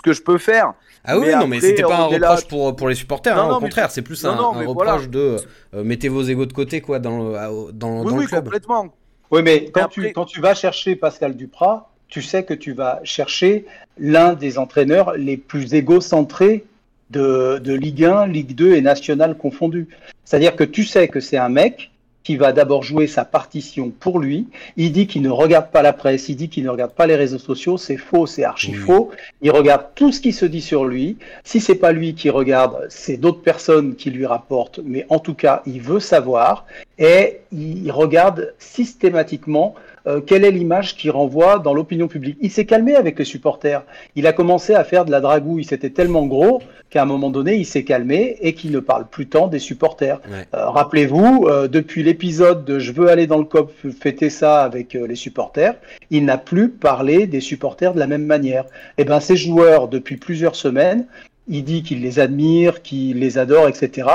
que 0.06 0.14
je 0.14 0.22
peux 0.22 0.38
faire. 0.38 0.74
Ah 1.04 1.18
oui, 1.18 1.32
non, 1.32 1.48
mais 1.48 1.60
c'était 1.60 1.82
pas 1.82 1.98
un 1.98 2.06
reproche 2.06 2.48
pour, 2.48 2.76
pour 2.76 2.88
les 2.88 2.96
supporters, 2.96 3.38
hein, 3.38 3.56
au 3.56 3.60
contraire, 3.60 3.90
c'est 3.90 4.04
plus 4.04 4.24
un, 4.24 4.36
reproche 4.36 5.10
de 5.10 5.38
euh, 5.74 5.84
mettez 5.84 6.10
vos 6.10 6.22
égos 6.22 6.46
de 6.46 6.54
côté 6.54 6.80
quoi, 6.80 7.00
dans, 7.00 7.18
le, 7.18 7.72
dans, 7.72 8.04
oui, 8.04 8.12
dans 8.12 8.18
oui, 8.18 8.26
club. 8.28 8.44
complètement. 8.44 8.94
Oui, 9.32 9.42
mais 9.44 9.72
quand, 9.72 9.88
tu, 9.88 10.12
quand 10.14 10.26
tu 10.26 10.40
vas 10.40 10.54
chercher 10.54 10.96
Pascal 10.96 11.36
Duprat, 11.36 11.90
tu 12.08 12.22
sais 12.22 12.44
que 12.44 12.54
tu 12.54 12.74
vas 12.74 13.00
chercher 13.04 13.66
l'un 13.98 14.34
des 14.34 14.60
entraîneurs 14.60 15.14
les 15.14 15.38
plus 15.38 15.74
égocentrés 15.74 16.64
de, 17.10 17.60
de 17.64 17.74
Ligue 17.74 18.06
1, 18.06 18.28
Ligue 18.28 18.54
2 18.54 18.76
et 18.76 18.82
National 18.82 19.38
confondus. 19.38 19.88
C'est-à-dire 20.24 20.56
que 20.56 20.64
tu 20.64 20.84
sais 20.84 21.08
que 21.08 21.20
c'est 21.20 21.38
un 21.38 21.50
mec 21.50 21.92
qui 22.26 22.36
va 22.36 22.52
d'abord 22.52 22.84
jouer 22.84 23.08
sa 23.08 23.24
partition 23.24 23.92
pour 23.92 24.20
lui. 24.20 24.48
Il 24.76 24.92
dit 24.92 25.08
qu'il 25.08 25.22
ne 25.22 25.30
regarde 25.30 25.70
pas 25.70 25.84
la 25.84 25.94
presse, 25.94 26.28
il 26.28 26.36
dit 26.36 26.50
qu'il 26.50 26.66
ne 26.66 26.70
regarde 26.70 26.92
pas 26.92 27.06
les 27.06 27.16
réseaux 27.16 27.38
sociaux, 27.38 27.78
c'est 27.78 27.98
faux, 27.98 28.26
c'est 28.26 28.44
archi 28.44 28.74
faux. 28.74 29.12
Il 29.42 29.52
regarde 29.52 29.86
tout 29.94 30.12
ce 30.12 30.20
qui 30.20 30.34
se 30.34 30.46
dit 30.46 30.62
sur 30.62 30.86
lui. 30.86 31.18
Si 31.44 31.62
c'est 31.62 31.76
pas 31.76 31.92
lui 31.92 32.16
qui 32.16 32.32
regarde, 32.32 32.88
c'est 32.90 33.18
d'autres 33.18 33.42
personnes 33.42 33.96
qui 33.96 34.10
lui 34.10 34.26
rapportent, 34.26 34.80
mais 34.84 35.06
en 35.10 35.20
tout 35.20 35.36
cas, 35.36 35.62
il 35.68 35.82
veut 35.82 36.00
savoir 36.00 36.66
et 36.98 37.42
il 37.52 37.92
regarde 37.92 38.54
systématiquement 38.58 39.76
euh, 40.08 40.22
quelle 40.22 40.46
est 40.46 40.52
l'image 40.52 40.96
qui 40.96 41.10
renvoie 41.10 41.60
dans 41.60 41.74
l'opinion 41.74 42.08
publique. 42.08 42.38
Il 42.40 42.52
s'est 42.52 42.66
calmé 42.66 42.96
avec 42.96 43.18
les 43.18 43.26
supporters. 43.26 43.84
Il 44.16 44.28
a 44.28 44.34
commencé 44.34 44.76
à 44.76 44.84
faire 44.84 45.04
de 45.04 45.12
la 45.12 45.20
dragouille. 45.20 45.64
C'était 45.64 45.90
tellement 45.90 46.28
gros 46.28 46.62
qu'à 46.92 47.02
un 47.02 47.06
moment 47.06 47.32
donné, 47.32 47.56
il 47.56 47.66
s'est 47.66 47.84
calmé 47.84 48.38
et 48.42 48.54
qu'il 48.54 48.72
ne 48.72 48.80
parle 48.80 49.08
plus 49.08 49.28
tant 49.28 49.48
des 49.48 49.60
supporters. 49.60 50.22
Euh, 50.54 50.70
rappelez-vous, 50.70 51.48
euh, 51.48 51.68
depuis 51.68 52.04
l'épisode 52.04 52.66
de 52.66 52.78
Je 52.78 52.92
veux 52.92 53.10
aller 53.10 53.26
dans 53.26 53.40
le 53.40 53.46
COP 53.46 53.72
fêter 54.00 54.30
ça 54.30 54.64
avec 54.64 54.94
les 54.94 55.16
supporters, 55.16 55.76
il 56.12 56.26
n'a 56.26 56.38
plus 56.38 56.70
parlé 56.70 57.26
des 57.26 57.42
supporters 57.42 57.94
de 57.94 58.00
la 58.00 58.08
même 58.08 58.26
manière. 58.26 58.66
Eh 58.98 59.06
ben, 59.06 59.20
ces 59.20 59.36
joueurs, 59.36 59.88
depuis 59.88 60.18
plusieurs 60.18 60.56
semaines, 60.56 61.08
il 61.48 61.64
dit 61.64 61.84
qu'il 61.84 62.02
les 62.02 62.20
admire, 62.20 62.82
qu'il 62.82 63.20
les 63.20 63.38
adore, 63.38 63.68
etc. 63.68 64.08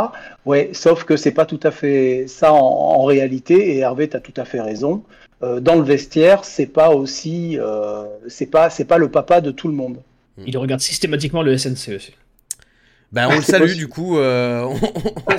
Ouais, 0.47 0.71
sauf 0.73 1.05
que 1.05 1.17
c'est 1.17 1.31
pas 1.31 1.47
tout 1.47 1.61
à 1.63 1.71
fait 1.71 2.25
ça 2.27 2.53
en, 2.53 3.05
réalité. 3.05 3.77
Et 3.77 3.79
Hervé, 3.79 4.09
tu 4.09 4.17
as 4.17 4.21
tout 4.21 4.35
à 4.37 4.45
fait 4.45 4.61
raison. 4.61 5.03
Euh, 5.43 5.61
dans 5.61 5.77
le 5.77 5.83
vestiaire, 5.83 6.45
c'est 6.45 6.67
pas 6.67 6.91
aussi, 6.91 7.59
euh, 7.59 8.05
c'est 8.29 8.47
pas, 8.47 8.69
c'est 8.69 8.85
pas 8.85 8.99
le 8.99 9.11
papa 9.11 9.41
de 9.41 9.51
tout 9.51 9.69
le 9.69 9.75
monde. 9.75 9.99
Il 10.45 10.57
regarde 10.59 10.81
systématiquement 10.81 11.43
le 11.43 11.57
SNC 11.57 11.95
aussi. 11.95 12.15
Ben 13.13 13.29
on 13.29 13.37
le 13.37 13.43
salue 13.43 13.75
du 13.75 13.89
coup. 13.89 14.19
Euh, 14.19 14.63
on, 15.29 15.39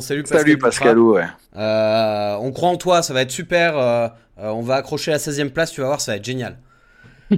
salue 0.00 0.22
Pascal. 0.22 0.38
Salut 0.40 0.58
Pascalou, 0.58 1.14
ouais. 1.14 1.24
on 1.54 2.52
croit 2.52 2.68
en 2.68 2.76
toi, 2.76 3.02
ça 3.02 3.14
va 3.14 3.22
être 3.22 3.30
super. 3.30 4.12
on 4.36 4.62
va 4.62 4.76
accrocher 4.76 5.10
la 5.10 5.18
16 5.18 5.40
e 5.40 5.48
place, 5.48 5.72
tu 5.72 5.80
vas 5.80 5.88
voir, 5.88 6.00
ça 6.00 6.12
va 6.12 6.16
être 6.16 6.24
génial. 6.24 6.58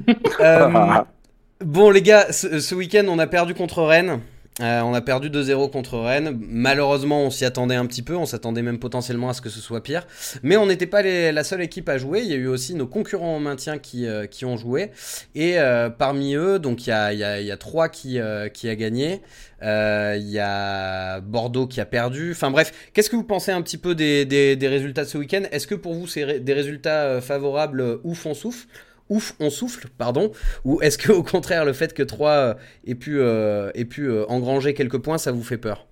bon 1.65 1.91
les 1.91 2.03
gars, 2.03 2.33
ce, 2.33 2.75
week-end 2.75 3.05
on 3.09 3.19
a 3.19 3.27
perdu 3.27 3.55
contre 3.55 3.83
Rennes. 3.83 4.21
Euh, 4.61 4.83
on 4.83 4.95
a 4.95 5.01
perdu 5.01 5.31
2-0 5.31 5.69
contre 5.73 5.99
Rennes. 5.99 6.39
Malheureusement, 6.41 7.23
on 7.23 7.31
s'y 7.31 7.45
attendait 7.45 7.75
un 7.75 7.87
petit 7.87 8.03
peu. 8.03 8.15
On 8.15 8.25
s'attendait 8.25 8.63
même 8.63 8.79
potentiellement 8.79 9.29
à 9.29 9.33
ce 9.33 9.41
que 9.41 9.49
ce 9.49 9.59
soit 9.59 9.83
pire. 9.83 10.07
Mais 10.45 10.57
on 10.57 10.67
n'était 10.67 10.87
pas 10.87 11.03
la 11.03 11.43
seule 11.43 11.61
équipe 11.61 11.89
à 11.89 11.99
jouer. 11.99 12.21
Il 12.21 12.27
y 12.27 12.35
a 12.35 12.37
eu 12.37 12.47
aussi 12.47 12.77
nos 12.77 12.87
concurrents 12.87 13.37
au 13.37 13.41
maintien 13.41 13.79
qui, 13.79 14.07
euh, 14.07 14.27
ont 14.45 14.57
joué. 14.57 14.93
Et 15.35 15.59
euh, 15.59 15.91
parmi 15.91 16.37
eux, 16.37 16.61
donc 16.61 16.87
il 16.87 16.91
y 16.91 16.93
a, 16.93 17.41
y, 17.41 17.59
trois 17.59 17.89
qui, 17.89 18.21
a 18.21 18.49
gagné. 18.77 19.23
Il 19.61 20.31
y 20.31 20.39
a 20.39 21.21
Bordeaux 21.21 21.67
qui 21.67 21.81
a 21.81 21.87
perdu. 21.87 22.31
Enfin 22.31 22.53
bref, 22.53 22.73
qu'est-ce 22.93 23.11
que 23.11 23.17
vous 23.17 23.25
pensez 23.25 23.51
un 23.51 23.63
petit 23.63 23.79
peu 23.79 23.97
des, 23.97 24.57
résultats 24.63 25.03
de 25.03 25.09
ce 25.09 25.19
week-end? 25.19 25.43
Est-ce 25.51 25.67
que 25.67 25.75
pour 25.75 25.95
vous, 25.95 26.07
c'est 26.07 26.39
des 26.39 26.53
résultats 26.53 27.21
favorables 27.21 27.99
ouf 28.05 28.25
on 28.25 28.35
souffle 28.35 28.69
ouf, 29.09 29.35
on 29.41 29.51
souffle, 29.51 29.89
pardon 29.99 30.33
Ou 30.65 30.81
est-ce 30.83 30.99
que 30.99 31.13
au 31.13 31.23
contraire, 31.23 31.65
le 31.65 31.73
fait 31.73 31.95
que 31.95 32.03
3 32.03 32.31
euh, 32.31 32.55
ait 32.87 32.95
pu, 32.95 33.21
euh, 33.21 33.71
euh, 33.99 34.25
engranger 34.29 34.75
quelques 34.75 34.99
points, 34.99 35.19
ça 35.19 35.33
vous 35.33 35.43
fait 35.43 35.59
peur? 35.59 35.87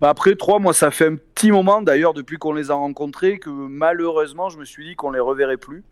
Bah 0.00 0.08
après 0.08 0.34
3, 0.34 0.58
moi, 0.58 0.72
ça 0.72 0.90
fait 0.90 1.06
un 1.06 1.16
petit 1.16 1.52
moment, 1.52 1.80
d'ailleurs, 1.80 2.12
depuis 2.12 2.36
qu'on 2.36 2.52
les 2.52 2.72
a 2.72 2.74
rencontrés, 2.74 3.38
que 3.38 3.50
malheureusement, 3.50 4.48
je 4.48 4.58
me 4.58 4.64
suis 4.64 4.84
dit 4.84 4.96
qu'on 4.96 5.12
les 5.12 5.20
reverrait 5.20 5.58
plus. 5.58 5.84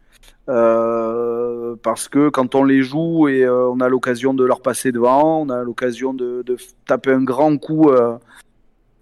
parce 0.46 2.08
que 2.08 2.28
quand 2.28 2.56
on 2.56 2.64
les 2.64 2.82
joue 2.82 3.28
et 3.28 3.48
on 3.48 3.78
a 3.78 3.88
l'occasion 3.88 4.34
de 4.34 4.44
leur 4.44 4.62
passer 4.62 4.90
devant, 4.90 5.42
on 5.42 5.48
a 5.48 5.62
l'occasion 5.62 6.12
de, 6.12 6.42
de, 6.44 6.56
taper 6.86 7.12
un 7.12 7.22
grand 7.22 7.56
coup 7.56 7.88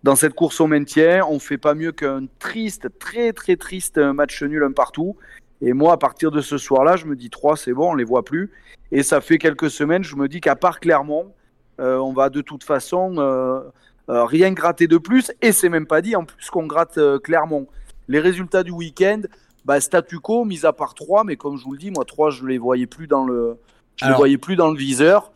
dans 0.03 0.15
cette 0.15 0.35
course 0.35 0.61
au 0.61 0.67
maintien, 0.67 1.25
on 1.27 1.39
fait 1.39 1.57
pas 1.57 1.75
mieux 1.75 1.93
qu'un 1.93 2.27
triste, 2.39 2.89
très 2.99 3.33
très 3.33 3.57
triste 3.57 3.97
match 3.97 4.43
nul 4.43 4.63
un 4.63 4.73
partout. 4.73 5.17
Et 5.61 5.73
moi, 5.73 5.95
à 5.95 5.97
partir 5.97 6.31
de 6.31 6.41
ce 6.41 6.59
soir-là, 6.59 6.97
je 6.97 7.07
me 7.07 7.17
dis 7.17 7.31
3, 7.31 7.57
c'est 7.57 7.73
bon, 7.73 7.91
on 7.91 7.95
les 7.95 8.05
voit 8.05 8.25
plus. 8.25 8.51
Et 8.93 9.03
ça 9.03 9.21
fait 9.21 9.39
quelques 9.39 9.71
semaines, 9.71 10.05
je 10.05 10.17
me 10.17 10.29
dis 10.29 10.41
qu'à 10.41 10.57
part 10.57 10.81
Clermont, 10.81 11.33
euh, 11.81 11.97
on 11.99 12.13
va 12.13 12.31
de 12.31 12.41
toute 12.41 12.65
façon 12.65 13.17
euh, 13.19 13.61
euh, 14.09 14.25
rien 14.25 14.53
gratter 14.53 14.87
de 14.87 14.99
plus. 14.99 15.33
Et 15.43 15.53
c'est 15.53 15.69
même 15.69 15.87
pas 15.87 16.01
dit 16.01 16.17
en 16.17 16.25
plus 16.25 16.49
qu'on 16.51 16.67
gratte 16.67 16.99
Clermont. 17.23 17.67
Les 18.07 18.21
résultats 18.21 18.63
du 18.63 18.71
week-end, 18.71 19.23
bah, 19.65 19.81
statu 19.81 20.21
quo, 20.21 20.45
mis 20.45 20.65
à 20.65 20.73
part 20.73 20.95
3, 20.95 21.25
mais 21.25 21.37
comme 21.37 21.57
je 21.57 21.65
vous 21.65 21.73
le 21.73 21.79
dis, 21.79 21.91
moi 21.91 22.05
3, 22.05 22.31
je 22.31 22.47
les 22.47 22.59
voyais 22.59 22.87
plus 22.87 23.07
dans 23.07 23.25
le, 23.25 23.57
je 23.97 24.07
les 24.07 24.15
voyais 24.15 24.39
plus 24.39 24.57
dans 24.57 24.71
le 24.71 24.79
viseur. 24.79 25.33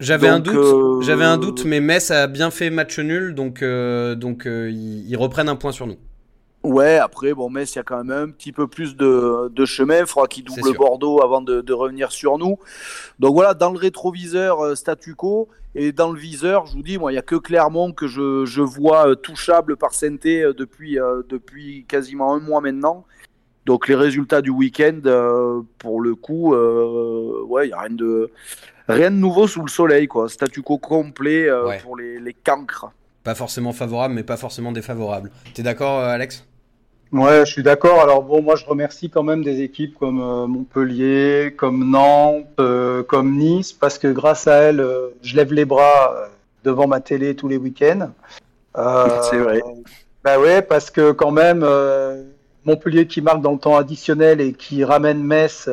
J'avais 0.00 0.28
un 0.28 0.38
doute, 0.40 1.02
j'avais 1.02 1.24
un 1.24 1.38
doute, 1.38 1.64
mais 1.64 1.80
Metz 1.80 2.10
a 2.10 2.26
bien 2.28 2.50
fait 2.50 2.70
match 2.70 2.98
nul, 2.98 3.34
donc 3.34 3.62
donc 3.62 4.46
ils 4.46 5.16
reprennent 5.16 5.48
un 5.48 5.56
point 5.56 5.72
sur 5.72 5.86
nous. 5.86 5.98
Ouais, 6.64 6.96
après, 6.96 7.34
bon, 7.34 7.50
Metz, 7.50 7.74
il 7.74 7.76
y 7.76 7.80
a 7.80 7.84
quand 7.84 8.02
même 8.02 8.30
un 8.30 8.30
petit 8.30 8.52
peu 8.52 8.66
plus 8.66 8.96
de, 8.96 9.48
de 9.48 9.64
chemin. 9.64 10.00
Il 10.00 10.06
faudra 10.06 10.26
qu'il 10.26 10.44
double 10.44 10.76
Bordeaux 10.76 11.22
avant 11.22 11.40
de, 11.40 11.60
de, 11.60 11.72
revenir 11.72 12.10
sur 12.10 12.36
nous. 12.36 12.58
Donc 13.20 13.34
voilà, 13.34 13.54
dans 13.54 13.70
le 13.70 13.78
rétroviseur, 13.78 14.60
euh, 14.60 14.74
statu 14.74 15.14
quo. 15.14 15.48
Et 15.76 15.92
dans 15.92 16.10
le 16.10 16.18
viseur, 16.18 16.66
je 16.66 16.72
vous 16.72 16.82
dis, 16.82 16.98
moi, 16.98 17.12
il 17.12 17.14
n'y 17.14 17.18
a 17.18 17.22
que 17.22 17.36
Clermont 17.36 17.92
que 17.92 18.08
je, 18.08 18.44
je 18.44 18.62
vois 18.62 19.10
euh, 19.10 19.14
touchable 19.14 19.76
par 19.76 19.94
Sainté 19.94 20.42
euh, 20.42 20.52
depuis, 20.52 20.98
depuis 21.28 21.84
quasiment 21.86 22.34
un 22.34 22.40
mois 22.40 22.60
maintenant. 22.60 23.04
Donc 23.64 23.86
les 23.86 23.94
résultats 23.94 24.40
du 24.40 24.50
week-end, 24.50 25.00
pour 25.78 26.00
le 26.00 26.14
coup, 26.14 26.54
ouais, 26.54 27.66
il 27.66 27.68
n'y 27.68 27.74
a 27.74 27.80
rien 27.80 27.90
de, 27.90 28.30
rien 28.88 29.10
de 29.10 29.16
nouveau 29.16 29.46
sous 29.46 29.60
le 29.60 29.68
soleil, 29.68 30.08
quoi. 30.08 30.30
Statu 30.30 30.62
quo 30.62 30.78
complet 30.78 31.48
pour 31.82 31.98
les, 31.98 32.18
les 32.18 32.32
cancres. 32.32 32.90
Pas 33.28 33.34
forcément 33.34 33.74
favorable, 33.74 34.14
mais 34.14 34.22
pas 34.22 34.38
forcément 34.38 34.72
défavorable. 34.72 35.30
T'es 35.52 35.62
d'accord, 35.62 36.00
Alex? 36.00 36.46
Ouais, 37.12 37.40
je 37.44 37.52
suis 37.52 37.62
d'accord. 37.62 38.00
Alors 38.00 38.22
bon, 38.22 38.40
moi 38.40 38.56
je 38.56 38.64
remercie 38.64 39.10
quand 39.10 39.22
même 39.22 39.44
des 39.44 39.60
équipes 39.60 39.98
comme 39.98 40.18
euh, 40.18 40.46
Montpellier, 40.46 41.54
comme 41.54 41.90
Nantes, 41.90 42.46
euh, 42.58 43.02
comme 43.02 43.36
Nice, 43.36 43.74
parce 43.74 43.98
que 43.98 44.08
grâce 44.08 44.48
à 44.48 44.54
elles, 44.54 44.80
euh, 44.80 45.10
je 45.20 45.36
lève 45.36 45.52
les 45.52 45.66
bras 45.66 46.30
devant 46.64 46.86
ma 46.86 47.00
télé 47.00 47.36
tous 47.36 47.48
les 47.48 47.58
week-ends. 47.58 48.12
C'est 48.74 49.36
vrai. 49.36 49.60
Bah 50.24 50.40
ouais, 50.40 50.62
parce 50.62 50.90
que 50.90 51.12
quand 51.12 51.30
même, 51.30 51.66
Montpellier 52.64 53.06
qui 53.06 53.20
marque 53.20 53.42
dans 53.42 53.52
le 53.52 53.58
temps 53.58 53.76
additionnel 53.76 54.40
et 54.40 54.54
qui 54.54 54.84
ramène 54.84 55.22
Metz, 55.22 55.68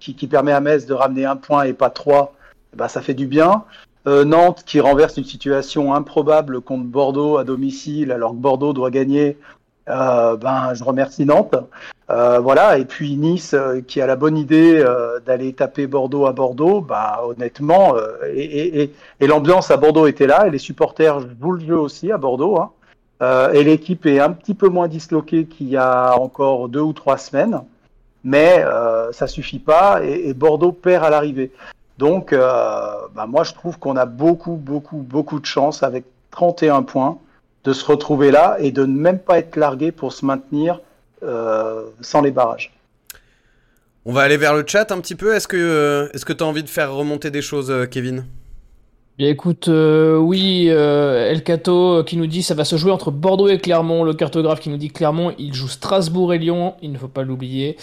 qui, 0.00 0.16
qui, 0.16 0.26
permet 0.26 0.50
à 0.50 0.60
Metz 0.60 0.86
de 0.86 0.94
ramener 0.94 1.24
un 1.24 1.36
point 1.36 1.62
et 1.62 1.72
pas 1.72 1.90
trois, 1.90 2.34
bah 2.74 2.88
ça 2.88 3.00
fait 3.00 3.14
du 3.14 3.28
bien. 3.28 3.62
Euh, 4.08 4.24
Nantes 4.24 4.62
qui 4.64 4.80
renverse 4.80 5.18
une 5.18 5.24
situation 5.24 5.92
improbable 5.92 6.62
contre 6.62 6.84
Bordeaux 6.84 7.36
à 7.36 7.44
domicile 7.44 8.10
alors 8.10 8.30
que 8.30 8.36
Bordeaux 8.36 8.72
doit 8.72 8.90
gagner. 8.90 9.36
Euh, 9.90 10.36
ben, 10.36 10.72
je 10.72 10.82
remercie 10.82 11.26
Nantes. 11.26 11.56
Euh, 12.08 12.38
voilà, 12.38 12.78
et 12.78 12.86
puis 12.86 13.16
Nice 13.16 13.54
qui 13.86 14.00
a 14.00 14.06
la 14.06 14.16
bonne 14.16 14.38
idée 14.38 14.82
d'aller 15.26 15.52
taper 15.52 15.86
Bordeaux 15.86 16.24
à 16.24 16.32
Bordeaux. 16.32 16.80
Bah, 16.80 17.20
honnêtement, 17.28 17.96
et, 18.34 18.90
l'ambiance 19.20 19.70
à 19.70 19.76
Bordeaux 19.76 20.06
était 20.06 20.26
là, 20.26 20.46
et 20.46 20.50
les 20.50 20.58
supporters 20.58 21.20
jouent 21.20 21.52
le 21.52 21.66
jeu 21.66 21.78
aussi 21.78 22.10
à 22.10 22.16
Bordeaux. 22.16 22.58
Hein. 22.58 23.50
et 23.52 23.62
l'équipe 23.62 24.06
est 24.06 24.20
un 24.20 24.30
petit 24.30 24.54
peu 24.54 24.68
moins 24.68 24.88
disloquée 24.88 25.44
qu'il 25.44 25.68
y 25.68 25.76
a 25.76 26.16
encore 26.18 26.70
deux 26.70 26.80
ou 26.80 26.94
trois 26.94 27.18
semaines, 27.18 27.60
mais 28.24 28.64
ça 29.12 29.26
suffit 29.26 29.58
pas, 29.58 30.02
et 30.02 30.32
Bordeaux 30.32 30.72
perd 30.72 31.04
à 31.04 31.10
l'arrivée. 31.10 31.52
Donc, 31.98 32.32
euh, 32.32 32.40
bah, 33.14 33.26
moi, 33.26 33.42
je 33.42 33.52
trouve 33.52 33.78
qu'on 33.78 33.96
a 33.96 34.06
beaucoup, 34.06 34.54
beaucoup, 34.54 34.98
beaucoup 34.98 35.40
de 35.40 35.46
chance 35.46 35.82
avec 35.82 36.04
31 36.30 36.84
points 36.84 37.18
de 37.64 37.72
se 37.72 37.84
retrouver 37.84 38.30
là 38.30 38.56
et 38.60 38.70
de 38.70 38.86
ne 38.86 38.96
même 38.96 39.18
pas 39.18 39.38
être 39.38 39.56
largué 39.56 39.90
pour 39.90 40.12
se 40.12 40.24
maintenir 40.24 40.80
euh, 41.24 41.82
sans 42.00 42.22
les 42.22 42.30
barrages. 42.30 42.72
On 44.04 44.12
va 44.12 44.22
aller 44.22 44.36
vers 44.36 44.54
le 44.54 44.64
chat 44.66 44.90
un 44.92 45.00
petit 45.00 45.16
peu. 45.16 45.34
Est-ce 45.34 45.48
que 45.48 46.08
est-ce 46.14 46.24
que 46.24 46.32
tu 46.32 46.44
as 46.44 46.46
envie 46.46 46.62
de 46.62 46.68
faire 46.68 46.94
remonter 46.94 47.30
des 47.30 47.42
choses, 47.42 47.70
euh, 47.70 47.84
Kevin? 47.84 48.24
Bien, 49.18 49.28
écoute, 49.28 49.68
oui, 49.68 50.68
El 50.68 51.42
Cato 51.42 52.04
qui 52.04 52.16
nous 52.16 52.28
dit 52.28 52.44
ça 52.44 52.54
va 52.54 52.64
se 52.64 52.76
jouer 52.76 52.92
entre 52.92 53.10
Bordeaux 53.10 53.48
et 53.48 53.58
Clermont. 53.58 54.04
Le 54.04 54.14
cartographe 54.14 54.60
qui 54.60 54.70
nous 54.70 54.76
dit 54.76 54.90
Clermont, 54.90 55.34
il 55.38 55.52
joue 55.52 55.66
Strasbourg 55.66 56.32
et 56.32 56.38
Lyon, 56.38 56.76
il 56.82 56.92
ne 56.92 56.98
faut 56.98 57.08
pas 57.08 57.24
l'oublier. 57.24 57.76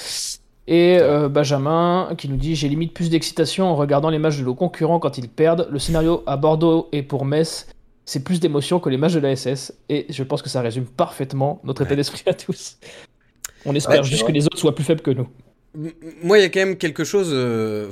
Et 0.67 0.97
euh, 0.99 1.29
Benjamin 1.29 2.09
qui 2.17 2.27
nous 2.27 2.37
dit 2.37 2.55
J'ai 2.55 2.69
limite 2.69 2.93
plus 2.93 3.09
d'excitation 3.09 3.65
en 3.65 3.75
regardant 3.75 4.09
les 4.09 4.19
matchs 4.19 4.37
de 4.37 4.43
nos 4.43 4.55
concurrents 4.55 4.99
quand 4.99 5.17
ils 5.17 5.29
perdent. 5.29 5.67
Le 5.71 5.79
scénario 5.79 6.23
à 6.25 6.37
Bordeaux 6.37 6.89
et 6.91 7.03
pour 7.03 7.25
Metz, 7.25 7.67
c'est 8.05 8.23
plus 8.23 8.39
d'émotion 8.39 8.79
que 8.79 8.89
les 8.89 8.97
matchs 8.97 9.13
de 9.13 9.19
la 9.19 9.35
SS. 9.35 9.73
Et 9.89 10.07
je 10.09 10.23
pense 10.23 10.41
que 10.41 10.49
ça 10.49 10.61
résume 10.61 10.85
parfaitement 10.85 11.61
notre 11.63 11.83
état 11.83 11.95
d'esprit 11.95 12.23
à 12.25 12.33
tous. 12.33 12.77
On 13.65 13.75
espère 13.75 14.03
juste 14.03 14.25
que 14.25 14.31
les 14.31 14.45
autres 14.45 14.57
soient 14.57 14.75
plus 14.75 14.83
faibles 14.83 15.01
que 15.01 15.11
nous. 15.11 15.27
Moi, 16.23 16.39
il 16.39 16.41
y 16.41 16.45
a 16.45 16.49
quand 16.49 16.61
même 16.61 16.77
quelque 16.77 17.03
chose. 17.03 17.29
Euh, 17.31 17.89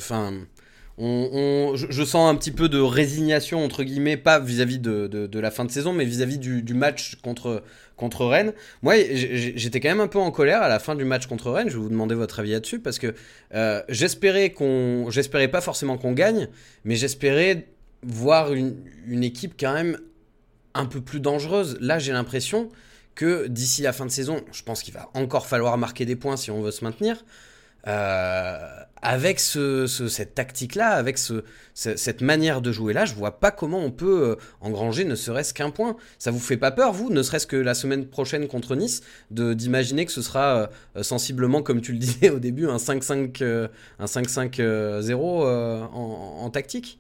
je, 1.00 2.04
sens 2.06 2.30
un 2.30 2.36
petit 2.36 2.52
peu 2.52 2.70
de 2.70 2.80
résignation, 2.80 3.64
entre 3.64 3.84
guillemets, 3.84 4.18
pas 4.18 4.40
vis-à-vis 4.40 4.80
de, 4.80 5.40
la 5.40 5.52
fin 5.52 5.66
de 5.66 5.72
saison, 5.72 5.94
mais 5.94 6.06
vis-à-vis 6.06 6.38
du, 6.38 6.74
match 6.74 7.16
contre, 7.24 7.64
contre 7.98 8.26
Rennes. 8.26 8.54
Moi, 8.82 8.96
j'étais 9.14 9.80
quand 9.80 9.90
même 9.90 10.02
un 10.02 10.08
peu 10.08 10.20
en 10.20 10.32
colère 10.32 10.62
à 10.62 10.70
la 10.70 10.80
fin 10.80 10.96
du 10.96 11.06
match 11.06 11.28
contre 11.28 11.52
Rennes. 11.52 11.70
Je 11.70 11.78
vais 11.78 11.84
vous 11.84 11.90
demander 11.90 12.16
votre 12.16 12.40
avis 12.40 12.52
là-dessus 12.52 12.80
parce 12.80 13.00
que 13.00 13.14
euh, 13.54 13.82
j'espérais 13.90 14.52
qu'on, 14.52 15.10
pas 15.52 15.62
forcément 15.62 15.98
qu'on 15.98 16.14
gagne, 16.14 16.48
mais 16.86 16.96
j'espérais 16.96 17.68
voir 18.04 18.54
une, 18.54 19.24
équipe 19.24 19.54
quand 19.60 19.74
même 19.74 19.98
un 20.74 20.86
peu 20.86 21.02
plus 21.02 21.20
dangereuse. 21.20 21.78
Là, 21.80 22.00
j'ai 22.00 22.12
l'impression 22.12 22.70
que 23.16 23.48
d'ici 23.48 23.84
la 23.84 23.94
fin 23.94 24.06
de 24.06 24.12
saison, 24.12 24.42
je 24.52 24.64
pense 24.64 24.82
qu'il 24.82 24.94
va 24.94 25.10
encore 25.14 25.48
falloir 25.48 25.78
marquer 25.78 26.06
des 26.06 26.16
points 26.16 26.36
si 26.36 26.52
on 26.52 26.62
veut 26.62 26.72
se 26.72 26.84
maintenir. 26.84 27.24
Euh, 27.88 28.58
avec 29.06 29.42
ce, 29.42 29.86
cette 29.86 30.34
tactique-là, 30.34 30.92
avec 30.92 31.18
ce, 31.18 31.44
cette 31.74 32.22
manière 32.22 32.62
de 32.62 32.72
jouer-là, 32.72 33.04
je 33.04 33.14
vois 33.14 33.32
pas 33.32 33.52
comment 33.52 33.80
on 33.80 33.92
peut 33.92 34.30
euh, 34.30 34.36
engranger 34.62 35.04
ne 35.04 35.16
serait-ce 35.16 35.54
qu'un 35.54 35.72
point. 35.72 35.98
Ça 36.18 36.32
vous 36.32 36.40
fait 36.40 36.56
pas 36.56 36.72
peur, 36.72 36.94
vous, 36.94 37.10
ne 37.10 37.22
serait-ce 37.22 37.46
que 37.46 37.58
la 37.58 37.74
semaine 37.74 38.06
prochaine 38.08 38.48
contre 38.48 38.78
Nice, 38.78 39.02
d'imaginer 39.30 40.06
que 40.06 40.14
ce 40.14 40.22
sera 40.22 40.70
euh, 40.96 41.04
sensiblement, 41.04 41.62
comme 41.62 41.82
tu 41.82 41.92
le 41.92 41.98
disais 41.98 42.30
au 42.30 42.40
début, 42.40 42.70
un 42.70 42.78
5-5 42.78 43.44
un 44.00 44.06
5-5-0 44.06 45.14
en, 45.14 45.90
en, 46.42 46.50
tactique? 46.50 46.98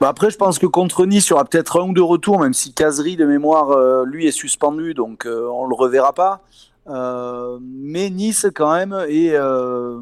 Bah 0.00 0.08
après, 0.08 0.30
je 0.30 0.38
pense 0.38 0.58
que 0.58 0.64
contre 0.66 1.04
Nice, 1.04 1.26
il 1.26 1.30
y 1.30 1.32
aura 1.34 1.44
peut-être 1.44 1.82
un 1.82 1.88
ou 1.88 1.92
deux 1.92 2.02
retours, 2.02 2.40
même 2.40 2.54
si 2.54 2.72
Casery, 2.72 3.16
de 3.16 3.26
mémoire, 3.26 4.04
lui 4.06 4.26
est 4.26 4.32
suspendu, 4.32 4.94
donc 4.94 5.26
on 5.26 5.66
le 5.66 5.74
reverra 5.74 6.14
pas. 6.14 6.44
Euh, 6.88 7.58
mais 7.60 8.10
Nice, 8.10 8.46
quand 8.54 8.74
même, 8.74 8.92
est 9.08 9.34
euh, 9.34 10.00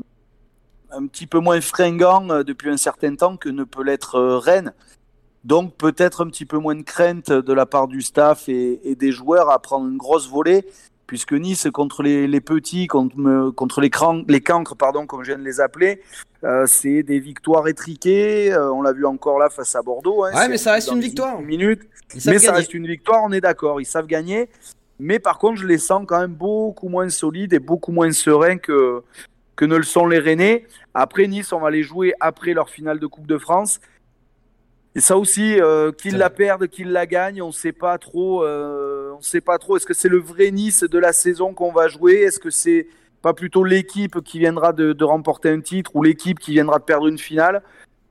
un 0.91 1.07
petit 1.07 1.27
peu 1.27 1.41
moins 1.41 1.61
fringant 1.61 2.29
euh, 2.31 2.43
depuis 2.43 2.71
un 2.71 2.77
certain 2.77 3.15
temps 3.17 3.37
que 3.37 3.49
ne 3.49 3.65
peut 3.65 3.83
l'être 3.83 4.21
Rennes. 4.21 4.73
Donc 5.45 5.77
peut-être 5.77 6.25
un 6.25 6.29
petit 6.29 6.45
peu 6.45 6.59
moins 6.59 6.75
de 6.75 6.83
crainte 6.83 7.31
de 7.31 7.53
la 7.53 7.67
part 7.67 7.87
du 7.87 8.03
staff 8.03 8.49
et, 8.49 8.97
des 8.97 9.13
joueurs 9.13 9.51
à 9.51 9.61
prendre 9.61 9.87
une 9.87 9.97
grosse 9.97 10.29
volée, 10.29 10.67
puisque 11.07 11.33
Nice 11.33 11.69
contre 11.73 12.03
les, 12.03 12.41
petits, 12.41 12.89
contre, 12.89 13.51
contre 13.51 13.81
les, 13.81 13.91
les 14.27 14.41
cancres, 14.41 14.75
pardon, 14.75 15.07
comme 15.07 15.23
je 15.23 15.31
viens 15.31 15.39
de 15.39 15.45
les 15.45 15.61
appeler, 15.61 16.03
c'est 16.67 17.05
des 17.05 17.21
victoires 17.21 17.69
étriquées. 17.69 18.57
on 18.57 18.83
l'a 18.83 18.93
vu 18.93 19.07
encore 19.07 19.39
là 19.39 19.49
face 19.49 19.77
à 19.77 19.83
Bordeaux. 19.83 20.25
Hein, 20.25 20.33
ouais, 20.35 20.49
mais 20.49 20.59
ça 20.59 20.73
reste 20.73 20.91
une 20.91 21.01
victoire. 21.01 21.41
Minute. 21.41 21.83
Mais 22.25 22.41
ça 22.41 22.53
reste 22.53 22.75
une 22.75 22.89
victoire, 22.89 23.23
on 23.23 23.31
est 23.31 23.41
d'accord. 23.41 23.81
Ils 23.81 23.87
savent 23.87 24.07
gagner. 24.07 24.49
Mais 24.99 25.19
par 25.19 25.39
contre, 25.39 25.61
je 25.61 25.67
les 25.67 25.79
sens 25.79 26.05
quand 26.07 26.21
même 26.21 26.35
beaucoup 26.35 26.89
moins 26.89 27.09
solides 27.09 27.53
et 27.53 27.59
beaucoup 27.59 27.93
moins 27.93 28.11
sereins 28.13 28.59
que, 28.59 29.03
que 29.55 29.65
ne 29.65 29.77
le 29.77 29.83
sont 29.83 30.07
les 30.07 30.19
Rennais. 30.19 30.67
Après 30.95 31.27
Nice, 31.27 31.53
on 31.53 31.61
va 31.61 31.71
les 31.71 31.83
jouer 31.83 32.15
après 32.21 32.55
leur 32.55 32.71
finale 32.71 32.99
de 32.99 33.07
Coupe 33.07 33.27
de 33.27 33.39
France. 33.39 33.81
Et 34.95 35.01
ça 35.01 35.19
aussi, 35.19 35.61
euh, 35.61 35.93
qu'ils 35.93 36.17
la 36.17 36.31
perdent, 36.31 36.69
qu'ils 36.69 36.91
la 36.91 37.05
gagnent, 37.05 37.43
on 37.43 37.49
ne 37.49 37.53
sait 37.53 37.73
pas 37.73 37.99
trop. 37.99 38.43
Euh, 38.45 39.13
on 39.19 39.21
sait 39.21 39.43
pas 39.43 39.59
trop. 39.59 39.77
Est-ce 39.77 39.85
que 39.85 39.93
c'est 39.93 40.09
le 40.09 40.19
vrai 40.19 40.51
Nice 40.51 40.85
de 40.85 40.99
la 40.99 41.13
saison 41.13 41.53
qu'on 41.53 41.71
va 41.71 41.89
jouer? 41.89 42.15
Est-ce 42.15 42.41
que 42.41 42.49
c'est 42.49 42.87
pas 43.21 43.35
plutôt 43.35 43.63
l'équipe 43.63 44.23
qui 44.23 44.39
viendra 44.39 44.73
de, 44.73 44.95
de, 44.95 45.05
remporter 45.05 45.51
un 45.51 45.61
titre 45.61 45.91
ou 45.95 46.03
l'équipe 46.03 46.39
qui 46.39 46.53
viendra 46.53 46.79
de 46.79 46.85
perdre 46.85 47.09
une 47.09 47.19
finale? 47.19 47.63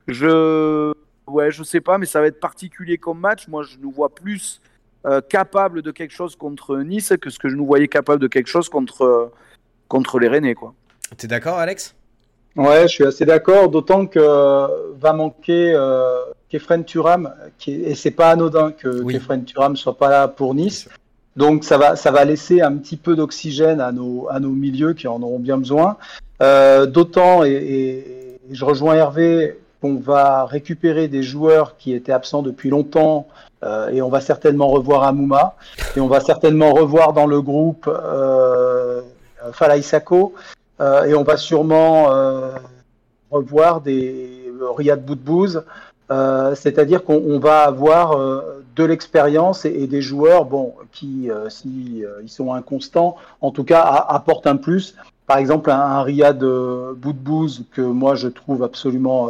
Je, 0.08 0.94
ouais, 1.26 1.50
je 1.50 1.64
sais 1.64 1.82
pas, 1.82 1.98
mais 1.98 2.06
ça 2.06 2.22
va 2.22 2.28
être 2.28 2.40
particulier 2.40 3.00
comme 3.00 3.20
match. 3.20 3.48
Moi, 3.48 3.64
je 3.64 3.78
nous 3.80 3.90
vois 3.90 4.14
plus 4.14 4.62
euh, 5.06 5.22
capable 5.22 5.82
de 5.82 5.91
quelque 5.91 6.14
chose 6.14 6.36
contre 6.36 6.78
Nice 6.78 7.14
que 7.22 7.30
ce 7.30 7.39
que 7.39 7.49
je 7.49 7.56
nous 7.56 7.66
voyais 7.66 7.88
capable 7.88 8.22
de 8.22 8.28
quelque 8.28 8.47
chose 8.47 8.70
contre, 8.70 9.32
contre 9.88 10.20
les 10.20 10.28
Rennais. 10.28 10.56
Quoi. 10.56 10.74
T'es 11.18 11.28
d'accord, 11.28 11.58
Alex? 11.58 11.95
Ouais, 12.56 12.84
je 12.84 12.93
suis 12.93 13.03
assez 13.03 13.26
d'accord, 13.26 13.70
d'autant 13.70 14.06
que 14.06 14.20
euh, 14.20 14.68
va 14.97 15.12
manquer 15.12 15.74
euh, 15.76 16.24
Kefren 16.49 16.86
Turam, 16.86 17.34
qui 17.58 17.74
et 17.74 17.95
c'est 17.95 18.12
pas 18.12 18.32
anodin 18.32 18.72
que 18.72 19.03
oui. 19.03 19.16
Kefren 19.16 19.43
Turam 19.43 19.76
soit 19.76 19.97
pas 19.97 20.10
là 20.10 20.28
pour 20.30 20.56
Nice. 20.56 20.88
Donc 21.36 21.66
ça 21.66 21.78
va, 21.78 21.97
ça 21.97 22.12
va 22.12 22.24
laisser 22.24 22.62
un 22.62 22.78
petit 22.78 22.95
peu 22.95 23.18
d'oxygène 23.18 23.82
à 23.82 23.91
nos, 23.91 24.28
à 24.30 24.39
nos 24.39 24.51
milieux 24.51 24.93
qui 24.93 25.08
en 25.10 25.22
auront 25.22 25.39
bien 25.39 25.58
besoin. 25.58 25.97
Euh, 26.41 26.86
d'autant, 26.86 27.43
et, 27.43 27.51
et, 27.51 28.39
je 28.51 28.64
rejoins 28.64 28.95
Hervé, 28.95 29.58
qu'on 29.86 30.00
va 30.00 30.46
récupérer 30.46 31.08
des 31.08 31.22
joueurs 31.22 31.78
qui 31.78 31.94
étaient 31.94 32.12
absents 32.12 32.42
depuis 32.42 32.70
longtemps 32.72 33.28
euh, 33.64 33.90
et 33.90 34.02
on 34.02 34.10
va 34.10 34.20
certainement 34.20 34.68
revoir 34.68 35.04
Amouma 35.04 35.56
et 35.96 36.00
on 36.00 36.08
va 36.08 36.22
certainement 36.22 36.74
revoir 36.74 37.14
dans 37.14 37.28
le 37.28 37.40
groupe 37.42 37.88
euh, 37.88 39.02
Fala 39.52 39.78
Isako, 39.78 40.34
et 40.80 41.14
on 41.14 41.24
va 41.24 41.38
sûrement 41.38 42.10
revoir 43.30 43.82
des 43.82 44.52
Riyad 44.76 45.06
Boudbouz, 45.06 45.64
c'est-à-dire 46.10 47.04
qu'on 47.04 47.38
va 47.38 47.62
avoir 47.62 48.18
de 48.76 48.84
l'expérience 48.84 49.66
et, 49.66 49.86
des 49.86 50.02
joueurs, 50.02 50.46
bon, 50.46 50.74
qui, 50.92 51.30
si 51.50 52.04
ils 52.24 52.30
sont 52.30 52.54
inconstants, 52.56 53.18
en 53.40 53.52
tout 53.52 53.64
cas, 53.64 53.82
apportent 53.82 54.48
un 54.48 54.58
plus. 54.58 54.96
Par 55.28 55.38
exemple, 55.38 55.70
un, 55.70 56.02
Riyad 56.02 56.44
Boudbouz 56.44 57.66
que 57.72 57.82
moi 57.82 58.16
je 58.16 58.28
trouve 58.28 58.64
absolument 58.64 59.30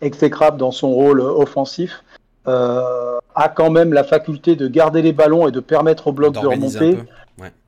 exécrable 0.00 0.58
dans 0.58 0.70
son 0.70 0.90
rôle 0.90 1.20
offensif. 1.20 2.04
Euh, 2.48 3.18
a 3.34 3.48
quand 3.48 3.70
même 3.70 3.92
la 3.92 4.02
faculté 4.02 4.56
de 4.56 4.66
garder 4.66 5.02
les 5.02 5.12
ballons 5.12 5.46
et 5.46 5.52
de 5.52 5.60
permettre 5.60 6.08
au 6.08 6.12
bloc 6.12 6.34
de 6.34 6.46
remonter. 6.46 6.98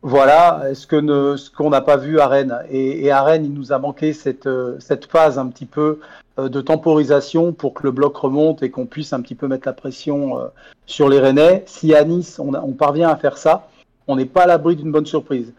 Voilà, 0.03 0.75
ce 0.75 0.87
que 0.87 1.37
ce 1.37 1.51
qu'on 1.51 1.71
n'a 1.71 1.81
pas 1.81 1.97
vu 1.97 2.21
à 2.21 2.27
Rennes. 2.27 2.59
Et, 2.71 3.11
à 3.11 3.23
Rennes, 3.23 3.45
il 3.45 3.55
nous 3.55 3.73
a 3.73 3.79
manqué 3.79 4.13
cette, 4.13 4.47
euh, 4.47 4.77
cette 4.81 5.07
phase 5.07 5.39
un 5.39 5.47
petit 5.47 5.65
peu 5.65 6.01
euh, 6.39 6.49
de 6.49 6.61
temporisation 6.61 7.53
pour 7.53 7.73
que 7.75 7.85
le 7.85 7.91
bloc 7.91 8.17
remonte 8.17 8.63
et 8.63 8.71
qu'on 8.71 8.87
puisse 8.87 9.13
un 9.13 9.21
petit 9.23 9.35
peu 9.35 9.49
mettre 9.49 9.67
la 9.67 9.73
pression 9.73 10.39
sur 10.87 11.09
les 11.09 11.21
Rennais. 11.21 11.63
Si 11.67 11.95
à 11.95 12.05
Nice, 12.05 12.39
on, 12.39 12.53
on 12.55 12.73
parvient 12.73 13.09
à 13.09 13.17
faire 13.17 13.39
ça, 13.39 13.69
on 14.09 14.17
n'est 14.17 14.27
pas 14.27 14.43
à 14.43 14.47
l'abri 14.47 14.77
d'une 14.77 14.93
bonne 14.93 15.07
surprise. 15.07 15.53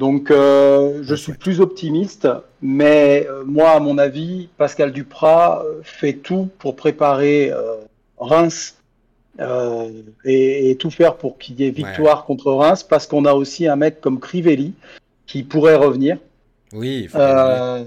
Donc, 0.00 0.30
je 0.30 1.14
suis 1.14 1.34
plus 1.34 1.60
optimiste, 1.60 2.26
mais 2.62 3.28
moi, 3.44 3.70
à 3.72 3.80
mon 3.80 3.98
avis, 3.98 4.48
Pascal 4.56 4.92
Duprat 4.92 5.62
fait 5.82 6.14
tout 6.14 6.48
pour 6.58 6.74
préparer 6.74 7.52
Reims 8.18 8.80
euh, 9.40 9.90
et, 10.24 10.76
tout 10.78 10.90
faire 10.90 11.16
pour 11.16 11.38
qu'il 11.38 11.60
y 11.60 11.64
ait 11.64 11.70
victoire 11.70 12.24
contre 12.24 12.52
Reims, 12.52 12.82
parce 12.82 13.06
qu'on 13.06 13.24
a 13.24 13.32
aussi 13.32 13.66
un 13.66 13.76
mec 13.76 14.00
comme 14.00 14.20
Crivelli 14.20 14.74
qui 15.26 15.42
pourrait 15.42 15.76
revenir. 15.76 16.18
Oui. 16.72 17.08
Euh, 17.14 17.84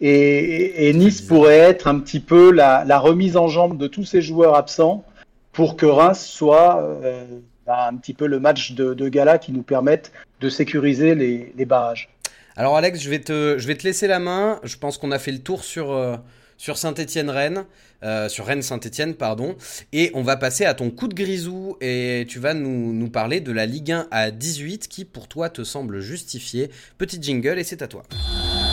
et, 0.00 0.92
Nice 0.94 1.20
pourrait 1.20 1.58
être 1.58 1.86
un 1.86 1.98
petit 1.98 2.20
peu 2.20 2.50
la, 2.50 2.98
remise 2.98 3.36
en 3.36 3.48
jambe 3.48 3.76
de 3.76 3.86
tous 3.86 4.04
ces 4.04 4.22
joueurs 4.22 4.54
absents 4.54 5.04
pour 5.52 5.76
que 5.76 5.86
Reims 5.86 6.24
soit 6.24 6.80
euh, 6.80 7.24
bah, 7.66 7.88
un 7.90 7.96
petit 7.96 8.14
peu 8.14 8.26
le 8.26 8.40
match 8.40 8.72
de, 8.72 9.08
gala 9.08 9.38
qui 9.38 9.52
nous 9.52 9.62
permette 9.62 10.12
de 10.40 10.48
sécuriser 10.48 11.14
les, 11.14 11.64
barrages. 11.64 12.08
Alors 12.56 12.76
Alex, 12.76 13.00
je 13.00 13.10
vais, 13.10 13.20
te, 13.20 13.56
je 13.58 13.66
vais 13.66 13.74
te 13.74 13.84
laisser 13.84 14.06
la 14.06 14.18
main. 14.18 14.60
Je 14.62 14.76
pense 14.76 14.98
qu'on 14.98 15.12
a 15.12 15.18
fait 15.18 15.32
le 15.32 15.40
tour 15.40 15.64
sur, 15.64 16.18
sur 16.56 16.78
Saint-Étienne-Rennes. 16.78 17.64
Euh, 18.02 18.28
sur 18.28 18.46
Rennes-Saint-Etienne, 18.46 19.14
pardon. 19.14 19.56
Et 19.92 20.10
on 20.14 20.22
va 20.22 20.36
passer 20.36 20.64
à 20.64 20.74
ton 20.74 20.90
coup 20.90 21.08
de 21.08 21.14
grisou 21.14 21.76
et 21.80 22.26
tu 22.28 22.38
vas 22.38 22.52
nous, 22.52 22.92
nous, 22.92 23.08
parler 23.08 23.40
de 23.40 23.52
la 23.52 23.64
Ligue 23.64 23.92
1 23.92 24.08
à 24.10 24.30
18 24.30 24.86
qui 24.88 25.04
pour 25.04 25.28
toi 25.28 25.48
te 25.48 25.64
semble 25.64 26.00
justifié. 26.00 26.70
Petit 26.98 27.20
jingle 27.20 27.58
et 27.58 27.64
c'est 27.64 27.82
à 27.82 27.88
toi. 27.88 28.02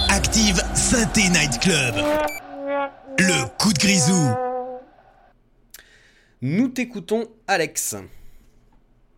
Active 0.09 0.61
saint 0.75 1.09
Night 1.15 1.59
Club. 1.59 1.95
Le 3.17 3.57
coup 3.57 3.71
de 3.71 3.79
grisou. 3.79 4.29
Nous 6.41 6.67
t'écoutons 6.67 7.27
Alex. 7.47 7.95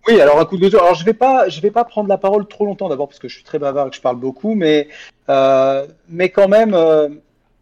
Oui, 0.07 0.21
alors 0.21 0.39
un 0.39 0.45
coup 0.45 0.55
de 0.55 0.61
grisou. 0.61 0.77
Alors 0.77 0.93
je 0.93 1.03
vais 1.03 1.13
pas, 1.13 1.47
vais 1.47 1.71
pas 1.71 1.83
prendre 1.83 2.07
la 2.07 2.17
parole 2.17 2.47
trop 2.47 2.65
longtemps 2.65 2.89
d'abord 2.89 3.07
parce 3.07 3.19
que 3.19 3.27
je 3.27 3.35
suis 3.35 3.43
très 3.43 3.57
bavard 3.57 3.87
et 3.87 3.89
que 3.89 3.95
je 3.95 4.01
parle 4.01 4.17
beaucoup, 4.17 4.53
mais 4.53 4.87
euh, 5.29 5.87
quand 6.33 6.47
même 6.47 6.73
euh, 6.75 7.09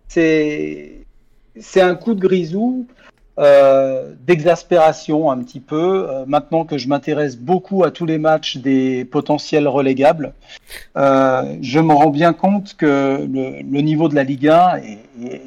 c'est 0.08 1.06
un 1.78 1.96
coup 1.96 2.14
de 2.14 2.20
grisou 2.20 2.86
euh, 3.40 4.14
d'exaspération 4.28 5.32
un 5.32 5.38
petit 5.38 5.62
peu. 5.62 6.06
Maintenant 6.28 6.66
que 6.66 6.78
je 6.78 6.90
m'intéresse 6.90 7.38
beaucoup 7.38 7.86
à 7.86 7.92
tous 7.92 8.06
les 8.06 8.18
matchs 8.18 8.58
des 8.58 9.06
potentiels 9.06 9.68
relégables, 9.70 10.34
je 10.96 11.80
me 11.80 11.94
rends 11.94 12.10
bien 12.10 12.34
compte 12.34 12.76
que 12.76 13.26
le, 13.26 13.82
niveau 13.82 14.10
de 14.10 14.16
la 14.16 14.24
Ligue 14.24 14.50
1 14.50 14.82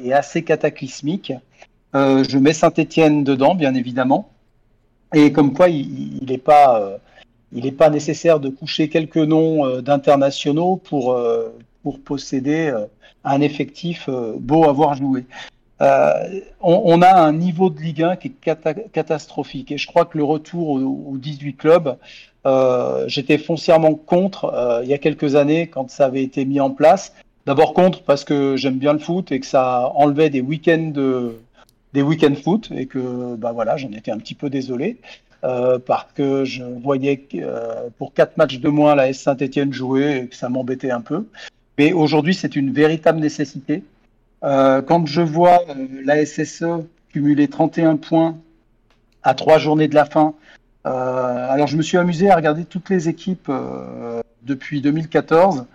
est, 0.03 0.13
assez 0.13 0.43
cataclysmique. 0.43 1.31
je 1.93 2.37
mets 2.39 2.53
Saint-Étienne 2.53 3.23
dedans, 3.23 3.53
bien 3.53 3.75
évidemment. 3.75 4.31
Et 5.13 5.31
comme 5.31 5.53
quoi, 5.53 5.69
il 5.69 6.25
n'est 6.27 6.37
pas, 6.37 6.99
il 7.53 7.75
pas 7.75 7.89
nécessaire 7.89 8.39
de 8.39 8.49
coucher 8.49 8.89
quelques 8.89 9.17
noms 9.17 9.81
d'internationaux 9.81 10.75
pour, 10.77 11.17
pour 11.83 11.99
posséder 12.01 12.73
un 13.23 13.41
effectif 13.41 14.09
beau 14.09 14.65
à 14.65 14.71
voir 14.71 14.95
jouer. 14.95 15.25
Euh, 15.81 16.39
on, 16.59 17.01
a 17.01 17.13
un 17.13 17.33
niveau 17.33 17.69
de 17.69 17.79
Ligue 17.79 18.03
1 18.03 18.15
qui 18.15 18.29
est 18.29 18.89
catastrophique. 18.91 19.71
Et 19.71 19.77
je 19.77 19.87
crois 19.87 20.05
que 20.05 20.17
le 20.17 20.23
retour 20.23 20.69
aux, 20.69 21.17
18 21.17 21.55
clubs, 21.55 21.97
euh, 22.45 23.05
j'étais 23.07 23.37
foncièrement 23.37 23.93
contre 23.93 24.45
euh, 24.45 24.81
il 24.83 24.89
y 24.89 24.93
a 24.93 24.97
quelques 24.97 25.35
années 25.35 25.67
quand 25.67 25.89
ça 25.89 26.05
avait 26.05 26.23
été 26.23 26.45
mis 26.45 26.59
en 26.59 26.71
place. 26.71 27.13
D'abord 27.45 27.73
contre 27.73 28.01
parce 28.03 28.23
que 28.23 28.55
j'aime 28.57 28.77
bien 28.77 28.93
le 28.93 28.99
foot 28.99 29.31
et 29.31 29.39
que 29.39 29.45
ça 29.45 29.91
enlevait 29.95 30.29
des 30.29 30.41
week-ends 30.41 30.91
de, 30.93 31.39
des 31.93 32.01
week-ends 32.01 32.35
foot 32.35 32.69
et 32.75 32.85
que 32.85 33.35
bah 33.35 33.51
voilà, 33.51 33.77
j'en 33.77 33.91
étais 33.91 34.11
un 34.11 34.17
petit 34.17 34.35
peu 34.35 34.49
désolé. 34.49 34.97
parce 35.41 36.11
que 36.13 36.43
je 36.45 36.63
voyais 36.63 37.17
que, 37.17 37.89
pour 37.97 38.13
quatre 38.13 38.37
matchs 38.37 38.59
de 38.59 38.69
moins 38.69 38.95
la 38.95 39.09
S 39.09 39.21
Saint-Etienne 39.21 39.71
jouer 39.71 40.17
et 40.17 40.27
que 40.27 40.35
ça 40.35 40.49
m'embêtait 40.49 40.91
un 40.91 41.01
peu. 41.01 41.25
Mais 41.77 41.93
aujourd'hui, 41.93 42.33
c'est 42.33 42.55
une 42.55 42.71
véritable 42.71 43.19
nécessité. 43.19 43.83
Euh, 44.43 44.81
quand 44.81 45.05
je 45.05 45.21
vois 45.21 45.59
euh, 45.69 45.87
la 46.03 46.25
SSE 46.25 46.85
cumuler 47.09 47.47
31 47.47 47.97
points 47.97 48.37
à 49.23 49.33
trois 49.33 49.57
journées 49.57 49.87
de 49.87 49.95
la 49.95 50.05
fin, 50.05 50.33
euh, 50.85 50.89
alors 51.49 51.67
je 51.67 51.77
me 51.77 51.81
suis 51.81 51.97
amusé 51.97 52.29
à 52.29 52.35
regarder 52.35 52.65
toutes 52.65 52.89
les 52.89 53.09
équipes 53.09 53.51
depuis 54.43 54.81
2014 54.81 55.65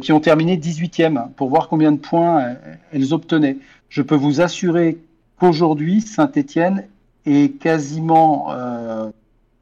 qui 0.00 0.12
ont 0.12 0.20
terminé 0.20 0.56
18e 0.56 1.28
pour 1.32 1.50
voir 1.50 1.68
combien 1.68 1.92
de 1.92 1.98
points 1.98 2.56
elles 2.92 3.12
obtenaient. 3.12 3.58
Je 3.90 4.00
peux 4.00 4.14
vous 4.14 4.40
assurer 4.40 4.98
qu'aujourd'hui, 5.38 6.00
Saint-Étienne 6.00 6.84
est 7.26 7.58
quasiment 7.58 8.54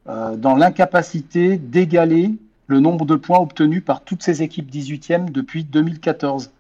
dans 0.07 0.57
l'incapacité 0.57 1.59
d'égaler 1.59 2.35
le 2.67 2.81
nombre 2.81 3.05
de 3.05 3.15
points 3.15 3.39
obtenus 3.39 3.85
par 3.85 4.03
toutes 4.03 4.23
ces 4.23 4.43
équipes 4.43 4.71
18e 4.71 5.31
depuis 5.31 5.65
2014. 5.65 6.51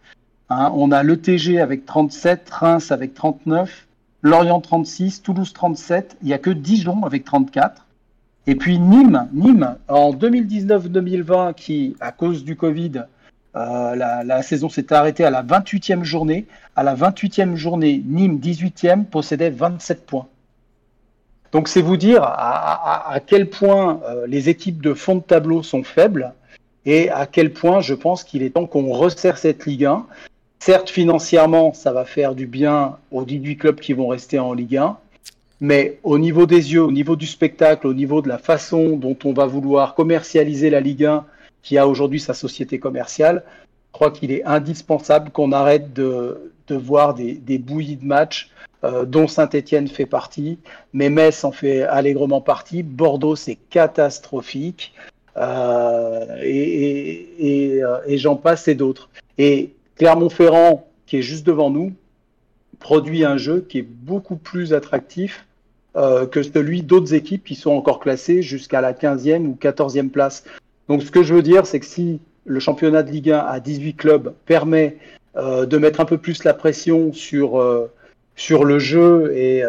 Hein, 0.50 0.70
on 0.74 0.92
a 0.92 1.02
l'ETG 1.02 1.58
avec 1.58 1.86
37, 1.86 2.50
Reims 2.50 2.92
avec 2.92 3.14
39, 3.14 3.86
Lorient 4.22 4.60
36, 4.60 5.22
Toulouse 5.22 5.52
37. 5.52 6.18
Il 6.22 6.26
n'y 6.26 6.34
a 6.34 6.38
que 6.38 6.50
Dijon 6.50 7.04
avec 7.04 7.24
34. 7.24 7.86
Et 8.46 8.56
puis 8.56 8.78
Nîmes, 8.78 9.28
Nîmes 9.32 9.76
en 9.88 10.12
2019-2020, 10.12 11.54
qui, 11.54 11.96
à 12.00 12.12
cause 12.12 12.44
du 12.44 12.56
Covid, 12.56 13.04
euh, 13.54 13.94
la, 13.94 14.42
saison 14.42 14.68
s'est 14.68 14.92
arrêtée 14.92 15.24
à 15.24 15.30
la 15.30 15.42
28e 15.42 16.04
journée. 16.04 16.46
À 16.74 16.82
la 16.82 16.94
28e 16.94 17.54
journée, 17.54 18.02
Nîmes 18.04 18.38
18e 18.38 19.04
possédait 19.04 19.50
27 19.50 20.06
points. 20.06 20.26
Donc 21.52 21.68
c'est 21.68 21.82
vous 21.82 21.98
dire 21.98 22.22
à, 22.22 23.20
quel 23.26 23.50
point 23.50 24.00
euh, 24.08 24.26
les 24.26 24.48
équipes 24.48 24.80
de 24.80 24.94
fond 24.94 25.16
de 25.16 25.20
tableau 25.20 25.62
sont 25.62 25.84
faibles 25.84 26.32
et 26.86 27.10
à 27.10 27.26
quel 27.26 27.52
point 27.52 27.80
je 27.80 27.92
pense 27.92 28.24
qu'il 28.24 28.42
est 28.42 28.50
temps 28.50 28.66
qu'on 28.66 28.90
resserre 28.90 29.36
cette 29.36 29.66
Ligue 29.66 29.84
1. 29.84 30.06
Certes, 30.60 30.88
financièrement, 30.88 31.74
ça 31.74 31.92
va 31.92 32.06
faire 32.06 32.34
du 32.34 32.46
bien 32.46 32.96
aux 33.10 33.24
18 33.24 33.56
clubs 33.56 33.80
qui 33.80 33.92
vont 33.92 34.08
rester 34.08 34.38
en 34.38 34.54
Ligue 34.54 34.78
1, 34.78 34.96
mais 35.60 35.98
au 36.04 36.18
niveau 36.18 36.46
des 36.46 36.72
yeux, 36.72 36.82
au 36.82 36.92
niveau 36.92 37.16
du 37.16 37.26
spectacle, 37.26 37.86
au 37.86 37.94
niveau 37.94 38.22
de 38.22 38.28
la 38.28 38.38
façon 38.38 38.96
dont 38.96 39.16
on 39.24 39.32
va 39.32 39.46
vouloir 39.46 39.94
commercialiser 39.94 40.70
la 40.70 40.80
Ligue 40.80 41.04
1, 41.04 41.24
qui 41.62 41.78
a 41.78 41.86
aujourd'hui 41.86 42.20
sa 42.20 42.34
société 42.34 42.78
commerciale, 42.78 43.44
je 43.46 43.92
crois 43.92 44.10
qu'il 44.10 44.32
est 44.32 44.44
indispensable 44.44 45.30
qu'on 45.30 45.52
arrête 45.52 45.92
de, 45.92 46.50
voir 46.70 47.14
des, 47.14 47.58
bouillies 47.58 47.96
de 47.96 48.06
matchs 48.06 48.50
euh, 48.82 49.04
dont 49.04 49.28
Saint-Etienne 49.28 49.88
fait 49.88 50.06
partie, 50.06 50.58
mais 50.94 51.10
Metz 51.10 51.44
en 51.44 51.52
fait 51.52 51.82
allègrement 51.82 52.40
partie, 52.40 52.82
Bordeaux 52.82 53.36
c'est 53.36 53.58
catastrophique, 53.68 54.94
euh, 55.36 56.38
et, 56.42 57.80
euh, 57.82 57.98
et 58.06 58.18
j'en 58.18 58.36
passe 58.36 58.68
et 58.68 58.74
d'autres. 58.74 59.10
Et 59.38 59.74
Clermont-Ferrand, 59.96 60.88
qui 61.06 61.18
est 61.18 61.22
juste 61.22 61.46
devant 61.46 61.70
nous, 61.70 61.92
produit 62.78 63.24
un 63.24 63.36
jeu 63.36 63.64
qui 63.66 63.78
est 63.78 63.86
beaucoup 63.86 64.36
plus 64.36 64.74
attractif 64.74 65.46
euh, 65.94 66.26
que 66.26 66.42
celui 66.42 66.82
d'autres 66.82 67.14
équipes 67.14 67.44
qui 67.44 67.54
sont 67.54 67.70
encore 67.70 68.00
classées 68.00 68.42
jusqu'à 68.42 68.80
la 68.80 68.92
15e 68.92 69.46
ou 69.46 69.58
14e 69.60 70.08
place. 70.08 70.44
Donc 70.88 71.02
ce 71.02 71.10
que 71.10 71.22
je 71.22 71.34
veux 71.34 71.42
dire, 71.42 71.66
c'est 71.66 71.80
que 71.80 71.86
si 71.86 72.20
le 72.44 72.60
championnat 72.60 73.02
de 73.02 73.10
Ligue 73.10 73.30
1 73.30 73.38
à 73.38 73.60
18 73.60 73.94
clubs 73.94 74.34
permet 74.46 74.96
euh, 75.36 75.66
de 75.66 75.78
mettre 75.78 76.00
un 76.00 76.04
peu 76.04 76.18
plus 76.18 76.44
la 76.44 76.54
pression 76.54 77.12
sur, 77.12 77.60
euh, 77.60 77.90
sur 78.36 78.64
le 78.64 78.78
jeu 78.78 79.32
et, 79.34 79.62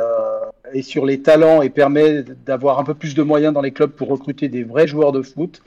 et 0.74 0.82
sur 0.82 1.06
les 1.06 1.22
talents 1.22 1.62
et 1.62 1.70
permet 1.70 2.24
d'avoir 2.46 2.80
un 2.80 2.84
peu 2.84 2.94
plus 2.94 3.16
de 3.16 3.24
moyens 3.24 3.54
dans 3.54 3.62
les 3.62 3.72
clubs 3.72 3.92
pour 3.92 4.10
recruter 4.10 4.48
des 4.48 4.64
vrais 4.64 4.88
joueurs 4.88 5.12
de 5.12 5.22
foot, 5.22 5.62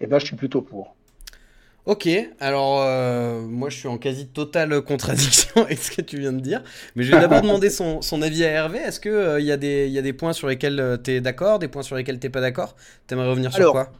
eh 0.00 0.06
ben, 0.06 0.18
je 0.18 0.26
suis 0.26 0.36
plutôt 0.36 0.60
pour. 0.60 0.94
Ok, 1.84 2.08
alors 2.38 2.80
euh, 2.80 3.40
moi 3.40 3.68
je 3.68 3.76
suis 3.76 3.88
en 3.88 3.98
quasi 3.98 4.28
totale 4.28 4.82
contradiction 4.84 5.64
avec 5.64 5.78
ce 5.78 5.90
que 5.90 6.00
tu 6.00 6.16
viens 6.16 6.32
de 6.32 6.38
dire, 6.38 6.62
mais 6.94 7.02
je 7.02 7.10
vais 7.10 7.20
d'abord 7.20 7.42
demander 7.42 7.70
son, 7.70 8.00
avis 8.22 8.44
à 8.44 8.50
Hervé. 8.50 8.78
Est-ce 8.78 9.00
qu'il 9.00 9.10
euh, 9.10 9.40
il 9.40 9.46
y, 9.46 9.50
a 9.50 9.56
des, 9.56 9.88
y 9.88 9.98
a 9.98 10.02
des 10.02 10.12
points 10.12 10.32
sur 10.32 10.46
lesquels 10.46 10.78
euh, 10.78 10.96
tu 10.96 11.10
es 11.10 11.20
d'accord, 11.20 11.58
des 11.58 11.66
points 11.66 11.82
sur 11.82 11.96
lesquels 11.96 12.20
tu 12.20 12.30
pas 12.30 12.40
d'accord? 12.40 12.76
T'aimerais 13.08 13.28
revenir 13.28 13.52
sur 13.52 13.72
quoi? 13.72 13.90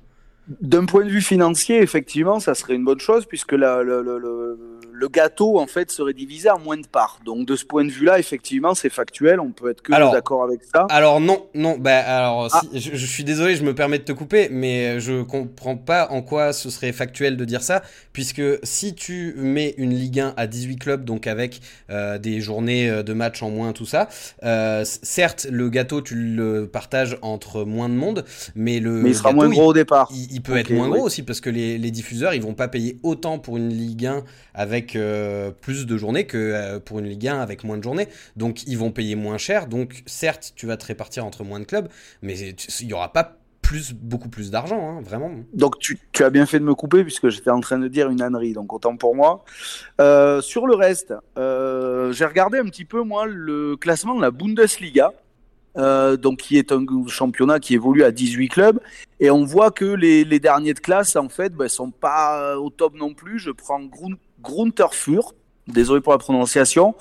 D'un 0.49 0.87
point 0.87 1.05
de 1.05 1.11
vue 1.11 1.21
financier, 1.21 1.81
effectivement, 1.81 2.41
ça 2.41 2.55
serait 2.55 2.75
une 2.75 2.85
bonne 2.85 2.99
chose 2.99 3.27
puisque 3.27 3.53
la, 3.53 3.83
le, 3.83 4.03
le, 4.03 4.19
le, 4.19 4.59
le, 4.93 5.09
gâteau 5.09 5.61
en 5.61 5.69
fait 5.69 5.91
serait 5.91 6.15
divisé 6.15 6.51
en 6.51 6.59
moins 6.59 6.77
de 6.77 6.87
parts. 6.87 7.21
Donc 7.25 7.47
de 7.47 7.55
ce 7.55 7.65
point 7.65 7.85
de 7.85 7.91
vue-là, 7.91 8.19
effectivement, 8.19 8.75
c'est 8.75 8.91
factuel. 8.91 9.39
On 9.39 9.51
peut 9.51 9.71
être 9.71 9.83
que 9.83 9.93
d'accord 9.93 10.43
avec 10.43 10.61
ça. 10.65 10.87
Alors 10.91 11.21
non, 11.21 11.47
non. 11.55 11.79
Bah 11.79 11.99
alors, 11.99 12.49
ah. 12.53 12.61
si, 12.73 12.81
je, 12.81 12.97
je, 12.97 13.07
suis 13.07 13.23
désolé, 13.23 13.55
je 13.55 13.63
me 13.63 13.75
permets 13.75 13.99
de 13.99 14.05
te 14.05 14.13
couper, 14.13 14.49
mais 14.51 14.99
je 14.99 15.23
comprends 15.23 15.77
pas 15.77 16.09
en 16.11 16.23
quoi 16.23 16.53
ce 16.53 16.71
serait 16.71 16.93
factuel 16.93 17.37
de 17.37 17.45
dire 17.45 17.63
ça, 17.63 17.83
puisque 18.13 18.43
si 18.63 18.95
tu 18.95 19.35
mets 19.37 19.75
une 19.79 19.95
Ligue 19.95 20.21
1 20.21 20.35
à 20.37 20.47
18 20.47 20.77
clubs, 20.77 21.05
donc 21.05 21.27
avec 21.27 21.61
euh, 21.91 22.19
des 22.19 22.41
journées 22.41 22.91
euh, 22.91 23.03
de 23.03 23.13
match 23.13 23.43
en 23.43 23.51
moins, 23.51 23.73
tout 23.73 23.87
ça, 23.87 24.09
euh, 24.43 24.85
certes, 24.85 25.47
le 25.51 25.69
gâteau 25.69 26.01
tu 26.01 26.15
le 26.15 26.67
partages 26.67 27.19
entre 27.23 27.65
moins 27.65 27.89
de 27.89 27.95
monde, 27.95 28.25
mais 28.55 28.81
le 28.81 29.03
mais 29.03 29.11
il 29.11 29.15
sera 29.15 29.33
moins 29.33 29.49
gros 29.49 29.69
au 29.69 29.73
départ. 29.73 30.09
Il, 30.13 30.32
il 30.33 30.43
peut 30.43 30.57
être 30.57 30.73
moins 30.73 30.89
gros 30.89 31.05
aussi 31.05 31.23
parce 31.23 31.41
que 31.41 31.51
les, 31.51 31.79
les, 31.79 31.91
diffuseurs 31.91 32.35
ils 32.35 32.43
vont 32.43 32.55
pas 32.55 32.69
payer 32.69 32.99
autant 33.03 33.39
pour 33.39 33.57
une 33.57 33.69
Ligue 33.69 34.07
1 34.07 34.25
avec 34.55 34.97
euh, 34.97 35.51
plus 35.51 35.87
de 35.87 35.97
journées 35.97 36.27
que 36.27 36.37
euh, 36.37 36.81
pour 36.81 36.99
une 36.99 37.07
Ligue 37.07 37.29
1 37.29 37.39
avec 37.39 37.65
moins 37.65 37.77
de 37.77 37.83
journées. 37.83 38.09
Donc 38.37 38.67
ils 38.67 38.79
vont 38.79 38.91
payer 38.91 39.15
moins 39.15 39.39
cher. 39.39 39.67
Donc 39.67 40.03
certes, 40.07 40.53
tu 40.57 40.67
vas 40.67 40.77
te 40.77 40.87
répartir 40.87 41.25
entre 41.25 41.45
moins 41.45 41.61
de 41.61 41.65
clubs, 41.65 41.89
mais 42.23 42.39
il 42.39 42.87
y 42.87 42.93
aura 42.95 43.13
pas 43.13 43.37
plus, 43.61 43.93
beaucoup 43.93 44.29
plus 44.29 44.51
d'argent, 44.51 44.89
hein, 44.89 45.01
vraiment. 45.03 45.31
Donc 45.55 45.79
tu, 45.79 45.99
tu, 46.11 46.25
as 46.25 46.31
bien 46.31 46.47
fait 46.47 46.59
de 46.59 46.65
me 46.65 46.75
couper 46.75 47.05
puisque 47.05 47.29
j'étais 47.29 47.51
en 47.51 47.61
train 47.61 47.79
de 47.79 47.89
dire 47.89 48.11
une 48.11 48.21
ânerie, 48.21 48.55
donc 48.55 48.73
autant 48.73 48.97
pour 48.97 49.15
moi. 49.15 49.45
Euh, 50.01 50.41
sur 50.41 50.67
le 50.67 50.75
reste, 50.75 51.15
j'ai 51.37 52.25
regardé 52.25 52.59
un 52.59 52.65
petit 52.65 52.85
peu 52.85 53.03
moi 53.03 53.27
le 53.27 53.77
classement 53.77 54.17
de 54.17 54.23
la 54.23 54.31
Bundesliga. 54.31 55.13
Euh, 55.79 56.19
donc 56.19 56.39
qui 56.39 56.59
est 56.59 56.71
un 56.71 56.85
championnat 57.07 57.59
qui 57.59 57.73
évolue 57.73 58.05
à 58.05 58.11
18 58.11 58.49
clubs 58.49 58.79
et 59.21 59.31
on 59.31 59.43
voit 59.45 59.71
que 59.71 59.87
les, 59.87 60.25
derniers 60.39 60.75
de 60.75 60.81
classe 60.81 61.17
en 61.17 61.31
fait 61.31 61.55
ben, 61.55 61.67
sont 61.67 61.91
pas 61.91 62.59
au 62.59 62.69
top 62.69 62.95
non 62.95 63.15
plus. 63.15 63.39
Je 63.39 63.51
prends 63.51 63.81
Grun 63.81 64.17
Grunterfurt, 64.43 65.35
désolé 65.69 66.03
pour 66.03 66.13
la 66.13 66.19
prononciation. 66.19 66.95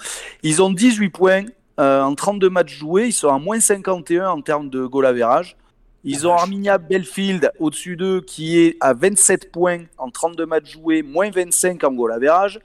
Ils 0.43 0.61
ont 0.61 0.72
18 0.72 1.09
points 1.09 1.43
euh, 1.80 2.01
en 2.01 2.13
32 2.13 2.49
matchs 2.49 2.78
joués, 2.78 3.07
ils 3.07 3.13
sont 3.13 3.30
à 3.30 3.39
moins 3.39 3.59
51 3.59 4.30
en 4.30 4.41
termes 4.41 4.69
de 4.69 4.86
goal 4.86 5.05
average. 5.05 5.57
Ils 6.04 6.28
ont 6.28 6.34
Arminia 6.34 6.80
Belfield 6.80 7.52
au-dessus 7.60 7.95
d'eux 7.95 8.22
qui 8.22 8.60
est 8.60 8.76
à 8.80 8.93
27 8.93 9.52
points 9.52 9.84
en 9.99 10.10
32 10.10 10.45
matchs 10.47 10.72
joués, 10.72 11.04
moins 11.04 11.30
25 11.30 11.84
en 11.84 11.91
goal 11.91 12.12
average. 12.12 12.60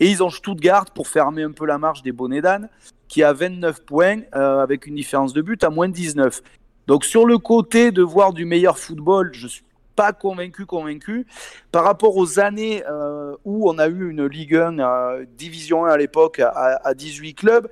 Et 0.00 0.08
ils 0.08 0.22
ont 0.22 0.30
Stuttgart 0.30 0.86
pour 0.86 1.06
fermer 1.06 1.42
un 1.42 1.52
peu 1.52 1.66
la 1.66 1.76
marche 1.76 2.02
des 2.02 2.12
bonnets 2.12 2.40
d'âne 2.40 2.70
qui 3.06 3.22
a 3.22 3.32
29 3.32 3.84
points 3.84 4.20
euh, 4.34 4.60
avec 4.60 4.86
une 4.86 4.94
différence 4.94 5.34
de 5.34 5.42
but 5.42 5.62
à 5.64 5.70
moins 5.70 5.88
19. 5.88 6.42
Donc 6.86 7.04
sur 7.04 7.26
le 7.26 7.36
côté 7.36 7.90
de 7.90 8.02
voir 8.02 8.32
du 8.32 8.46
meilleur 8.46 8.78
football, 8.78 9.30
je 9.34 9.46
suis 9.46 9.64
pas 9.98 10.12
convaincu, 10.12 10.64
convaincu. 10.64 11.26
Par 11.72 11.82
rapport 11.82 12.16
aux 12.16 12.38
années 12.38 12.84
euh, 12.88 13.34
où 13.44 13.68
on 13.68 13.78
a 13.80 13.88
eu 13.88 14.10
une 14.10 14.26
Ligue 14.26 14.54
1, 14.54 14.78
euh, 14.78 15.24
Division 15.36 15.86
1 15.86 15.90
à 15.90 15.96
l'époque, 15.96 16.38
à, 16.38 16.78
à, 16.84 16.94
18 16.94 17.34
clubs, 17.34 17.68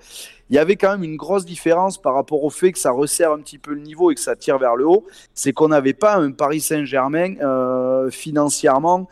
il 0.51 0.57
y 0.57 0.59
avait 0.59 0.75
quand 0.75 0.91
même 0.91 1.05
une 1.05 1.17
grosse 1.17 1.45
différence 1.45 2.03
par 2.03 2.15
rapport 2.15 2.43
au 2.43 2.51
fait 2.51 2.73
que 2.73 2.81
ça 2.81 2.91
resserre 2.91 3.31
un 3.31 3.39
petit 3.39 3.59
peu 3.59 3.75
le 3.75 3.81
niveau 3.81 4.11
et 4.11 4.17
que 4.17 4.21
ça 4.21 4.35
tire 4.35 4.59
vers 4.59 4.75
le 4.75 4.89
haut. 4.89 5.07
C'est 5.35 5.53
qu'on 5.53 5.69
n'avait 5.69 5.93
pas 5.93 6.17
un 6.17 6.33
Paris 6.33 6.61
Saint-Germain 6.61 7.37
euh, 7.41 8.11
financièrement 8.11 9.09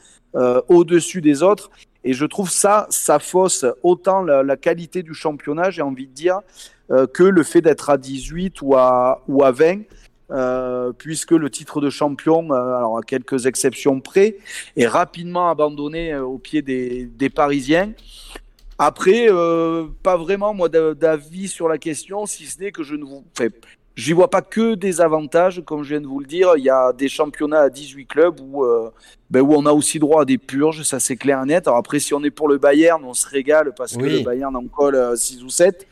au-dessus 0.69 1.21
des 1.21 1.45
autres. 1.45 1.71
Et 2.03 2.12
je 2.12 2.27
trouve 2.27 2.51
ça, 2.51 2.89
ça 2.91 3.21
fausse 3.21 3.65
autant 3.85 4.23
la, 4.23 4.43
la 4.43 4.57
qualité 4.57 5.05
du 5.05 5.15
championnat, 5.15 5.71
j'ai 5.71 5.83
envie 5.83 6.09
de 6.09 6.12
dire, 6.12 6.41
que 6.89 7.23
le 7.23 7.43
fait 7.45 7.61
d'être 7.61 7.89
à 7.89 7.97
18 7.97 8.61
ou 8.62 8.75
à, 8.75 9.23
ou 9.29 9.45
à 9.45 9.53
20. 9.53 9.83
Euh, 10.31 10.93
puisque 10.97 11.33
le 11.33 11.51
titre 11.51 11.83
de 11.83 11.91
champion, 11.91 12.51
euh, 12.51 12.55
alors 12.55 12.97
à 12.97 13.03
quelques 13.03 13.45
exceptions 13.45 14.01
près, 14.01 14.39
est 14.77 14.87
rapidement 14.87 15.51
abandonné 15.51 16.14
euh, 16.14 16.25
au 16.25 16.39
pied 16.39 16.62
des, 16.62 17.05
des 17.05 17.29
Parisiens. 17.29 17.93
Après, 18.79 19.27
euh, 19.29 19.87
pas 20.03 20.16
vraiment 20.16 20.53
moi 20.53 20.68
d'avis 20.68 21.49
sur 21.49 21.68
la 21.68 21.79
question, 21.79 22.27
si 22.27 22.47
ce 22.47 22.61
n'est 22.61 22.72
que 22.72 22.83
je 22.83 22.97
ne 22.97 23.05
vous, 23.05 23.25
enfin, 23.37 23.49
j'y 23.97 24.12
vois 24.12 24.29
pas 24.29 24.43
que 24.43 24.75
des 24.75 25.01
avantages, 25.01 25.62
comme 25.64 25.85
je 25.85 25.91
viens 25.91 26.01
de 26.01 26.07
vous 26.07 26.18
le 26.18 26.27
dire. 26.27 26.55
Il 26.57 26.64
y 26.64 26.70
a 26.70 26.93
des 26.93 27.09
championnats 27.09 27.61
à 27.61 27.70
18 27.70 28.07
clubs 28.07 28.41
où, 28.41 28.64
euh, 28.64 28.91
ben, 29.31 29.43
où 29.43 29.55
on 29.55 29.66
a 29.66 29.72
aussi 29.72 30.01
droit 30.01 30.22
à 30.22 30.25
des 30.25 30.39
purges, 30.39 30.83
ça 30.83 30.99
c'est 30.99 31.16
clair 31.16 31.41
et 31.43 31.47
net. 31.47 31.68
Alors 31.68 31.79
après, 31.79 32.01
si 32.01 32.14
on 32.14 32.25
est 32.25 32.31
pour 32.31 32.49
le 32.49 32.59
Bayern, 32.59 33.05
on 33.05 33.14
se 33.14 33.29
régale 33.29 33.72
parce 33.77 33.95
oui. 33.95 34.03
que 34.03 34.09
le 34.09 34.20
Bayern 34.25 34.57
en 34.57 34.66
colle 34.66 35.16
6 35.16 35.45
ou 35.45 35.51
7. 35.51 35.87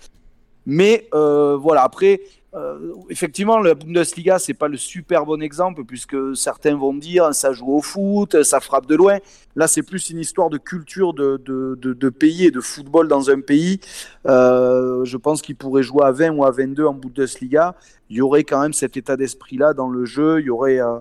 Mais 0.66 1.08
euh, 1.14 1.56
voilà, 1.56 1.82
après, 1.82 2.20
euh, 2.54 2.92
effectivement, 3.08 3.58
la 3.58 3.74
Bundesliga, 3.74 4.38
c'est 4.38 4.54
pas 4.54 4.68
le 4.68 4.76
super 4.76 5.24
bon 5.24 5.42
exemple 5.42 5.84
puisque 5.84 6.36
certains 6.36 6.76
vont 6.76 6.92
dire 6.92 7.34
ça 7.34 7.52
joue 7.52 7.72
au 7.72 7.80
foot, 7.80 8.42
ça 8.42 8.60
frappe 8.60 8.86
de 8.86 8.94
loin. 8.94 9.18
Là, 9.56 9.66
c'est 9.66 9.82
plus 9.82 10.10
une 10.10 10.18
histoire 10.18 10.50
de 10.50 10.58
culture 10.58 11.14
de, 11.14 11.40
de, 11.44 11.78
de, 11.80 11.94
de, 11.94 12.08
pays 12.10 12.46
et 12.46 12.50
de 12.50 12.60
football 12.60 13.08
dans 13.08 13.30
un 13.30 13.40
pays. 13.40 13.80
Euh, 14.26 15.04
je 15.04 15.16
pense 15.16 15.40
qu'il 15.40 15.56
pourrait 15.56 15.82
jouer 15.82 16.04
à 16.04 16.10
20 16.10 16.30
ou 16.30 16.44
à 16.44 16.50
22 16.50 16.84
en 16.84 16.94
Bundesliga. 16.94 17.74
Il 18.10 18.16
y 18.16 18.20
aurait 18.20 18.44
quand 18.44 18.60
même 18.60 18.74
cet 18.74 18.96
état 18.98 19.16
d'esprit-là 19.16 19.72
dans 19.72 19.88
le 19.88 20.04
jeu. 20.04 20.40
Il 20.40 20.46
y 20.46 20.50
aurait, 20.50 20.80
euh, 20.80 20.98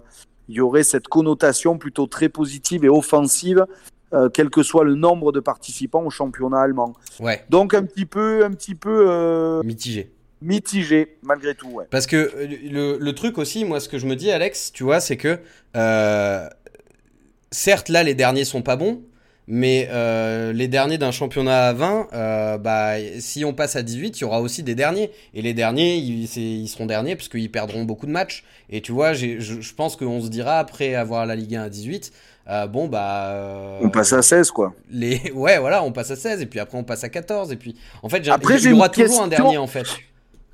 il 0.47 0.56
y 0.56 0.62
aurait 0.62 0.84
cette 0.84 1.10
connotation 1.10 1.78
plutôt 1.78 2.08
très 2.08 2.30
positive 2.30 2.86
et 2.86 2.89
offensive. 2.89 3.66
Euh, 4.14 4.28
quel 4.28 4.49
que 4.49 4.62
soit 4.62 4.84
le 4.84 4.95
nombre 4.95 5.32
de 5.32 5.39
participants 5.39 6.04
au 6.04 6.10
championnat 6.10 6.60
allemand. 6.60 6.93
Ouais. 7.22 7.45
Donc 7.49 7.74
un 7.74 7.84
petit 7.84 8.06
peu, 8.06 8.43
un 8.43 8.52
petit 8.52 8.76
peu 8.76 9.06
euh, 9.08 9.64
mitigé 9.64 10.12
mitigé 10.41 11.17
malgré 11.21 11.55
tout. 11.55 11.69
Ouais. 11.69 11.85
Parce 11.89 12.07
que 12.07 12.15
euh, 12.15 12.47
le, 12.69 12.97
le, 12.99 13.13
truc 13.13 13.37
aussi, 13.37 13.65
moi, 13.65 13.79
ce 13.79 13.89
que 13.89 13.97
je 13.97 14.05
me 14.05 14.15
dis, 14.15 14.31
Alex, 14.31 14.71
tu 14.73 14.83
vois, 14.83 14.99
c'est 14.99 15.17
que 15.17 15.39
euh, 15.75 16.47
certes, 17.51 17.89
là, 17.89 18.03
les 18.03 18.15
derniers 18.15 18.45
sont 18.45 18.61
pas 18.61 18.75
bons, 18.75 19.01
mais 19.47 19.87
euh, 19.91 20.53
les 20.53 20.67
derniers 20.67 20.97
d'un 20.97 21.11
championnat 21.11 21.67
à 21.67 21.73
20, 21.73 22.07
euh, 22.13 22.57
bah, 22.57 22.93
si 23.19 23.43
on 23.45 23.53
passe 23.53 23.75
à 23.75 23.83
18, 23.83 24.19
il 24.19 24.21
y 24.21 24.23
aura 24.23 24.41
aussi 24.41 24.63
des 24.63 24.75
derniers. 24.75 25.11
Et 25.33 25.41
les 25.41 25.53
derniers, 25.53 25.97
ils, 25.97 26.23
ils 26.37 26.67
seront 26.67 26.85
derniers 26.85 27.15
parce 27.15 27.27
qu'ils 27.27 27.51
perdront 27.51 27.83
beaucoup 27.83 28.05
de 28.05 28.11
matchs. 28.11 28.43
Et 28.69 28.81
tu 28.81 28.91
vois, 28.91 29.13
je, 29.13 29.39
je 29.39 29.73
pense 29.73 29.95
qu'on 29.95 30.21
se 30.21 30.29
dira 30.29 30.59
après 30.59 30.95
avoir 30.95 31.25
la 31.25 31.35
Ligue 31.35 31.55
1 31.55 31.63
à 31.63 31.69
18, 31.69 32.11
euh, 32.49 32.65
bon 32.65 32.87
bah 32.87 33.77
on 33.81 33.89
passe 33.89 34.13
à 34.13 34.21
16 34.23 34.49
quoi. 34.49 34.73
Les 34.89 35.31
ouais 35.35 35.59
voilà, 35.59 35.83
on 35.83 35.91
passe 35.91 36.09
à 36.09 36.15
16 36.15 36.41
et 36.41 36.47
puis 36.47 36.59
après 36.59 36.75
on 36.75 36.83
passe 36.83 37.03
à 37.03 37.09
14 37.09 37.51
et 37.51 37.55
puis 37.55 37.75
en 38.01 38.09
fait 38.09 38.27
après 38.29 38.59
il 38.59 38.71
y 38.71 38.73
aura 38.73 38.89
toujours 38.89 39.07
question... 39.07 39.23
un 39.25 39.27
dernier 39.27 39.57
en 39.59 39.67
fait. 39.67 39.85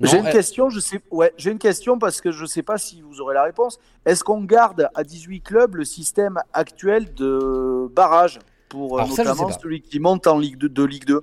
J'ai 0.00 0.18
une 0.18 0.26
elle... 0.26 0.32
question, 0.32 0.70
je 0.70 0.80
sais, 0.80 1.00
ouais, 1.10 1.32
j'ai 1.36 1.50
une 1.50 1.58
question 1.58 1.98
parce 1.98 2.20
que 2.20 2.30
je 2.30 2.46
sais 2.46 2.62
pas 2.62 2.78
si 2.78 3.02
vous 3.02 3.20
aurez 3.20 3.34
la 3.34 3.42
réponse. 3.42 3.80
Est-ce 4.06 4.22
qu'on 4.22 4.42
garde 4.42 4.88
à 4.94 5.02
18 5.02 5.40
clubs 5.40 5.74
le 5.74 5.84
système 5.84 6.38
actuel 6.52 7.12
de 7.14 7.88
barrage 7.94 8.38
pour 8.68 8.98
Alors 8.98 9.08
notamment 9.08 9.50
ça, 9.50 9.58
celui 9.60 9.80
qui 9.80 9.98
monte 9.98 10.26
en 10.26 10.38
Ligue 10.38 10.56
2 10.58 10.68
de 10.68 10.84
Ligue 10.84 11.04
2 11.04 11.20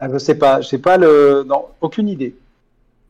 ah, 0.00 0.08
Je 0.12 0.18
sais 0.18 0.34
pas, 0.34 0.60
j'ai 0.60 0.78
pas 0.78 0.98
le, 0.98 1.44
non, 1.46 1.66
aucune 1.80 2.08
idée. 2.08 2.34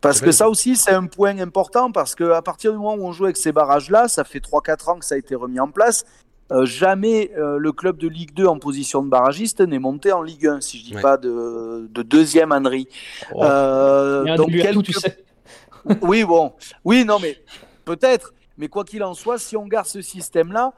Parce 0.01 0.21
que 0.21 0.33
ça 0.33 0.49
aussi, 0.49 0.77
c'est 0.77 0.93
un 0.93 1.07
point 1.07 1.39
important, 1.39 1.93
parce 1.93 2.15
qu'à 2.15 2.41
partir 2.41 2.73
du 2.73 2.79
moment 2.79 2.95
où 2.95 3.07
on 3.07 3.13
joue 3.13 3.25
avec 3.25 3.37
ces 3.37 3.53
barrages-là, 3.53 4.09
ça 4.09 4.25
fait 4.25 4.39
3-4 4.39 4.91
ans 4.91 4.99
que 4.99 5.05
ça 5.05 5.15
a 5.15 5.19
été 5.19 5.35
remis 5.35 5.61
en 5.61 5.69
place, 5.69 6.07
euh, 6.51 6.65
jamais 6.67 7.31
euh, 7.37 7.59
le 7.59 7.73
club 7.73 7.99
de 7.99 8.09
Ligue 8.09 8.35
2 8.35 8.47
en 8.47 8.59
position 8.59 9.03
de 9.03 9.09
barragiste 9.09 9.61
n'est 9.61 9.79
monté 9.79 10.13
en 10.13 10.23
Ligue 10.23 10.47
1, 10.47 10.61
si 10.61 10.79
je 10.79 10.85
dis 10.85 10.95
ouais. 10.95 11.03
pas 11.03 11.17
de, 11.17 11.89
de, 11.91 12.03
deuxième 12.03 12.53
ânerie. 12.53 12.89
Oh. 13.35 13.45
Euh, 13.45 14.37
donc 14.37 14.51
quelques... 14.51 14.73
tout, 14.73 14.83
tu 14.83 14.93
sais. 14.93 15.25
oui, 16.03 16.25
bon. 16.25 16.53
Oui, 16.85 17.05
non, 17.05 17.19
mais 17.21 17.39
peut-être. 17.85 18.35
Mais 18.59 18.69
quoi 18.69 18.85
qu'il 18.85 19.03
en 19.03 19.15
soit, 19.15 19.39
si 19.39 19.57
on 19.57 19.67
garde 19.67 19.87
ce 19.87 20.03
système-là, 20.03 20.75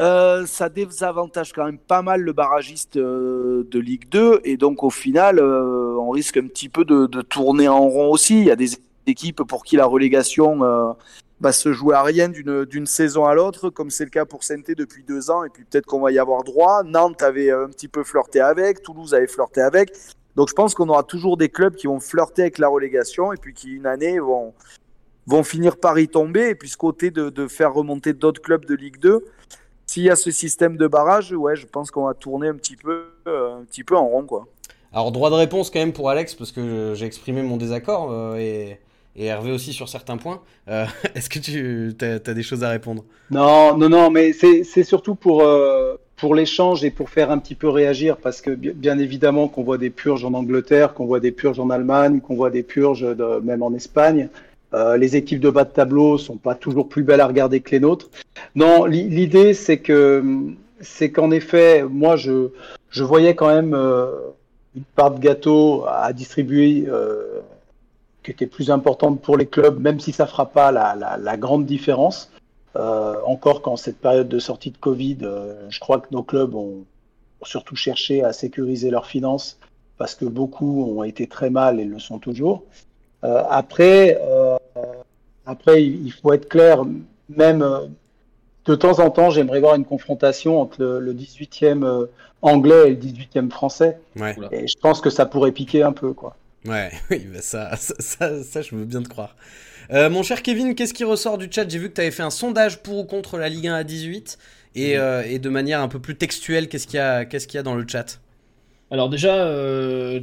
euh, 0.00 0.46
ça 0.46 0.68
désavantage 0.68 1.52
quand 1.52 1.66
même 1.66 1.78
pas 1.78 2.00
mal 2.00 2.22
le 2.22 2.32
barragiste 2.32 2.96
euh, 2.96 3.68
de 3.70 3.78
Ligue 3.78 4.08
2 4.08 4.40
et 4.42 4.56
donc 4.56 4.82
au 4.82 4.90
final 4.90 5.38
euh, 5.38 5.96
on 6.00 6.08
risque 6.08 6.38
un 6.38 6.46
petit 6.46 6.70
peu 6.70 6.86
de, 6.86 7.04
de, 7.06 7.20
tourner 7.20 7.68
en 7.68 7.86
rond 7.86 8.10
aussi. 8.10 8.38
Il 8.38 8.46
y 8.46 8.50
a 8.50 8.56
des 8.56 8.70
équipes 9.06 9.42
pour 9.42 9.64
qui 9.64 9.76
la 9.76 9.84
relégation 9.84 10.64
euh, 10.64 10.92
va 11.42 11.52
se 11.52 11.72
jouer 11.72 11.94
à 11.94 12.02
rien 12.02 12.28
d'une 12.28 12.86
saison 12.86 13.26
à 13.26 13.34
l'autre, 13.34 13.68
comme 13.68 13.90
c'est 13.90 14.04
le 14.04 14.10
cas 14.10 14.24
pour 14.24 14.44
saint 14.44 14.62
depuis 14.76 15.02
deux 15.02 15.30
ans, 15.30 15.44
et 15.44 15.48
puis 15.50 15.64
peut-être 15.64 15.86
qu'on 15.86 16.00
va 16.00 16.12
y 16.12 16.18
avoir 16.18 16.44
droit. 16.44 16.82
Nantes 16.84 17.22
avait 17.22 17.50
un 17.50 17.66
petit 17.66 17.88
peu 17.88 18.04
flirté 18.04 18.40
avec, 18.40 18.82
Toulouse 18.82 19.12
avait 19.12 19.26
flirté 19.26 19.60
avec. 19.60 19.92
Donc 20.36 20.48
je 20.48 20.54
pense 20.54 20.74
qu'on 20.74 20.88
aura 20.88 21.02
toujours 21.02 21.36
des 21.36 21.48
clubs 21.48 21.74
qui 21.74 21.88
vont 21.88 22.00
flirter 22.00 22.42
avec 22.42 22.58
la 22.58 22.68
relégation, 22.68 23.32
et 23.32 23.36
puis 23.36 23.52
qui 23.52 23.72
une 23.72 23.86
année 23.86 24.18
vont, 24.18 24.54
vont 25.26 25.42
finir 25.42 25.76
par 25.76 25.98
y 25.98 26.08
tomber, 26.08 26.48
et 26.48 26.54
puis 26.54 26.68
ce 26.68 26.76
côté 26.76 27.10
de, 27.10 27.28
de 27.28 27.48
faire 27.48 27.74
remonter 27.74 28.12
d'autres 28.12 28.40
clubs 28.40 28.64
de 28.64 28.74
Ligue 28.74 28.98
2 29.00 29.22
s'il 29.92 30.04
y 30.04 30.10
a 30.10 30.16
ce 30.16 30.30
système 30.30 30.78
de 30.78 30.86
barrage, 30.86 31.32
ouais, 31.32 31.54
je 31.54 31.66
pense 31.66 31.90
qu'on 31.90 32.06
va 32.06 32.14
tourner 32.14 32.48
un 32.48 32.54
petit 32.54 32.76
peu, 32.76 33.08
euh, 33.28 33.58
un 33.58 33.64
petit 33.64 33.84
peu 33.84 33.94
en 33.94 34.08
rond, 34.08 34.24
quoi. 34.24 34.46
Alors 34.90 35.12
droit 35.12 35.28
de 35.28 35.34
réponse 35.34 35.70
quand 35.70 35.80
même 35.80 35.92
pour 35.92 36.08
Alex 36.08 36.34
parce 36.34 36.52
que 36.52 36.92
j'ai 36.94 37.04
exprimé 37.04 37.42
mon 37.42 37.58
désaccord 37.58 38.10
euh, 38.10 38.36
et, 38.36 38.78
et, 39.16 39.26
Hervé 39.26 39.52
aussi 39.52 39.72
sur 39.72 39.88
certains 39.88 40.16
points. 40.16 40.40
Euh, 40.68 40.86
Est-ce 41.14 41.28
que 41.28 41.38
tu 41.38 41.94
as, 42.00 42.34
des 42.34 42.42
choses 42.42 42.64
à 42.64 42.70
répondre? 42.70 43.04
Non, 43.30 43.76
non, 43.76 43.88
non, 43.88 44.10
mais 44.10 44.32
c'est 44.32 44.84
surtout 44.84 45.14
pour 45.14 45.42
euh, 45.42 45.96
pour 46.16 46.34
l'échange 46.34 46.84
et 46.84 46.90
pour 46.90 47.10
faire 47.10 47.30
un 47.30 47.38
petit 47.38 47.54
peu 47.54 47.68
réagir 47.68 48.16
parce 48.16 48.40
que 48.40 48.50
bien 48.50 48.98
évidemment 48.98 49.48
qu'on 49.48 49.64
voit 49.64 49.78
des 49.78 49.90
purges 49.90 50.24
en 50.24 50.34
Angleterre, 50.34 50.94
qu'on 50.94 51.06
voit 51.06 51.20
des 51.20 51.32
purges 51.32 51.58
en 51.58 51.70
Allemagne, 51.70 52.20
qu'on 52.20 52.36
voit 52.36 52.50
des 52.50 52.62
purges 52.62 53.04
même 53.42 53.62
en 53.62 53.74
Espagne. 53.74 54.28
Euh, 54.74 54.96
les 54.96 55.16
équipes 55.16 55.40
de 55.40 55.50
bas 55.50 55.64
de 55.64 55.70
tableau 55.70 56.16
sont 56.16 56.36
pas 56.36 56.54
toujours 56.54 56.88
plus 56.88 57.02
belles 57.02 57.20
à 57.20 57.26
regarder 57.26 57.60
que 57.60 57.72
les 57.72 57.80
nôtres. 57.80 58.08
Non, 58.54 58.86
l'idée 58.86 59.52
c'est 59.52 59.78
que 59.78 60.24
c'est 60.80 61.10
qu'en 61.10 61.30
effet, 61.30 61.82
moi 61.82 62.16
je 62.16 62.48
je 62.88 63.04
voyais 63.04 63.34
quand 63.34 63.48
même 63.48 63.74
une 64.74 64.84
part 64.96 65.10
de 65.10 65.20
gâteau 65.20 65.84
à 65.86 66.12
distribuer 66.12 66.86
qui 68.22 68.30
était 68.30 68.46
plus 68.46 68.70
importante 68.70 69.20
pour 69.20 69.36
les 69.36 69.46
clubs, 69.46 69.80
même 69.80 70.00
si 70.00 70.12
ça 70.12 70.26
fera 70.26 70.46
pas 70.46 70.72
la, 70.72 70.94
la, 70.94 71.16
la 71.16 71.36
grande 71.36 71.66
différence. 71.66 72.30
Euh, 72.74 73.16
encore 73.26 73.60
qu'en 73.60 73.76
cette 73.76 73.98
période 73.98 74.28
de 74.28 74.38
sortie 74.38 74.70
de 74.70 74.78
Covid, 74.78 75.18
euh, 75.22 75.66
je 75.68 75.78
crois 75.78 76.00
que 76.00 76.06
nos 76.10 76.22
clubs 76.22 76.54
ont 76.54 76.84
surtout 77.42 77.76
cherché 77.76 78.24
à 78.24 78.32
sécuriser 78.32 78.90
leurs 78.90 79.06
finances 79.06 79.58
parce 79.98 80.14
que 80.14 80.24
beaucoup 80.24 80.82
ont 80.84 81.02
été 81.02 81.26
très 81.26 81.50
mal 81.50 81.80
et 81.80 81.84
le 81.84 81.98
sont 81.98 82.18
toujours. 82.18 82.62
Euh, 83.24 83.42
après, 83.50 84.18
après, 85.44 85.84
il 85.84 86.10
faut 86.12 86.32
être 86.32 86.48
clair, 86.48 86.82
même 87.28 87.64
de 88.64 88.74
temps 88.74 89.00
en 89.00 89.10
temps, 89.10 89.28
j'aimerais 89.28 89.60
voir 89.60 89.74
une 89.74 89.84
confrontation 89.84 90.60
entre 90.60 90.80
le, 90.80 91.00
le 91.00 91.12
18e 91.12 92.08
anglais 92.40 92.88
et 92.88 92.90
le 92.90 92.96
18e 92.96 93.50
français. 93.50 93.98
Ouais. 94.16 94.34
Et 94.50 94.66
je 94.66 94.78
pense 94.78 95.00
que 95.00 95.10
ça 95.10 95.26
pourrait 95.26 95.52
piquer 95.52 95.82
un 95.82 95.92
peu, 95.92 96.14
quoi. 96.14 96.36
Ouais, 96.66 96.92
oui, 97.10 97.26
bah 97.32 97.40
ça, 97.42 97.74
ça, 97.76 97.94
ça, 97.98 98.42
ça, 98.42 98.62
je 98.62 98.74
veux 98.74 98.84
bien 98.84 99.02
te 99.02 99.08
croire. 99.08 99.34
Euh, 99.90 100.08
mon 100.10 100.22
cher 100.22 100.42
Kevin, 100.42 100.74
qu'est-ce 100.74 100.94
qui 100.94 101.04
ressort 101.04 101.36
du 101.38 101.48
chat? 101.50 101.68
J'ai 101.68 101.78
vu 101.78 101.88
que 101.90 101.94
tu 101.94 102.00
avais 102.00 102.10
fait 102.12 102.22
un 102.22 102.30
sondage 102.30 102.78
pour 102.82 102.98
ou 102.98 103.04
contre 103.04 103.36
la 103.36 103.48
Ligue 103.48 103.66
1 103.66 103.74
à 103.74 103.84
18. 103.84 104.38
Et, 104.74 104.96
mmh. 104.96 105.00
euh, 105.00 105.22
et 105.26 105.38
de 105.38 105.48
manière 105.50 105.80
un 105.80 105.88
peu 105.88 105.98
plus 105.98 106.14
textuelle, 106.16 106.68
qu'est-ce 106.68 106.86
qu'il 106.86 106.98
y, 106.98 107.54
y 107.54 107.58
a 107.58 107.62
dans 107.62 107.74
le 107.74 107.84
chat? 107.86 108.20
Alors 108.90 109.10
déjà, 109.10 109.34
euh, 109.34 110.20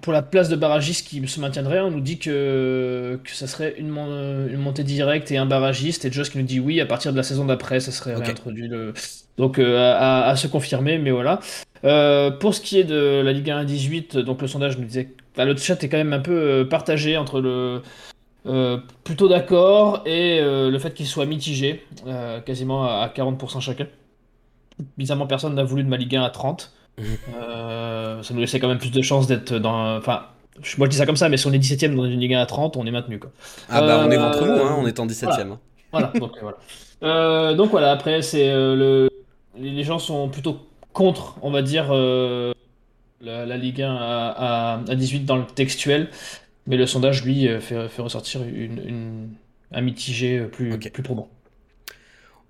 pour 0.00 0.12
la 0.12 0.22
place 0.22 0.48
de 0.48 0.56
barragiste 0.56 1.08
qui 1.08 1.26
se 1.26 1.40
maintiendrait, 1.40 1.80
on 1.80 1.90
nous 1.90 2.00
dit 2.00 2.18
que, 2.18 3.18
que 3.22 3.30
ça 3.32 3.46
serait 3.46 3.74
une, 3.76 3.88
mon- 3.88 4.46
une 4.46 4.56
montée 4.60 4.84
directe 4.84 5.30
et 5.32 5.36
un 5.36 5.46
barragiste. 5.46 6.04
Et 6.04 6.12
Josh 6.12 6.30
qui 6.30 6.38
nous 6.38 6.44
dit 6.44 6.60
oui, 6.60 6.80
à 6.80 6.86
partir 6.86 7.12
de 7.12 7.16
la 7.16 7.22
saison 7.22 7.44
d'après, 7.44 7.80
ça 7.80 7.90
serait 7.90 8.14
Ok. 8.14 8.24
réintroduit. 8.24 8.68
Le... 8.68 8.94
Donc 9.36 9.58
à, 9.58 10.26
à 10.28 10.36
se 10.36 10.46
confirmer, 10.46 10.98
mais 10.98 11.10
voilà. 11.10 11.40
Pour 12.38 12.54
ce 12.54 12.60
qui 12.60 12.78
est 12.78 12.84
de 12.84 13.20
la 13.22 13.32
Ligue 13.32 13.50
1 13.50 13.58
à 13.58 13.64
18, 13.64 14.16
donc 14.18 14.40
le 14.40 14.46
sondage 14.48 14.78
nous 14.78 14.84
disait... 14.86 15.08
Enfin, 15.34 15.44
le 15.46 15.56
chat 15.56 15.82
est 15.82 15.88
quand 15.88 15.96
même 15.96 16.12
un 16.12 16.20
peu 16.20 16.32
euh, 16.32 16.64
partagé 16.64 17.16
entre 17.16 17.40
le... 17.40 17.82
euh, 18.46 18.78
plutôt 19.04 19.28
d'accord 19.28 20.02
et 20.06 20.40
euh, 20.40 20.70
le 20.70 20.78
fait 20.78 20.92
qu'il 20.94 21.06
soit 21.06 21.26
mitigé, 21.26 21.84
euh, 22.06 22.40
quasiment 22.40 22.84
à, 22.84 23.02
à 23.04 23.08
40% 23.08 23.60
chacun. 23.60 23.86
Bizarrement, 24.98 25.26
personne 25.26 25.54
n'a 25.54 25.64
voulu 25.64 25.84
de 25.84 25.88
ma 25.88 25.96
Ligue 25.96 26.16
1 26.16 26.22
à 26.24 26.30
30. 26.30 26.72
Mhm. 26.98 27.04
Euh, 27.36 28.22
ça 28.22 28.34
nous 28.34 28.40
laissait 28.40 28.60
quand 28.60 28.68
même 28.68 28.78
plus 28.78 28.90
de 28.92 29.00
chances 29.02 29.26
d'être 29.26 29.54
dans. 29.54 29.96
Enfin, 29.96 30.26
moi 30.76 30.86
je 30.86 30.90
dis 30.90 30.96
ça 30.98 31.06
comme 31.06 31.16
ça, 31.16 31.28
mais 31.30 31.36
si 31.38 31.46
on 31.46 31.52
est 31.52 31.58
17ème 31.58 31.96
dans 31.96 32.04
une 32.04 32.20
Ligue 32.20 32.34
1 32.34 32.40
à 32.40 32.46
30, 32.46 32.76
on 32.76 32.84
est 32.86 32.90
maintenu. 32.90 33.18
Quoi. 33.18 33.30
Ah 33.70 33.80
bah 33.80 34.02
on 34.06 34.10
est 34.10 34.16
ventre 34.18 34.44
mou, 34.44 34.52
hein, 34.52 34.76
on 34.78 34.86
est 34.86 35.00
en 35.00 35.06
17ème. 35.06 35.26
voilà. 35.26 35.42
hein. 35.52 35.60
Voilà, 35.92 36.12
donc, 36.18 36.32
voilà. 36.42 37.54
Donc 37.54 37.70
voilà, 37.70 37.90
après, 37.92 38.20
c'est 38.22 38.48
le... 38.52 39.08
les 39.56 39.70
les 39.70 39.84
gens 39.84 39.98
sont 39.98 40.28
plutôt 40.28 40.58
contre, 40.92 41.36
on 41.42 41.50
va 41.50 41.62
dire, 41.62 41.86
euh, 41.90 42.52
la, 43.22 43.46
la 43.46 43.56
Ligue 43.56 43.80
1 43.82 43.94
à, 43.94 43.98
à, 44.78 44.80
à 44.90 44.94
18 44.94 45.20
dans 45.20 45.36
le 45.36 45.46
textuel, 45.46 46.10
mais 46.66 46.76
le 46.76 46.86
sondage, 46.86 47.24
lui, 47.24 47.48
euh, 47.48 47.60
fait, 47.60 47.88
fait 47.88 48.02
ressortir 48.02 48.42
une, 48.42 48.78
une- 48.86 49.28
un 49.74 49.80
mitigé 49.80 50.38
euh, 50.40 50.48
plus, 50.48 50.78
probant. 51.02 51.28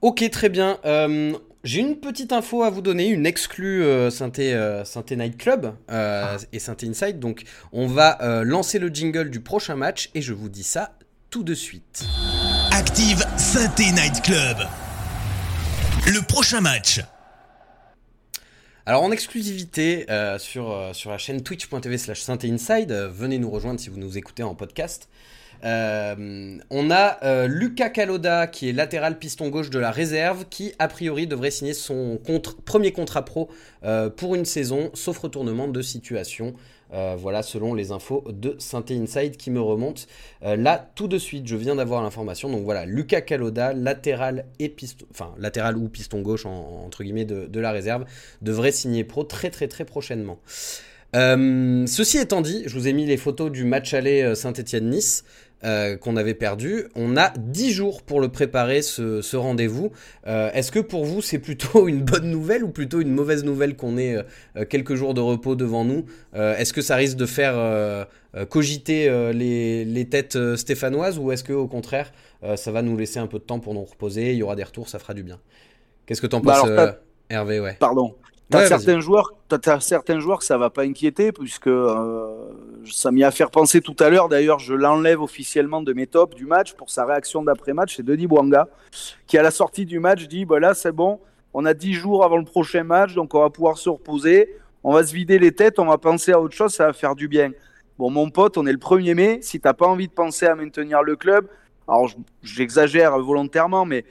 Ok, 0.00 0.28
très 0.30 0.48
bien. 0.48 0.78
Euh, 0.84 1.32
j'ai 1.62 1.80
une 1.80 1.96
petite 2.00 2.32
info 2.32 2.64
à 2.64 2.70
vous 2.70 2.82
donner, 2.82 3.06
une 3.06 3.24
exclue 3.26 3.84
euh, 3.84 4.10
Synthé, 4.10 4.52
euh, 4.52 4.84
Synthé 4.84 5.14
Night 5.14 5.38
Club 5.38 5.74
euh, 5.90 6.36
et 6.52 6.58
Synthé 6.58 6.88
Inside. 6.88 7.20
Donc, 7.20 7.44
on 7.72 7.86
va 7.86 8.20
euh, 8.22 8.42
lancer 8.42 8.80
le 8.80 8.88
jingle 8.88 9.30
du 9.30 9.38
prochain 9.40 9.76
match 9.76 10.10
et 10.14 10.22
je 10.22 10.32
vous 10.32 10.48
dis 10.48 10.64
ça 10.64 10.96
tout 11.30 11.44
de 11.44 11.54
suite. 11.54 12.04
Active 12.72 13.24
Synthé 13.36 13.92
Night 13.92 14.20
Club. 14.22 14.56
Le 16.06 16.20
prochain 16.26 16.60
match. 16.60 17.00
Alors 18.84 19.04
en 19.04 19.12
exclusivité 19.12 20.10
euh, 20.10 20.40
sur, 20.40 20.72
euh, 20.72 20.92
sur 20.92 21.10
la 21.10 21.18
chaîne 21.18 21.40
twitch.tv 21.44 21.98
slash 21.98 22.28
Inside, 22.28 22.90
euh, 22.90 23.08
venez 23.08 23.38
nous 23.38 23.48
rejoindre 23.48 23.78
si 23.78 23.90
vous 23.90 23.98
nous 23.98 24.18
écoutez 24.18 24.42
en 24.42 24.56
podcast. 24.56 25.08
Euh, 25.64 26.58
on 26.70 26.90
a 26.90 27.18
euh, 27.24 27.46
Lucas 27.46 27.90
Caloda 27.90 28.46
qui 28.46 28.68
est 28.68 28.72
latéral 28.72 29.18
piston 29.18 29.48
gauche 29.48 29.70
de 29.70 29.78
la 29.78 29.90
réserve 29.90 30.44
qui 30.50 30.72
a 30.78 30.88
priori 30.88 31.26
devrait 31.26 31.52
signer 31.52 31.74
son 31.74 32.18
premier 32.64 32.92
contrat 32.92 33.24
pro 33.24 33.48
euh, 33.84 34.10
pour 34.10 34.34
une 34.34 34.44
saison 34.44 34.90
sauf 34.94 35.18
retournement 35.18 35.68
de 35.68 35.82
situation. 35.82 36.54
Euh, 36.94 37.16
voilà 37.18 37.42
selon 37.42 37.72
les 37.72 37.90
infos 37.90 38.22
de 38.28 38.54
Synthé 38.58 38.94
Inside 38.94 39.38
qui 39.38 39.50
me 39.50 39.60
remontent 39.60 40.02
là 40.42 40.90
tout 40.94 41.08
de 41.08 41.16
suite. 41.16 41.46
Je 41.46 41.56
viens 41.56 41.76
d'avoir 41.76 42.02
l'information 42.02 42.50
donc 42.50 42.64
voilà 42.64 42.84
Lucas 42.84 43.22
Caloda 43.22 43.72
latéral 43.72 44.44
et 44.58 44.74
latéral 45.38 45.76
ou 45.78 45.88
piston 45.88 46.20
gauche 46.20 46.44
de, 46.44 47.60
la 47.60 47.72
réserve 47.72 48.04
devrait 48.42 48.72
signer 48.72 49.04
pro 49.04 49.24
très 49.24 49.48
très 49.48 49.68
très 49.68 49.84
prochainement. 49.84 50.38
Ceci 51.14 52.18
étant 52.18 52.40
dit, 52.40 52.62
je 52.66 52.74
vous 52.74 52.88
ai 52.88 52.92
mis 52.92 53.06
les 53.06 53.16
photos 53.16 53.50
du 53.50 53.64
match 53.64 53.94
aller 53.94 54.34
Saint-Etienne-Nice 54.34 55.24
euh, 55.64 55.96
qu'on 55.96 56.16
avait 56.16 56.34
perdu. 56.34 56.84
On 56.96 57.16
a 57.16 57.32
10 57.38 57.72
jours 57.72 58.02
pour 58.02 58.20
le 58.20 58.28
préparer, 58.28 58.82
ce, 58.82 59.22
ce 59.22 59.36
rendez-vous. 59.36 59.92
Euh, 60.26 60.50
Est-ce 60.52 60.72
que 60.72 60.80
pour 60.80 61.04
vous, 61.04 61.22
c'est 61.22 61.38
plutôt 61.38 61.88
une 61.88 62.02
bonne 62.02 62.30
nouvelle 62.30 62.64
ou 62.64 62.68
plutôt 62.70 63.00
une 63.00 63.12
mauvaise 63.12 63.44
nouvelle 63.44 63.76
qu'on 63.76 63.96
ait 63.96 64.16
euh, 64.56 64.64
quelques 64.64 64.94
jours 64.94 65.14
de 65.14 65.20
repos 65.20 65.54
devant 65.54 65.84
nous? 65.84 66.04
Est-ce 66.34 66.72
que 66.72 66.82
ça 66.82 66.96
risque 66.96 67.16
de 67.16 67.26
faire 67.26 68.06
cogiter 68.48 69.10
les, 69.32 69.84
les 69.84 70.08
têtes 70.08 70.38
stéphanoises 70.56 71.18
ou 71.18 71.30
est-ce 71.32 71.44
que 71.44 71.52
au 71.52 71.68
contraire, 71.68 72.12
ça 72.56 72.72
va 72.72 72.82
nous 72.82 72.96
laisser 72.96 73.18
un 73.18 73.26
peu 73.26 73.38
de 73.38 73.44
temps 73.44 73.60
pour 73.60 73.74
nous 73.74 73.84
reposer? 73.84 74.32
Il 74.32 74.38
y 74.38 74.42
aura 74.42 74.56
des 74.56 74.64
retours, 74.64 74.88
ça 74.88 74.98
fera 74.98 75.14
du 75.14 75.22
bien. 75.22 75.38
Qu'est-ce 76.06 76.20
que 76.20 76.26
t'en 76.26 76.40
Bah 76.40 76.54
penses, 76.60 76.70
alors, 76.70 76.94
Hervé? 77.28 77.60
Ouais. 77.60 77.76
Pardon. 77.78 78.14
T'as 78.52 78.58
Ouais, 78.60 78.68
certains 78.68 79.00
joueurs, 79.00 79.32
t'as, 79.48 79.80
certains 79.80 80.20
joueurs 80.20 80.38
que 80.38 80.44
ça 80.44 80.58
va 80.58 80.70
pas 80.70 80.82
inquiéter 80.82 81.32
puisque 81.32 81.66
euh, 81.66 82.44
ça 82.90 83.10
m'y 83.10 83.24
a 83.24 83.30
fait 83.30 83.46
penser 83.50 83.80
tout 83.80 83.96
à 83.98 84.08
l'heure. 84.10 84.28
D'ailleurs, 84.28 84.58
je 84.60 84.74
l'enlève 84.74 85.20
officiellement 85.20 85.82
de 85.82 85.92
mes 85.92 86.06
tops 86.06 86.36
du 86.36 86.46
match 86.46 86.74
pour 86.74 86.90
sa 86.90 87.04
réaction 87.04 87.42
d'après-match. 87.42 87.96
C'est 87.96 88.02
Denis 88.04 88.26
Bouanga 88.26 88.68
qui, 89.26 89.38
à 89.38 89.42
la 89.42 89.50
sortie 89.50 89.86
du 89.86 89.98
match, 89.98 90.28
dit 90.28 90.44
bah 90.44 90.60
là 90.60 90.74
c'est 90.74 90.92
bon, 90.92 91.18
on 91.54 91.64
a 91.64 91.74
10 91.74 91.94
jours 91.94 92.24
avant 92.24 92.36
le 92.36 92.44
prochain 92.44 92.84
match, 92.84 93.14
donc 93.14 93.34
on 93.34 93.40
va 93.40 93.50
pouvoir 93.50 93.78
se 93.78 93.88
reposer, 93.88 94.54
on 94.84 94.92
va 94.92 95.04
se 95.04 95.12
vider 95.12 95.38
les 95.38 95.52
têtes, 95.52 95.78
on 95.78 95.86
va 95.86 95.98
penser 95.98 96.32
à 96.32 96.40
autre 96.40 96.54
chose, 96.54 96.72
ça 96.72 96.86
va 96.86 96.92
faire 96.92 97.14
du 97.14 97.28
bien. 97.28 97.50
Bon, 97.98 98.10
mon 98.10 98.30
pote, 98.30 98.56
on 98.58 98.66
est 98.66 98.72
le 98.72 98.78
1er 98.78 99.14
mai. 99.14 99.38
Si 99.42 99.60
t'as 99.60 99.74
pas 99.74 99.86
envie 99.86 100.08
de 100.08 100.12
penser 100.12 100.46
à 100.46 100.54
maintenir 100.54 101.02
le 101.02 101.14
club, 101.16 101.46
alors 101.86 102.08
je- 102.08 102.16
j'exagère 102.42 103.18
volontairement, 103.18 103.84
mais 103.84 104.04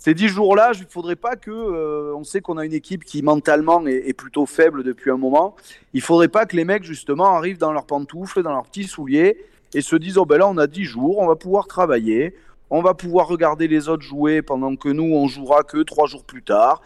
ces 0.00 0.14
dix 0.14 0.28
jours-là, 0.28 0.72
il 0.74 0.80
ne 0.80 0.86
faudrait 0.86 1.14
pas 1.14 1.36
que, 1.36 1.50
euh, 1.50 2.14
on 2.16 2.24
sait 2.24 2.40
qu'on 2.40 2.56
a 2.56 2.64
une 2.64 2.72
équipe 2.72 3.04
qui 3.04 3.22
mentalement 3.22 3.86
est, 3.86 4.14
plutôt 4.14 4.46
faible 4.46 4.82
depuis 4.82 5.10
un 5.10 5.18
moment, 5.18 5.54
il 5.92 6.00
faudrait 6.00 6.28
pas 6.28 6.46
que 6.46 6.56
les 6.56 6.64
mecs 6.64 6.84
justement 6.84 7.36
arrivent 7.36 7.58
dans 7.58 7.70
leurs 7.70 7.84
pantoufles, 7.84 8.42
dans 8.42 8.52
leurs 8.52 8.64
petits 8.64 8.84
souliers 8.84 9.36
et 9.74 9.82
se 9.82 9.96
disent, 9.96 10.16
oh 10.16 10.24
ben 10.24 10.38
là 10.38 10.48
on 10.48 10.56
a 10.56 10.66
dix 10.66 10.84
jours, 10.84 11.18
on 11.18 11.26
va 11.26 11.36
pouvoir 11.36 11.66
travailler, 11.66 12.34
on 12.70 12.80
va 12.80 12.94
pouvoir 12.94 13.28
regarder 13.28 13.68
les 13.68 13.90
autres 13.90 14.02
jouer 14.02 14.40
pendant 14.40 14.74
que 14.74 14.88
nous 14.88 15.14
on 15.14 15.28
jouera 15.28 15.64
que 15.64 15.82
trois 15.82 16.06
jours 16.06 16.24
plus 16.24 16.42
tard. 16.42 16.80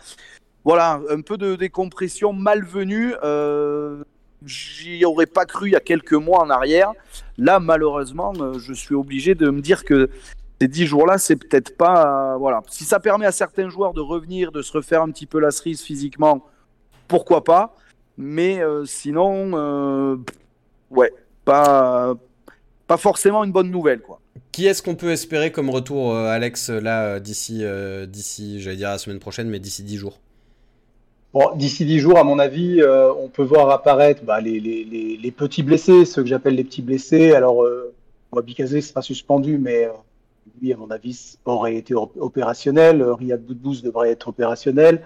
Voilà, 0.65 1.01
un 1.09 1.21
peu 1.21 1.37
de 1.37 1.55
décompression 1.55 2.33
malvenue. 2.33 3.15
Euh, 3.23 4.03
J'y 4.47 5.05
aurais 5.05 5.27
pas 5.27 5.47
cru 5.47 5.69
il 5.69 5.73
y 5.73 5.77
a 5.77 5.81
quelques 5.81 6.13
mois 6.13 6.41
en 6.41 6.51
arrière. 6.51 6.93
Là, 7.39 7.61
malheureusement, 7.61 8.33
euh, 8.39 8.59
je 8.59 8.73
suis 8.73 8.95
obligé 8.95 9.35
de 9.35 9.49
me 9.49 9.61
dire 9.61 9.85
que 9.85 10.11
ces 10.61 10.69
dix 10.69 10.87
jours-là, 10.87 11.19
c'est 11.19 11.37
peut-être 11.37 11.77
pas. 11.77 12.35
euh, 12.35 12.37
voilà. 12.37 12.63
Si 12.69 12.85
ça 12.85 13.01
permet 13.01 13.27
à 13.27 13.33
certains 13.33 13.69
joueurs 13.69 13.93
de 13.93 14.01
revenir, 14.01 14.53
de 14.53 14.63
se 14.63 14.73
refaire 14.73 15.03
un 15.03 15.11
petit 15.11 15.27
peu 15.27 15.41
la 15.41 15.51
cerise 15.51 15.83
physiquement, 15.83 16.45
pourquoi 17.09 17.45
pas. 17.45 17.75
Mais 18.17 18.61
euh, 18.63 18.85
sinon, 18.85 19.51
euh, 19.55 20.17
ouais, 20.91 21.13
pas, 21.45 22.15
pas 22.87 22.97
forcément 22.97 23.43
une 23.45 23.53
bonne 23.53 23.71
nouvelle, 23.71 24.01
quoi. 24.01 24.21
Qui 24.53 24.67
est-ce 24.67 24.83
qu'on 24.83 24.95
peut 24.95 25.11
espérer 25.11 25.51
comme 25.51 25.69
retour, 25.69 26.15
euh, 26.15 26.29
Alex, 26.29 26.71
là, 26.71 27.19
d'ici, 27.19 27.61
euh, 27.63 28.07
d'ici, 28.07 28.61
j'allais 28.61 28.77
dire 28.77 28.91
la 28.91 28.99
semaine 28.99 29.19
prochaine, 29.19 29.49
mais 29.49 29.59
d'ici 29.59 29.83
10 29.83 29.97
jours? 29.97 30.21
Bon, 31.33 31.51
d'ici 31.57 31.85
10 31.85 31.99
jours, 31.99 32.19
à 32.19 32.23
mon 32.25 32.39
avis, 32.39 32.81
euh, 32.81 33.13
on 33.13 33.29
peut 33.29 33.43
voir 33.43 33.69
apparaître 33.71 34.23
bah, 34.23 34.41
les, 34.41 34.61
les, 34.61 34.85
les, 34.85 35.17
les 35.17 35.31
petits 35.33 35.65
blessés, 35.65 36.05
ceux 36.05 36.23
que 36.23 36.29
j'appelle 36.29 36.55
les 36.55 36.63
petits 36.63 36.83
blessés. 36.83 37.33
Alors, 37.33 37.65
euh, 37.65 37.93
Wabikazé 38.31 38.81
sera 38.81 39.03
suspendu, 39.03 39.59
mais 39.59 39.87
euh, 39.87 39.91
lui, 40.61 40.73
à 40.73 40.77
mon 40.77 40.91
avis, 40.91 41.37
aurait 41.45 41.77
été 41.77 41.95
op- 41.95 42.17
opérationnel. 42.19 43.01
Euh, 43.03 43.15
Riyad 43.15 43.41
Boudbouz 43.43 43.83
devrait 43.83 44.11
être 44.11 44.29
opérationnel. 44.29 45.01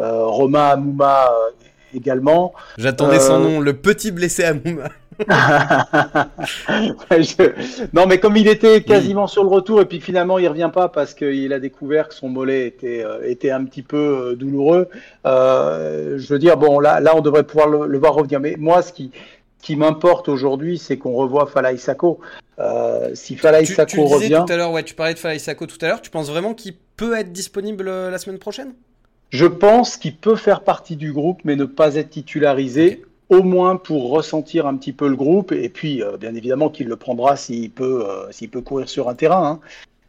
Euh, 0.00 0.24
Romain 0.26 0.70
Amouma 0.70 1.26
euh, 1.30 1.50
également. 1.94 2.52
J'attendais 2.78 3.16
Euh, 3.16 3.20
son 3.20 3.38
nom, 3.40 3.60
le 3.60 3.72
petit 3.74 4.10
blessé 4.10 4.44
à 4.44 4.54
Mouma. 4.54 4.88
Je- 7.10 7.86
Non, 7.92 8.06
mais 8.06 8.18
comme 8.18 8.36
il 8.36 8.48
était 8.48 8.82
quasiment 8.82 9.26
sur 9.28 9.42
le 9.44 9.48
retour 9.50 9.80
et 9.80 9.84
puis 9.84 10.00
finalement 10.00 10.38
il 10.38 10.48
revient 10.48 10.70
pas 10.72 10.88
parce 10.88 11.14
qu'il 11.14 11.52
a 11.52 11.60
découvert 11.60 12.08
que 12.08 12.14
son 12.14 12.28
mollet 12.28 12.66
était, 12.66 13.04
euh, 13.04 13.20
était 13.28 13.50
un 13.50 13.64
petit 13.64 13.82
peu 13.82 13.96
euh, 14.32 14.34
douloureux. 14.36 14.88
euh, 15.26 16.18
je 16.18 16.32
veux 16.32 16.38
dire, 16.38 16.56
bon, 16.56 16.80
là, 16.80 17.00
là 17.00 17.12
on 17.16 17.20
devrait 17.20 17.44
pouvoir 17.44 17.68
le, 17.68 17.86
le 17.86 17.98
voir 17.98 18.14
revenir. 18.14 18.40
Mais 18.40 18.56
moi, 18.58 18.82
ce 18.82 18.92
qui, 18.92 19.10
qui 19.64 19.76
m'importe 19.76 20.28
aujourd'hui, 20.28 20.76
c'est 20.76 20.98
qu'on 20.98 21.14
revoit 21.14 21.46
Falaï 21.46 21.78
Sako. 21.78 22.20
Euh, 22.58 23.12
si 23.14 23.34
Falaï 23.34 23.64
Sako 23.64 23.90
tu 23.90 24.02
disais 24.02 24.14
revient, 24.14 24.44
tout 24.46 24.52
à 24.52 24.56
l'heure, 24.58 24.72
ouais, 24.72 24.82
tu 24.82 24.94
parlais 24.94 25.14
de 25.14 25.18
Falaï 25.18 25.40
Sako 25.40 25.66
tout 25.66 25.78
à 25.80 25.88
l'heure. 25.88 26.02
Tu 26.02 26.10
penses 26.10 26.28
vraiment 26.28 26.52
qu'il 26.52 26.74
peut 26.96 27.16
être 27.16 27.32
disponible 27.32 27.88
euh, 27.88 28.10
la 28.10 28.18
semaine 28.18 28.38
prochaine? 28.38 28.74
Je 29.30 29.46
pense 29.46 29.96
qu'il 29.96 30.16
peut 30.16 30.36
faire 30.36 30.60
partie 30.60 30.96
du 30.96 31.14
groupe, 31.14 31.40
mais 31.44 31.56
ne 31.56 31.64
pas 31.64 31.94
être 31.94 32.10
titularisé, 32.10 33.04
au 33.30 33.42
moins 33.42 33.76
pour 33.76 34.10
ressentir 34.10 34.66
un 34.66 34.76
petit 34.76 34.92
peu 34.92 35.08
le 35.08 35.16
groupe. 35.16 35.50
Et 35.50 35.70
puis, 35.70 36.02
euh, 36.02 36.18
bien 36.18 36.34
évidemment, 36.34 36.68
qu'il 36.68 36.86
le 36.86 36.96
prendra 36.96 37.34
s'il 37.36 37.70
peut, 37.70 38.04
euh, 38.06 38.30
s'il 38.32 38.50
peut 38.50 38.60
courir 38.60 38.86
sur 38.90 39.08
un 39.08 39.14
terrain. 39.14 39.46
hein. 39.48 39.60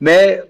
Mais 0.01 0.41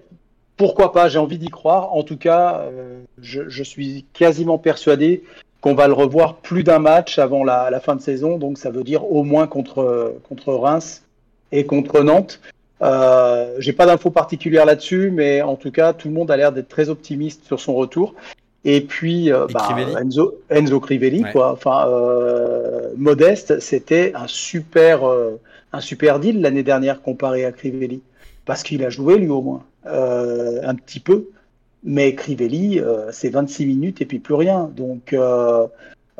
pourquoi 0.56 0.90
pas 0.90 1.08
J'ai 1.08 1.20
envie 1.20 1.38
d'y 1.38 1.48
croire. 1.48 1.94
En 1.94 2.02
tout 2.02 2.16
cas, 2.16 2.62
euh, 2.62 3.02
je, 3.22 3.48
je 3.48 3.62
suis 3.62 4.04
quasiment 4.12 4.58
persuadé 4.58 5.22
qu'on 5.66 5.74
va 5.74 5.88
le 5.88 5.94
revoir 5.94 6.36
plus 6.36 6.62
d'un 6.62 6.78
match 6.78 7.18
avant 7.18 7.42
la, 7.42 7.70
la 7.70 7.80
fin 7.80 7.96
de 7.96 8.00
saison. 8.00 8.38
Donc, 8.38 8.56
ça 8.56 8.70
veut 8.70 8.84
dire 8.84 9.10
au 9.10 9.24
moins 9.24 9.48
contre, 9.48 10.14
contre 10.28 10.54
Reims 10.54 11.02
et 11.50 11.66
contre 11.66 12.04
Nantes. 12.04 12.40
Euh, 12.82 13.56
J'ai 13.58 13.72
pas 13.72 13.84
d'infos 13.84 14.10
particulières 14.10 14.64
là-dessus, 14.64 15.10
mais 15.10 15.42
en 15.42 15.56
tout 15.56 15.72
cas, 15.72 15.92
tout 15.92 16.06
le 16.06 16.14
monde 16.14 16.30
a 16.30 16.36
l'air 16.36 16.52
d'être 16.52 16.68
très 16.68 16.88
optimiste 16.88 17.44
sur 17.46 17.58
son 17.58 17.74
retour. 17.74 18.14
Et 18.64 18.80
puis, 18.80 19.32
euh, 19.32 19.48
Et 19.48 19.54
bah, 19.54 19.62
Crivelli 19.64 19.92
Enzo, 20.00 20.36
Enzo 20.50 20.78
Crivelli, 20.78 21.24
Ouais. 21.24 21.32
quoi. 21.32 21.50
Enfin, 21.50 21.88
euh, 21.88 22.90
modeste, 22.96 23.58
c'était 23.58 24.12
un 24.14 24.28
super, 24.28 25.02
euh, 25.02 25.40
un 25.72 25.80
super 25.80 26.20
deal 26.20 26.42
l'année 26.42 26.62
dernière 26.62 27.02
comparé 27.02 27.44
à 27.44 27.50
Crivelli, 27.50 28.02
parce 28.44 28.62
qu'il 28.62 28.84
a 28.84 28.90
joué 28.90 29.18
lui 29.18 29.30
au 29.30 29.42
moins 29.42 29.64
un 29.84 30.74
petit 30.76 31.00
peu. 31.00 31.26
Mais 31.88 32.14
Crivelli, 32.16 32.80
euh, 32.80 33.10
c'est 33.12 33.30
26 33.30 33.64
minutes 33.66 34.00
et 34.02 34.06
puis 34.06 34.18
plus 34.18 34.34
rien. 34.34 34.68
Donc 34.76 35.12
euh, 35.12 35.66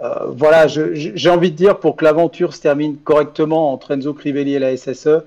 euh, 0.02 0.08
voilà, 0.28 0.66
j'ai 0.68 1.28
envie 1.30 1.50
de 1.50 1.56
dire 1.56 1.80
pour 1.80 1.96
que 1.96 2.04
l'aventure 2.04 2.54
se 2.54 2.60
termine 2.60 2.96
correctement 2.98 3.72
entre 3.72 3.90
Enzo 3.92 4.14
Crivelli 4.14 4.54
et 4.54 4.58
la 4.60 4.76
SSE, 4.76 5.24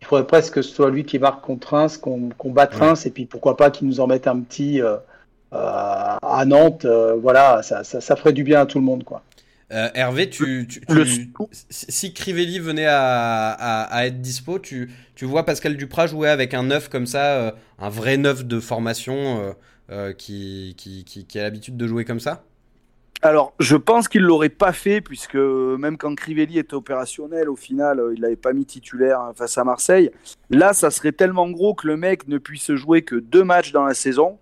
il 0.00 0.06
faudrait 0.06 0.26
presque 0.26 0.54
que 0.54 0.62
ce 0.62 0.72
soit 0.72 0.90
lui 0.90 1.04
qui 1.04 1.18
marque 1.18 1.42
contre 1.44 1.74
Reims, 1.74 1.96
qu'on 1.98 2.28
qu'on 2.38 2.52
batte 2.52 2.74
Ouais. 2.74 2.86
Reims, 2.86 3.04
et 3.06 3.10
puis 3.10 3.26
pourquoi 3.26 3.56
pas 3.56 3.70
qu'il 3.70 3.88
nous 3.88 3.98
en 4.00 4.06
mette 4.06 4.26
un 4.28 4.38
petit 4.40 4.80
euh, 4.80 4.96
euh, 5.52 5.58
à 6.22 6.44
Nantes. 6.46 6.84
euh, 6.84 7.14
voilà, 7.20 7.62
ça, 7.62 7.82
ça, 7.82 8.00
ça 8.00 8.14
ferait 8.16 8.32
du 8.32 8.44
bien 8.44 8.60
à 8.60 8.66
tout 8.66 8.78
le 8.78 8.84
monde, 8.84 9.02
quoi. 9.04 9.22
Euh, 9.72 9.88
Hervé, 9.94 10.28
tu, 10.28 10.66
tu- 10.68 10.80
Le- 10.88 11.04
tu- 11.04 11.30
si 11.70 11.86
si 11.88 12.12
Crivelli 12.12 12.58
venait 12.58 12.86
à, 12.86 13.50
à- 13.50 13.82
à 13.84 14.06
être 14.06 14.20
dispo, 14.20 14.58
tu, 14.58 14.90
tu 15.14 15.24
vois 15.26 15.44
Pascal 15.44 15.76
Duprat 15.76 16.08
jouer 16.08 16.28
avec 16.28 16.54
un 16.54 16.64
neuf 16.64 16.88
comme 16.88 17.06
ça, 17.06 17.34
euh, 17.36 17.50
un 17.78 17.88
vrai 17.88 18.16
neuf 18.16 18.44
de 18.44 18.58
formation 18.58 19.40
euh, 19.90 20.12
qui, 20.12 20.74
qui, 20.76 21.04
qui- 21.04 21.26
qui 21.26 21.38
a 21.38 21.42
l'habitude 21.42 21.76
de 21.76 21.86
jouer 21.86 22.04
comme 22.04 22.20
ça 22.20 22.44
Alors, 23.22 23.52
je 23.58 23.76
pense 23.76 24.08
qu'il 24.08 24.22
l'aurait 24.22 24.48
pas 24.48 24.72
fait, 24.72 25.00
puisque 25.00 25.34
même 25.36 25.98
quand 25.98 26.14
Crivelli 26.14 26.58
était 26.58 26.74
opérationnel, 26.74 27.48
au 27.50 27.56
final, 27.56 28.00
euh, 28.00 28.14
il 28.14 28.20
l'avait 28.20 28.36
pas 28.36 28.52
mis 28.52 28.64
titulaire 28.66 29.20
hein, 29.20 29.32
face 29.34 29.58
à 29.58 29.64
Marseille. 29.64 30.10
Là, 30.48 30.72
ça 30.72 30.90
serait 30.90 31.12
tellement 31.12 31.50
gros 31.50 31.74
que 31.74 31.86
le 31.86 31.96
mec 31.96 32.28
ne 32.28 32.38
puisse 32.38 32.72
jouer 32.74 33.02
que 33.02 33.16
deux 33.16 33.44
matchs 33.44 33.72
dans 33.72 33.84
la 33.84 33.94
saison, 33.94 34.38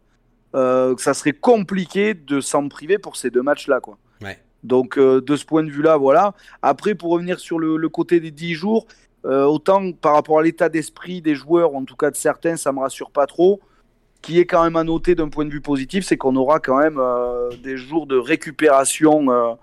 euh, 0.54 0.94
que 0.94 1.02
ça 1.02 1.14
serait 1.14 1.32
compliqué 1.32 2.14
de 2.14 2.40
s'en 2.40 2.68
priver 2.68 2.98
pour 2.98 3.16
ces 3.16 3.30
deux 3.30 3.42
matchs-là, 3.42 3.80
quoi. 3.80 3.98
Ouais. 4.22 4.38
Donc, 4.64 4.96
euh, 4.98 5.20
de 5.20 5.36
ce 5.36 5.44
point 5.44 5.62
de 5.62 5.70
vue-là, 5.70 5.96
voilà. 5.96 6.34
Après, 6.62 6.94
pour 6.94 7.10
revenir 7.10 7.38
sur 7.40 7.58
le, 7.58 7.76
le 7.76 7.88
côté 7.88 8.20
des 8.20 8.30
10 8.30 8.54
jours, 8.54 8.86
euh, 9.24 9.44
autant 9.44 9.92
par 9.92 10.14
rapport 10.14 10.38
à 10.38 10.42
l'état 10.42 10.68
d'esprit 10.68 11.20
des 11.20 11.34
joueurs, 11.34 11.72
ou 11.74 11.78
en 11.78 11.84
tout 11.84 11.96
cas 11.96 12.10
de 12.10 12.16
certains, 12.16 12.56
ça 12.56 12.72
me 12.72 12.78
rassure 12.80 13.10
pas 13.10 13.26
trop. 13.26 13.60
Qui 14.22 14.40
est 14.40 14.46
quand 14.46 14.64
même 14.64 14.76
à 14.76 14.84
noter 14.84 15.14
d'un 15.14 15.28
point 15.28 15.44
de 15.44 15.50
vue 15.50 15.60
positif, 15.60 16.04
c'est 16.04 16.16
qu'on 16.16 16.34
aura 16.36 16.58
quand 16.60 16.78
même 16.78 16.98
euh, 16.98 17.50
des 17.62 17.76
jours 17.76 18.06
de 18.06 18.16
récupération 18.18 19.30
euh, 19.30 19.54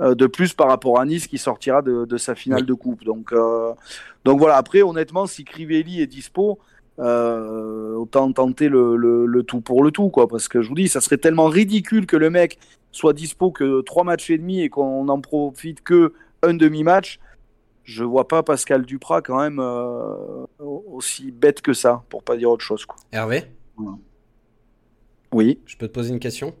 euh, 0.00 0.14
de 0.14 0.26
plus 0.26 0.52
par 0.54 0.68
rapport 0.68 0.98
à 1.00 1.04
Nice 1.04 1.26
qui 1.26 1.36
sortira 1.38 1.82
de, 1.82 2.04
de 2.04 2.16
sa 2.16 2.34
finale 2.34 2.60
Oui. 2.60 2.66
de 2.66 2.74
coupe. 2.74 3.04
Donc, 3.04 3.32
donc 4.24 4.38
voilà, 4.38 4.56
après, 4.56 4.82
honnêtement, 4.82 5.26
si 5.26 5.44
Crivelli 5.44 6.00
est 6.00 6.06
dispo, 6.06 6.58
autant 6.98 8.32
tenter 8.32 8.68
le, 8.68 8.96
le- 8.96 9.26
le 9.26 9.42
tout 9.42 9.60
pour 9.60 9.82
le 9.82 9.90
tout, 9.90 10.10
quoi. 10.10 10.28
Parce 10.28 10.48
que 10.48 10.62
je 10.62 10.68
vous 10.68 10.74
dis, 10.74 10.88
ça 10.88 11.00
serait 11.00 11.18
tellement 11.18 11.46
ridicule 11.46 12.06
que 12.06 12.16
le 12.16 12.30
mec 12.30 12.58
soit 12.92 13.12
dispo 13.12 13.50
que 13.50 13.80
trois 13.82 14.04
matchs 14.04 14.30
et 14.30 14.38
demi 14.38 14.60
et 14.62 14.68
qu'on 14.68 15.04
n'en 15.04 15.20
profite 15.20 15.82
que 15.82 16.12
un 16.42 16.54
demi-match. 16.54 17.18
Je 17.82 18.04
vois 18.04 18.28
pas 18.28 18.42
Pascal 18.42 18.82
Duprat 18.86 19.20
quand 19.22 19.38
même 19.38 19.58
euh, 19.60 20.46
aussi 20.60 21.30
bête 21.32 21.60
que 21.60 21.72
ça, 21.74 22.02
pour 22.08 22.22
pas 22.22 22.36
dire 22.36 22.50
autre 22.50 22.64
chose. 22.64 22.86
Quoi. 22.86 22.96
Hervé, 23.12 23.44
Oui, 25.32 25.60
je 25.66 25.76
peux 25.76 25.86
te 25.88 25.92
poser 25.92 26.10
une 26.12 26.20
question? 26.20 26.54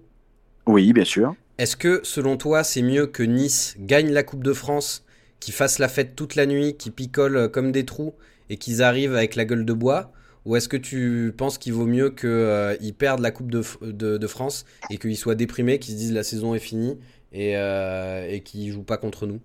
Oui, 0.66 0.92
bien 0.92 1.04
sûr. 1.04 1.34
Est-ce 1.58 1.76
que, 1.76 2.00
selon 2.04 2.36
toi, 2.36 2.64
c'est 2.64 2.82
mieux 2.82 3.06
que 3.06 3.22
Nice 3.22 3.76
gagne 3.78 4.10
la 4.12 4.22
Coupe 4.22 4.42
de 4.44 4.52
France, 4.52 5.04
qu'ils 5.40 5.54
fassent 5.54 5.78
la 5.78 5.88
fête 5.88 6.16
toute 6.16 6.34
la 6.34 6.46
nuit, 6.46 6.76
qu'ils 6.76 6.92
picolent 6.92 7.36
euh, 7.36 7.48
comme 7.48 7.72
des 7.72 7.84
trous 7.84 8.14
et 8.50 8.56
qu'ils 8.56 8.82
arrivent 8.82 9.14
avec 9.14 9.36
la 9.36 9.44
gueule 9.44 9.64
de 9.64 9.72
bois? 9.72 10.12
Ou 10.44 10.56
est-ce 10.56 10.68
que 10.68 10.76
tu 10.76 11.32
penses 11.36 11.56
qu'il 11.58 11.72
vaut 11.72 11.86
mieux 11.86 12.10
qu'ils 12.10 12.94
perdent 12.94 13.20
la 13.20 13.30
Coupe 13.30 13.50
de, 13.50 13.62
F- 13.62 13.82
de- 13.82 14.18
de 14.18 14.26
France 14.26 14.64
et 14.90 14.98
qu'ils 14.98 15.16
soient 15.16 15.34
déprimés, 15.36 15.78
qu'ils 15.78 15.94
se 15.94 15.98
disent 15.98 16.12
la 16.12 16.24
saison 16.24 16.54
est 16.54 16.58
finie 16.58 16.98
et, 17.32 17.56
euh, 17.56 18.28
et 18.28 18.42
qu'ils 18.42 18.70
jouent 18.72 18.82
pas 18.82 18.98
contre 18.98 19.26
nous? 19.26 19.40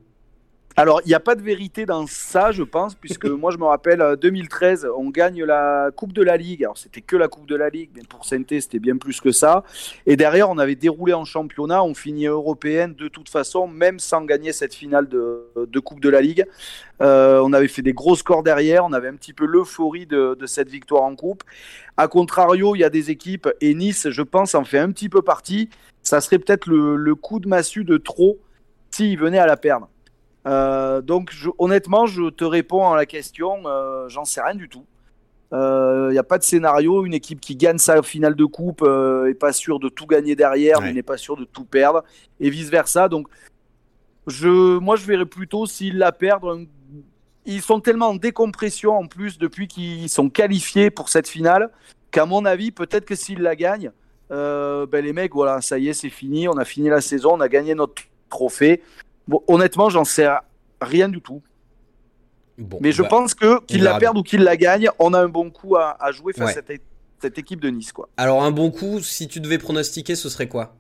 Alors, 0.80 1.02
il 1.04 1.10
n'y 1.10 1.14
a 1.14 1.20
pas 1.20 1.36
de 1.36 1.42
vérité 1.42 1.86
dans 1.86 2.08
ça, 2.08 2.54
je 2.54 2.64
pense, 2.64 2.96
puisque 2.96 3.26
moi, 3.42 3.52
je 3.52 3.58
me 3.58 3.66
rappelle, 3.66 4.00
euh, 4.00 4.16
2013, 4.16 4.88
on 4.96 5.10
gagne 5.10 5.44
la 5.44 5.90
Coupe 5.94 6.14
de 6.14 6.24
la 6.24 6.38
Ligue. 6.38 6.64
Alors, 6.64 6.78
c'était 6.78 7.02
que 7.02 7.18
la 7.18 7.28
Coupe 7.28 7.50
de 7.50 7.58
la 7.58 7.70
Ligue, 7.70 7.90
mais 7.94 8.04
pour 8.08 8.24
Sainté, 8.24 8.62
c'était 8.62 8.80
bien 8.80 8.96
plus 8.96 9.20
que 9.20 9.34
ça. 9.34 9.66
Et 10.06 10.16
derrière, 10.16 10.50
on 10.50 10.58
avait 10.58 10.76
déroulé 10.76 11.12
en 11.12 11.26
championnat, 11.26 11.84
on 11.84 11.94
finit 11.94 12.28
européenne 12.28 12.94
de 12.94 13.10
toute 13.10 13.28
façon, 13.28 13.68
même 13.68 14.00
sans 14.00 14.24
gagner 14.24 14.54
cette 14.54 14.74
finale 14.74 15.10
de, 15.10 15.50
de 15.58 15.80
Coupe 15.82 16.00
de 16.00 16.08
la 16.08 16.22
Ligue. 16.22 16.46
Euh, 17.02 17.42
on 17.44 17.52
avait 17.52 17.68
fait 17.68 17.82
des 17.82 17.92
gros 17.92 18.16
scores 18.16 18.44
derrière, 18.44 18.86
on 18.86 18.94
avait 18.94 19.10
un 19.10 19.18
petit 19.18 19.34
peu 19.34 19.46
l'euphorie 19.46 20.06
de, 20.06 20.38
de 20.40 20.46
cette 20.46 20.70
victoire 20.70 21.04
en 21.04 21.18
Coupe. 21.18 21.44
A 21.98 22.08
contrario, 22.08 22.74
il 22.76 22.80
y 22.80 22.86
a 22.86 22.90
des 22.90 23.12
équipes, 23.12 23.50
et 23.60 23.74
Nice, 23.74 24.10
je 24.10 24.22
pense, 24.22 24.56
en 24.56 24.64
fait 24.64 24.80
un 24.80 24.94
petit 24.94 25.10
peu 25.10 25.22
partie. 25.22 25.70
Ça 26.04 26.22
serait 26.22 26.40
peut-être 26.40 26.68
le, 26.68 26.96
le 26.96 27.16
coup 27.16 27.42
de 27.42 27.50
massue 27.50 27.84
de 27.84 27.98
trop 27.98 28.40
s'il 28.92 29.20
venait 29.20 29.40
à 29.40 29.46
la 29.46 29.58
perdre. 29.58 29.90
Euh, 30.48 31.02
donc 31.02 31.30
je- 31.32 31.50
honnêtement, 31.58 32.06
je 32.06 32.30
te 32.30 32.44
réponds 32.46 32.90
à 32.92 32.96
la 32.96 33.06
question, 33.06 33.62
euh, 33.66 34.08
j'en 34.10 34.26
sais 34.26 34.42
rien 34.42 34.56
du 34.56 34.70
tout. 34.70 34.86
Il 35.52 36.10
n'y 36.12 36.18
a 36.20 36.24
pas 36.24 36.38
de 36.38 36.44
scénario, 36.44 37.06
une 37.06 37.14
équipe 37.16 37.40
qui 37.42 37.56
gagne 37.56 37.80
sa 37.80 38.04
finale 38.04 38.36
de 38.36 38.46
coupe 38.46 38.84
euh, 38.84 39.30
est 39.30 39.34
pas 39.34 39.52
sûre 39.52 39.80
de 39.80 39.90
tout 39.90 40.06
gagner 40.06 40.36
derrière, 40.36 40.78
Ouais. 40.80 40.86
mais 40.86 40.94
n'est 40.94 41.02
pas 41.04 41.18
sûre 41.18 41.38
de 41.38 41.44
tout 41.44 41.66
perdre, 41.66 42.04
et 42.40 42.50
vice 42.52 42.70
versa. 42.70 43.10
Donc 43.10 43.28
je, 44.28 44.78
moi, 44.78 44.96
je 44.96 45.06
verrais 45.06 45.26
plutôt 45.26 45.66
s'ils 45.66 45.98
la 45.98 46.12
perdent. 46.12 46.68
Ils 47.46 47.62
sont 47.64 47.80
tellement 47.80 48.10
en 48.10 48.16
décompression 48.16 48.96
en 48.98 49.08
plus 49.08 49.40
depuis 49.40 49.68
qu'ils 49.68 50.10
sont 50.10 50.30
qualifiés 50.30 50.92
pour 50.92 51.10
cette 51.10 51.28
finale 51.28 51.72
qu'à 52.12 52.26
mon 52.28 52.46
avis, 52.46 52.70
peut-être 52.72 53.06
que 53.06 53.16
s'ils 53.16 53.42
la 53.42 53.56
gagnent, 53.56 53.92
euh, 54.32 54.86
ben 54.86 55.04
les 55.04 55.14
mecs, 55.14 55.34
voilà, 55.34 55.62
ça 55.62 55.80
y 55.80 55.88
est, 55.90 55.94
c'est 55.94 56.10
fini, 56.12 56.48
on 56.48 56.58
a 56.58 56.66
fini 56.66 56.90
la 56.90 57.02
saison, 57.02 57.34
on 57.34 57.40
a 57.40 57.50
gagné 57.50 57.74
notre 57.74 58.04
trophée. 58.30 58.84
Bon, 59.30 59.44
honnêtement, 59.48 59.90
j'en 59.90 60.04
sais 60.06 60.28
rien 60.82 61.08
du 61.08 61.22
tout. 61.22 61.42
Bon, 62.58 62.80
Mais 62.82 62.92
je 62.92 63.04
bah, 63.04 63.08
pense 63.10 63.36
que 63.36 63.60
verra 63.72 63.94
la 63.94 64.00
perdent 64.00 64.18
ou 64.18 64.24
qu'ils 64.24 64.42
la 64.44 64.58
gagnent, 64.58 64.90
on 64.98 65.14
a 65.14 65.22
un 65.22 65.30
bon 65.30 65.52
coup 65.52 65.76
à, 65.78 65.96
à 66.04 66.12
jouer 66.12 66.34
face 66.34 66.56
Ouais. 66.56 66.62
à 66.62 66.78
cette, 67.22 67.38
équipe 67.38 67.62
de 67.62 67.70
Nice. 67.70 67.92
Quoi. 67.92 68.10
Alors, 68.18 68.44
un 68.44 68.50
bon 68.52 68.72
coup, 68.72 69.00
si 69.02 69.28
tu 69.28 69.40
devais 69.40 69.60
pronostiquer, 69.60 70.16
ce 70.16 70.30
serait 70.30 70.48
quoi? 70.50 70.74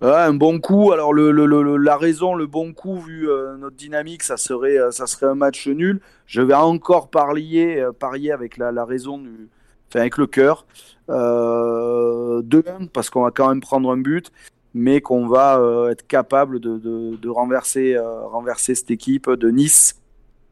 Un 0.00 0.34
bon 0.34 0.58
coup. 0.58 0.90
Alors 0.90 1.12
le, 1.14 1.30
le- 1.30 1.46
le- 1.46 1.62
le- 1.62 1.76
la 1.76 1.96
raison, 1.96 2.34
le 2.34 2.46
bon 2.48 2.72
coup 2.72 2.98
vu 2.98 3.30
euh, 3.30 3.56
notre 3.56 3.76
dynamique, 3.76 4.24
ça 4.24 4.36
serait, 4.36 4.76
euh, 4.76 4.90
ça 4.90 5.06
serait 5.06 5.26
un 5.26 5.36
match 5.36 5.68
nul. 5.68 6.00
Je 6.26 6.42
vais 6.42 6.54
encore 6.54 7.08
parier, 7.08 7.80
euh, 7.80 7.92
parier 7.92 8.32
avec 8.32 8.56
la, 8.56 8.72
la 8.72 8.84
raison 8.84 9.18
du, 9.18 9.48
enfin 9.88 10.00
avec 10.00 10.16
le 10.18 10.26
cœur. 10.26 10.66
Euh, 11.08 12.42
2-1 12.42 12.88
parce 12.88 13.10
qu'on 13.10 13.22
va 13.22 13.30
quand 13.30 13.48
même 13.48 13.60
prendre 13.60 13.92
un 13.92 13.96
but, 13.96 14.32
mais 14.74 15.00
qu'on 15.00 15.26
va 15.26 15.58
euh, 15.58 15.90
être 15.90 16.06
capable 16.06 16.60
de, 16.60 16.78
de- 16.78 17.16
de 17.16 17.28
renverser, 17.28 17.94
euh, 17.94 18.22
renverser 18.26 18.74
cette 18.74 18.90
équipe 18.90 19.30
de 19.30 19.50
Nice. 19.50 19.96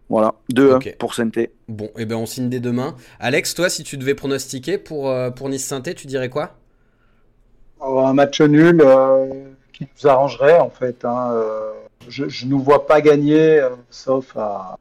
Voilà, 0.09 0.35
2-1 0.53 0.75
Ok. 0.77 0.97
pour 0.99 1.15
Sainté. 1.15 1.53
Bon, 1.69 1.89
et 1.97 2.05
ben 2.05 2.17
on 2.17 2.27
signe 2.27 2.49
dès 2.49 2.59
demain. 2.61 2.97
Alex, 3.21 3.55
toi, 3.55 3.69
si 3.71 3.85
tu 3.85 3.97
devais 3.97 4.15
pronostiquer 4.17 4.77
pour, 4.77 5.09
euh, 5.09 5.31
pour 5.31 5.49
Nice-Sainté, 5.49 5.95
tu 5.95 6.09
dirais 6.09 6.29
quoi? 6.29 6.57
Alors, 7.81 8.07
Un 8.09 8.13
match 8.15 8.41
nul 8.41 8.83
euh, 8.85 9.27
qui 9.73 9.85
nous 9.85 10.09
arrangerait 10.11 10.59
en 10.59 10.71
fait. 10.71 11.05
hein, 11.05 11.33
je 12.09 12.25
ne 12.25 12.51
nous 12.51 12.59
vois 12.61 12.87
pas 12.87 13.01
gagner, 13.01 13.61
euh, 13.61 13.71
sauf 13.91 14.37
à 14.37 14.77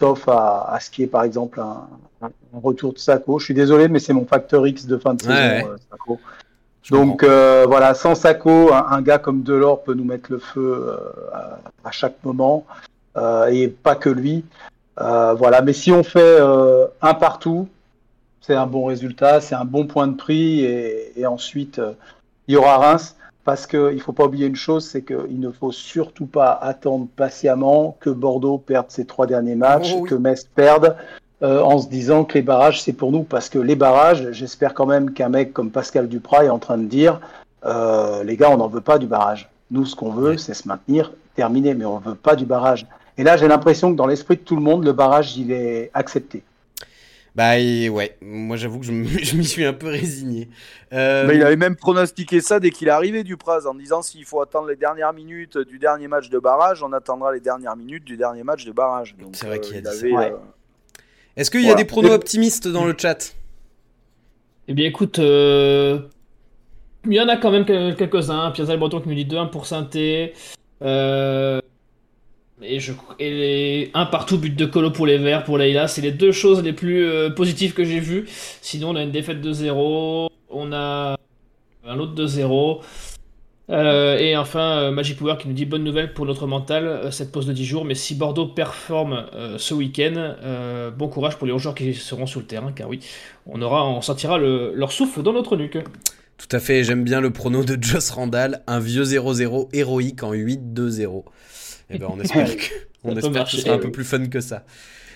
sauf 0.00 0.28
à, 0.28 0.72
à 0.72 0.80
ce 0.80 0.90
qui 0.90 1.04
est 1.04 1.06
par 1.06 1.22
exemple 1.24 1.58
un, 1.60 1.88
un 2.20 2.30
retour 2.62 2.92
de 2.92 2.98
Sako. 2.98 3.38
Je 3.38 3.44
suis 3.46 3.54
désolé, 3.54 3.88
mais 3.88 3.98
c'est 3.98 4.12
mon 4.12 4.26
facteur 4.26 4.66
X 4.66 4.86
de 4.86 4.98
fin 4.98 5.14
de 5.14 5.22
saison. 5.22 5.32
Ouais, 5.32 5.62
ouais. 5.62 5.68
euh, 5.70 5.76
Sako. 5.90 6.18
Je 6.86 6.94
Donc 6.94 7.24
euh, 7.24 7.64
voilà, 7.66 7.94
sans 7.94 8.14
Sako, 8.14 8.72
un, 8.72 8.86
un 8.90 9.02
gars 9.02 9.18
comme 9.18 9.42
Delors 9.42 9.82
peut 9.82 9.94
nous 9.94 10.04
mettre 10.04 10.30
le 10.30 10.38
feu 10.38 10.86
euh, 10.88 10.96
à, 11.32 11.58
à 11.84 11.90
chaque 11.90 12.14
moment, 12.24 12.64
euh, 13.16 13.46
et 13.46 13.66
pas 13.66 13.96
que 13.96 14.08
lui. 14.08 14.44
Euh, 15.00 15.34
voilà, 15.34 15.62
mais 15.62 15.72
si 15.72 15.90
on 15.90 16.04
fait 16.04 16.20
euh, 16.40 16.86
un 17.02 17.14
partout, 17.14 17.66
c'est 18.40 18.54
un 18.54 18.66
bon 18.68 18.84
résultat, 18.84 19.40
c'est 19.40 19.56
un 19.56 19.64
bon 19.64 19.86
point 19.88 20.06
de 20.06 20.14
prix, 20.16 20.60
et, 20.64 21.18
et 21.20 21.26
ensuite 21.26 21.80
euh, 21.80 21.92
il 22.46 22.54
y 22.54 22.56
aura 22.56 22.78
Reims. 22.78 23.16
parce 23.44 23.66
qu'il 23.66 23.80
ne 23.96 23.98
faut 23.98 24.12
pas 24.12 24.24
oublier 24.26 24.46
une 24.46 24.54
chose, 24.56 24.86
c'est 24.88 25.02
qu'il 25.02 25.40
ne 25.40 25.50
faut 25.50 25.72
surtout 25.72 26.26
pas 26.26 26.52
attendre 26.52 27.08
patiemment 27.16 27.96
que 27.98 28.10
Bordeaux 28.10 28.58
perde 28.58 28.86
ses 28.90 29.06
trois 29.06 29.26
derniers 29.26 29.56
matchs, 29.56 29.92
Oh 29.96 30.02
oui. 30.02 30.08
que 30.08 30.14
Metz 30.14 30.44
perde, 30.54 30.94
euh, 31.42 31.60
en 31.60 31.78
se 31.78 31.88
disant 31.88 32.24
que 32.24 32.34
les 32.34 32.42
barrages, 32.42 32.82
c'est 32.82 32.92
pour 32.92 33.12
nous. 33.12 33.22
Parce 33.22 33.48
que 33.48 33.58
les 33.58 33.76
barrages, 33.76 34.30
j'espère 34.32 34.74
quand 34.74 34.86
même 34.86 35.12
qu'un 35.12 35.28
mec 35.28 35.52
comme 35.52 35.70
Pascal 35.70 36.08
Duprat 36.08 36.44
est 36.44 36.48
en 36.48 36.58
train 36.58 36.78
de 36.78 36.84
dire, 36.86 37.20
euh, 37.64 38.24
les 38.24 38.36
gars, 38.36 38.50
on 38.50 38.56
n'en 38.56 38.68
veut 38.68 38.80
pas 38.80 38.98
du 38.98 39.06
barrage. 39.06 39.48
Nous, 39.70 39.84
ce 39.84 39.96
qu'on 39.96 40.12
veut, 40.12 40.36
c'est 40.38 40.54
se 40.54 40.66
maintenir, 40.68 41.12
terminer, 41.34 41.74
mais 41.74 41.84
on 41.84 42.00
ne 42.00 42.04
veut 42.04 42.14
pas 42.14 42.36
du 42.36 42.46
barrage. 42.46 42.86
Et 43.18 43.24
là, 43.24 43.36
j'ai 43.36 43.48
l'impression 43.48 43.90
que 43.90 43.96
dans 43.96 44.06
l'esprit 44.06 44.36
de 44.36 44.42
tout 44.42 44.56
le 44.56 44.62
monde, 44.62 44.84
le 44.84 44.92
barrage, 44.92 45.36
il 45.36 45.50
est 45.52 45.90
accepté. 45.94 46.42
Bah 47.34 47.58
et 47.58 47.90
ouais, 47.90 48.16
moi 48.22 48.56
j'avoue 48.56 48.78
que 48.80 48.86
je, 48.86 48.92
m'y 49.36 49.44
suis 49.44 49.66
un 49.66 49.74
peu 49.74 49.88
résigné. 49.88 50.48
Euh, 50.94 51.26
Mais 51.26 51.36
il 51.36 51.42
avait 51.42 51.56
même 51.56 51.76
pronostiqué 51.76 52.40
ça 52.40 52.60
dès 52.60 52.70
qu'il 52.70 52.88
est 52.88 52.92
arrivé 52.92 53.24
du 53.24 53.36
Praz 53.36 53.66
en 53.66 53.74
disant 53.74 54.00
s'il 54.00 54.24
faut 54.24 54.40
attendre 54.40 54.68
les 54.68 54.76
dernières 54.76 55.12
minutes 55.12 55.58
du 55.58 55.78
dernier 55.78 56.08
match 56.08 56.30
de 56.30 56.38
barrage, 56.38 56.82
on 56.82 56.94
attendra 56.94 57.34
les 57.34 57.40
dernières 57.40 57.76
minutes 57.76 58.04
du 58.04 58.16
dernier 58.16 58.42
match 58.42 58.64
de 58.64 58.72
barrage. 58.72 59.14
C'est 59.34 59.46
vrai 59.48 59.60
qu'il 59.60 59.74
a 59.74 59.78
il 59.80 59.82
dit 59.82 59.90
ça. 59.90 60.06
avait, 60.06 60.12
Ouais. 60.12 60.32
euh, 60.32 60.36
Est-ce 61.36 61.50
qu'il 61.50 61.62
y 61.62 61.70
a 61.70 61.74
des 61.74 61.84
pronos 61.84 62.12
optimistes 62.12 62.66
dans 62.68 62.84
le 62.84 62.94
chat? 62.98 63.34
Eh 64.68 64.74
bien, 64.74 64.86
écoute, 64.86 65.18
euh, 65.18 66.00
il 67.06 67.12
y 67.14 67.20
en 67.20 67.28
a 67.28 67.36
quand 67.36 67.50
même 67.50 67.64
quel- 67.64 67.94
quelques-uns. 67.94 68.50
Pierre 68.52 68.78
Breton 68.78 69.00
qui 69.00 69.08
nous 69.08 69.14
dit 69.14 69.26
2-1 69.26 69.46
pour 69.46 69.66
Sainté. 69.66 70.32
Euh, 70.82 71.60
et, 72.62 72.80
je, 72.80 72.92
et 73.18 73.30
les- 73.30 73.90
un 73.94 74.06
partout, 74.06 74.38
but 74.38 74.56
de 74.56 74.64
Colo 74.66 74.90
pour 74.90 75.06
les 75.06 75.18
Verts, 75.18 75.44
pour 75.44 75.58
Leïla. 75.58 75.88
C'est 75.88 76.00
les 76.00 76.10
deux 76.12 76.32
choses 76.32 76.62
les 76.62 76.72
plus 76.72 77.04
euh, 77.06 77.30
positives 77.30 77.74
que 77.74 77.84
j'ai 77.84 78.00
vues. 78.00 78.24
Sinon, 78.62 78.90
on 78.90 78.96
a 78.96 79.02
une 79.02 79.12
défaite 79.12 79.40
de 79.40 79.52
0. 79.52 80.30
On 80.50 80.72
a 80.72 81.16
un 81.86 81.98
autre 81.98 82.14
de 82.14 82.26
0. 82.26 82.80
Euh, 83.68 84.16
et 84.18 84.36
enfin, 84.36 84.78
euh, 84.78 84.90
Magic 84.92 85.18
Power 85.18 85.36
qui 85.40 85.48
nous 85.48 85.54
dit 85.54 85.64
bonne 85.66 85.82
nouvelle 85.82 86.12
pour 86.14 86.24
notre 86.24 86.46
mental, 86.46 86.86
euh, 86.86 87.10
cette 87.10 87.32
pause 87.32 87.46
de 87.46 87.52
10 87.52 87.64
jours. 87.64 87.84
Mais 87.84 87.96
si 87.96 88.14
Bordeaux 88.14 88.46
performe 88.46 89.26
ce 89.58 89.74
week-end, 89.74 90.34
bon 90.96 91.08
courage 91.08 91.36
pour 91.36 91.46
les 91.46 91.58
joueurs 91.58 91.74
qui 91.74 91.94
seront 91.94 92.26
sur 92.26 92.40
le 92.40 92.46
terrain, 92.46 92.72
car 92.72 92.88
oui, 92.88 93.00
on 93.46 93.60
aura, 93.62 93.86
on 93.88 94.00
sentira 94.02 94.38
le- 94.38 94.72
leur 94.74 94.92
souffle 94.92 95.22
dans 95.22 95.32
notre 95.32 95.56
nuque. 95.56 95.78
Tout 96.38 96.48
à 96.54 96.60
fait, 96.60 96.84
j'aime 96.84 97.02
bien 97.02 97.20
le 97.20 97.30
prono 97.30 97.64
de 97.64 97.82
Joss 97.82 98.10
Randall, 98.10 98.62
un 98.66 98.78
vieux 98.78 99.04
0-0 99.04 99.68
héroïque 99.72 100.22
en 100.22 100.32
8-2-0. 100.34 101.24
Eh 101.88 101.98
ben 101.98 102.06
on 102.10 102.20
espère 102.20 102.54
que, 102.56 102.62
on 103.04 103.16
espère 103.16 103.44
que 103.44 103.50
ce 103.50 103.56
sera 103.58 103.74
un 103.74 103.78
peu 103.78 103.90
plus 103.90 104.04
fun 104.04 104.26
que 104.26 104.40
ça. 104.40 104.64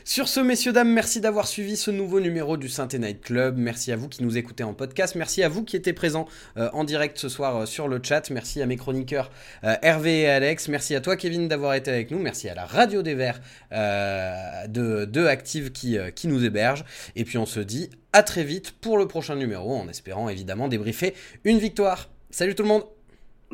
Sur 0.04 0.28
ce, 0.28 0.40
messieurs, 0.40 0.72
dames, 0.72 0.90
merci 0.90 1.20
d'avoir 1.20 1.46
suivi 1.46 1.76
ce 1.76 1.90
nouveau 1.90 2.20
numéro 2.20 2.56
du 2.56 2.68
Synthé 2.68 2.98
Night 2.98 3.20
Club. 3.20 3.58
Merci 3.58 3.92
à 3.92 3.96
vous 3.96 4.08
qui 4.08 4.22
nous 4.22 4.38
écoutez 4.38 4.64
en 4.64 4.72
podcast. 4.72 5.14
Merci 5.14 5.42
à 5.42 5.48
vous 5.48 5.62
qui 5.62 5.76
étiez 5.76 5.92
présents 5.92 6.26
euh, 6.56 6.70
en 6.72 6.84
direct 6.84 7.18
ce 7.18 7.28
soir 7.28 7.56
euh, 7.56 7.66
sur 7.66 7.86
le 7.86 8.00
chat. 8.02 8.30
Merci 8.30 8.62
à 8.62 8.66
mes 8.66 8.76
chroniqueurs 8.76 9.30
euh, 9.62 9.74
Hervé 9.82 10.22
et 10.22 10.28
Alex. 10.28 10.68
Merci 10.68 10.94
à 10.94 11.00
toi, 11.00 11.16
Kevin, 11.16 11.48
d'avoir 11.48 11.74
été 11.74 11.90
avec 11.90 12.10
nous. 12.10 12.18
Merci 12.18 12.48
à 12.48 12.54
la 12.54 12.64
Radio 12.64 13.02
des 13.02 13.14
Verts 13.14 13.40
euh, 13.72 14.66
de, 14.68 15.04
de 15.04 15.26
Active 15.26 15.70
qui, 15.70 15.98
euh, 15.98 16.10
qui 16.10 16.28
nous 16.28 16.44
héberge. 16.44 16.84
Et 17.14 17.24
puis 17.24 17.36
on 17.36 17.46
se 17.46 17.60
dit 17.60 17.90
à 18.12 18.22
très 18.22 18.42
vite 18.42 18.72
pour 18.72 18.96
le 18.96 19.06
prochain 19.06 19.36
numéro, 19.36 19.76
en 19.76 19.88
espérant 19.88 20.28
évidemment 20.28 20.68
débriefer 20.68 21.14
une 21.44 21.58
victoire. 21.58 22.08
Salut 22.30 22.54
tout 22.54 22.62
le 22.62 22.68
monde 22.68 22.84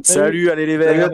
Salut, 0.02 0.50
allez 0.50 0.66
les 0.66 0.76
Verts. 0.76 1.10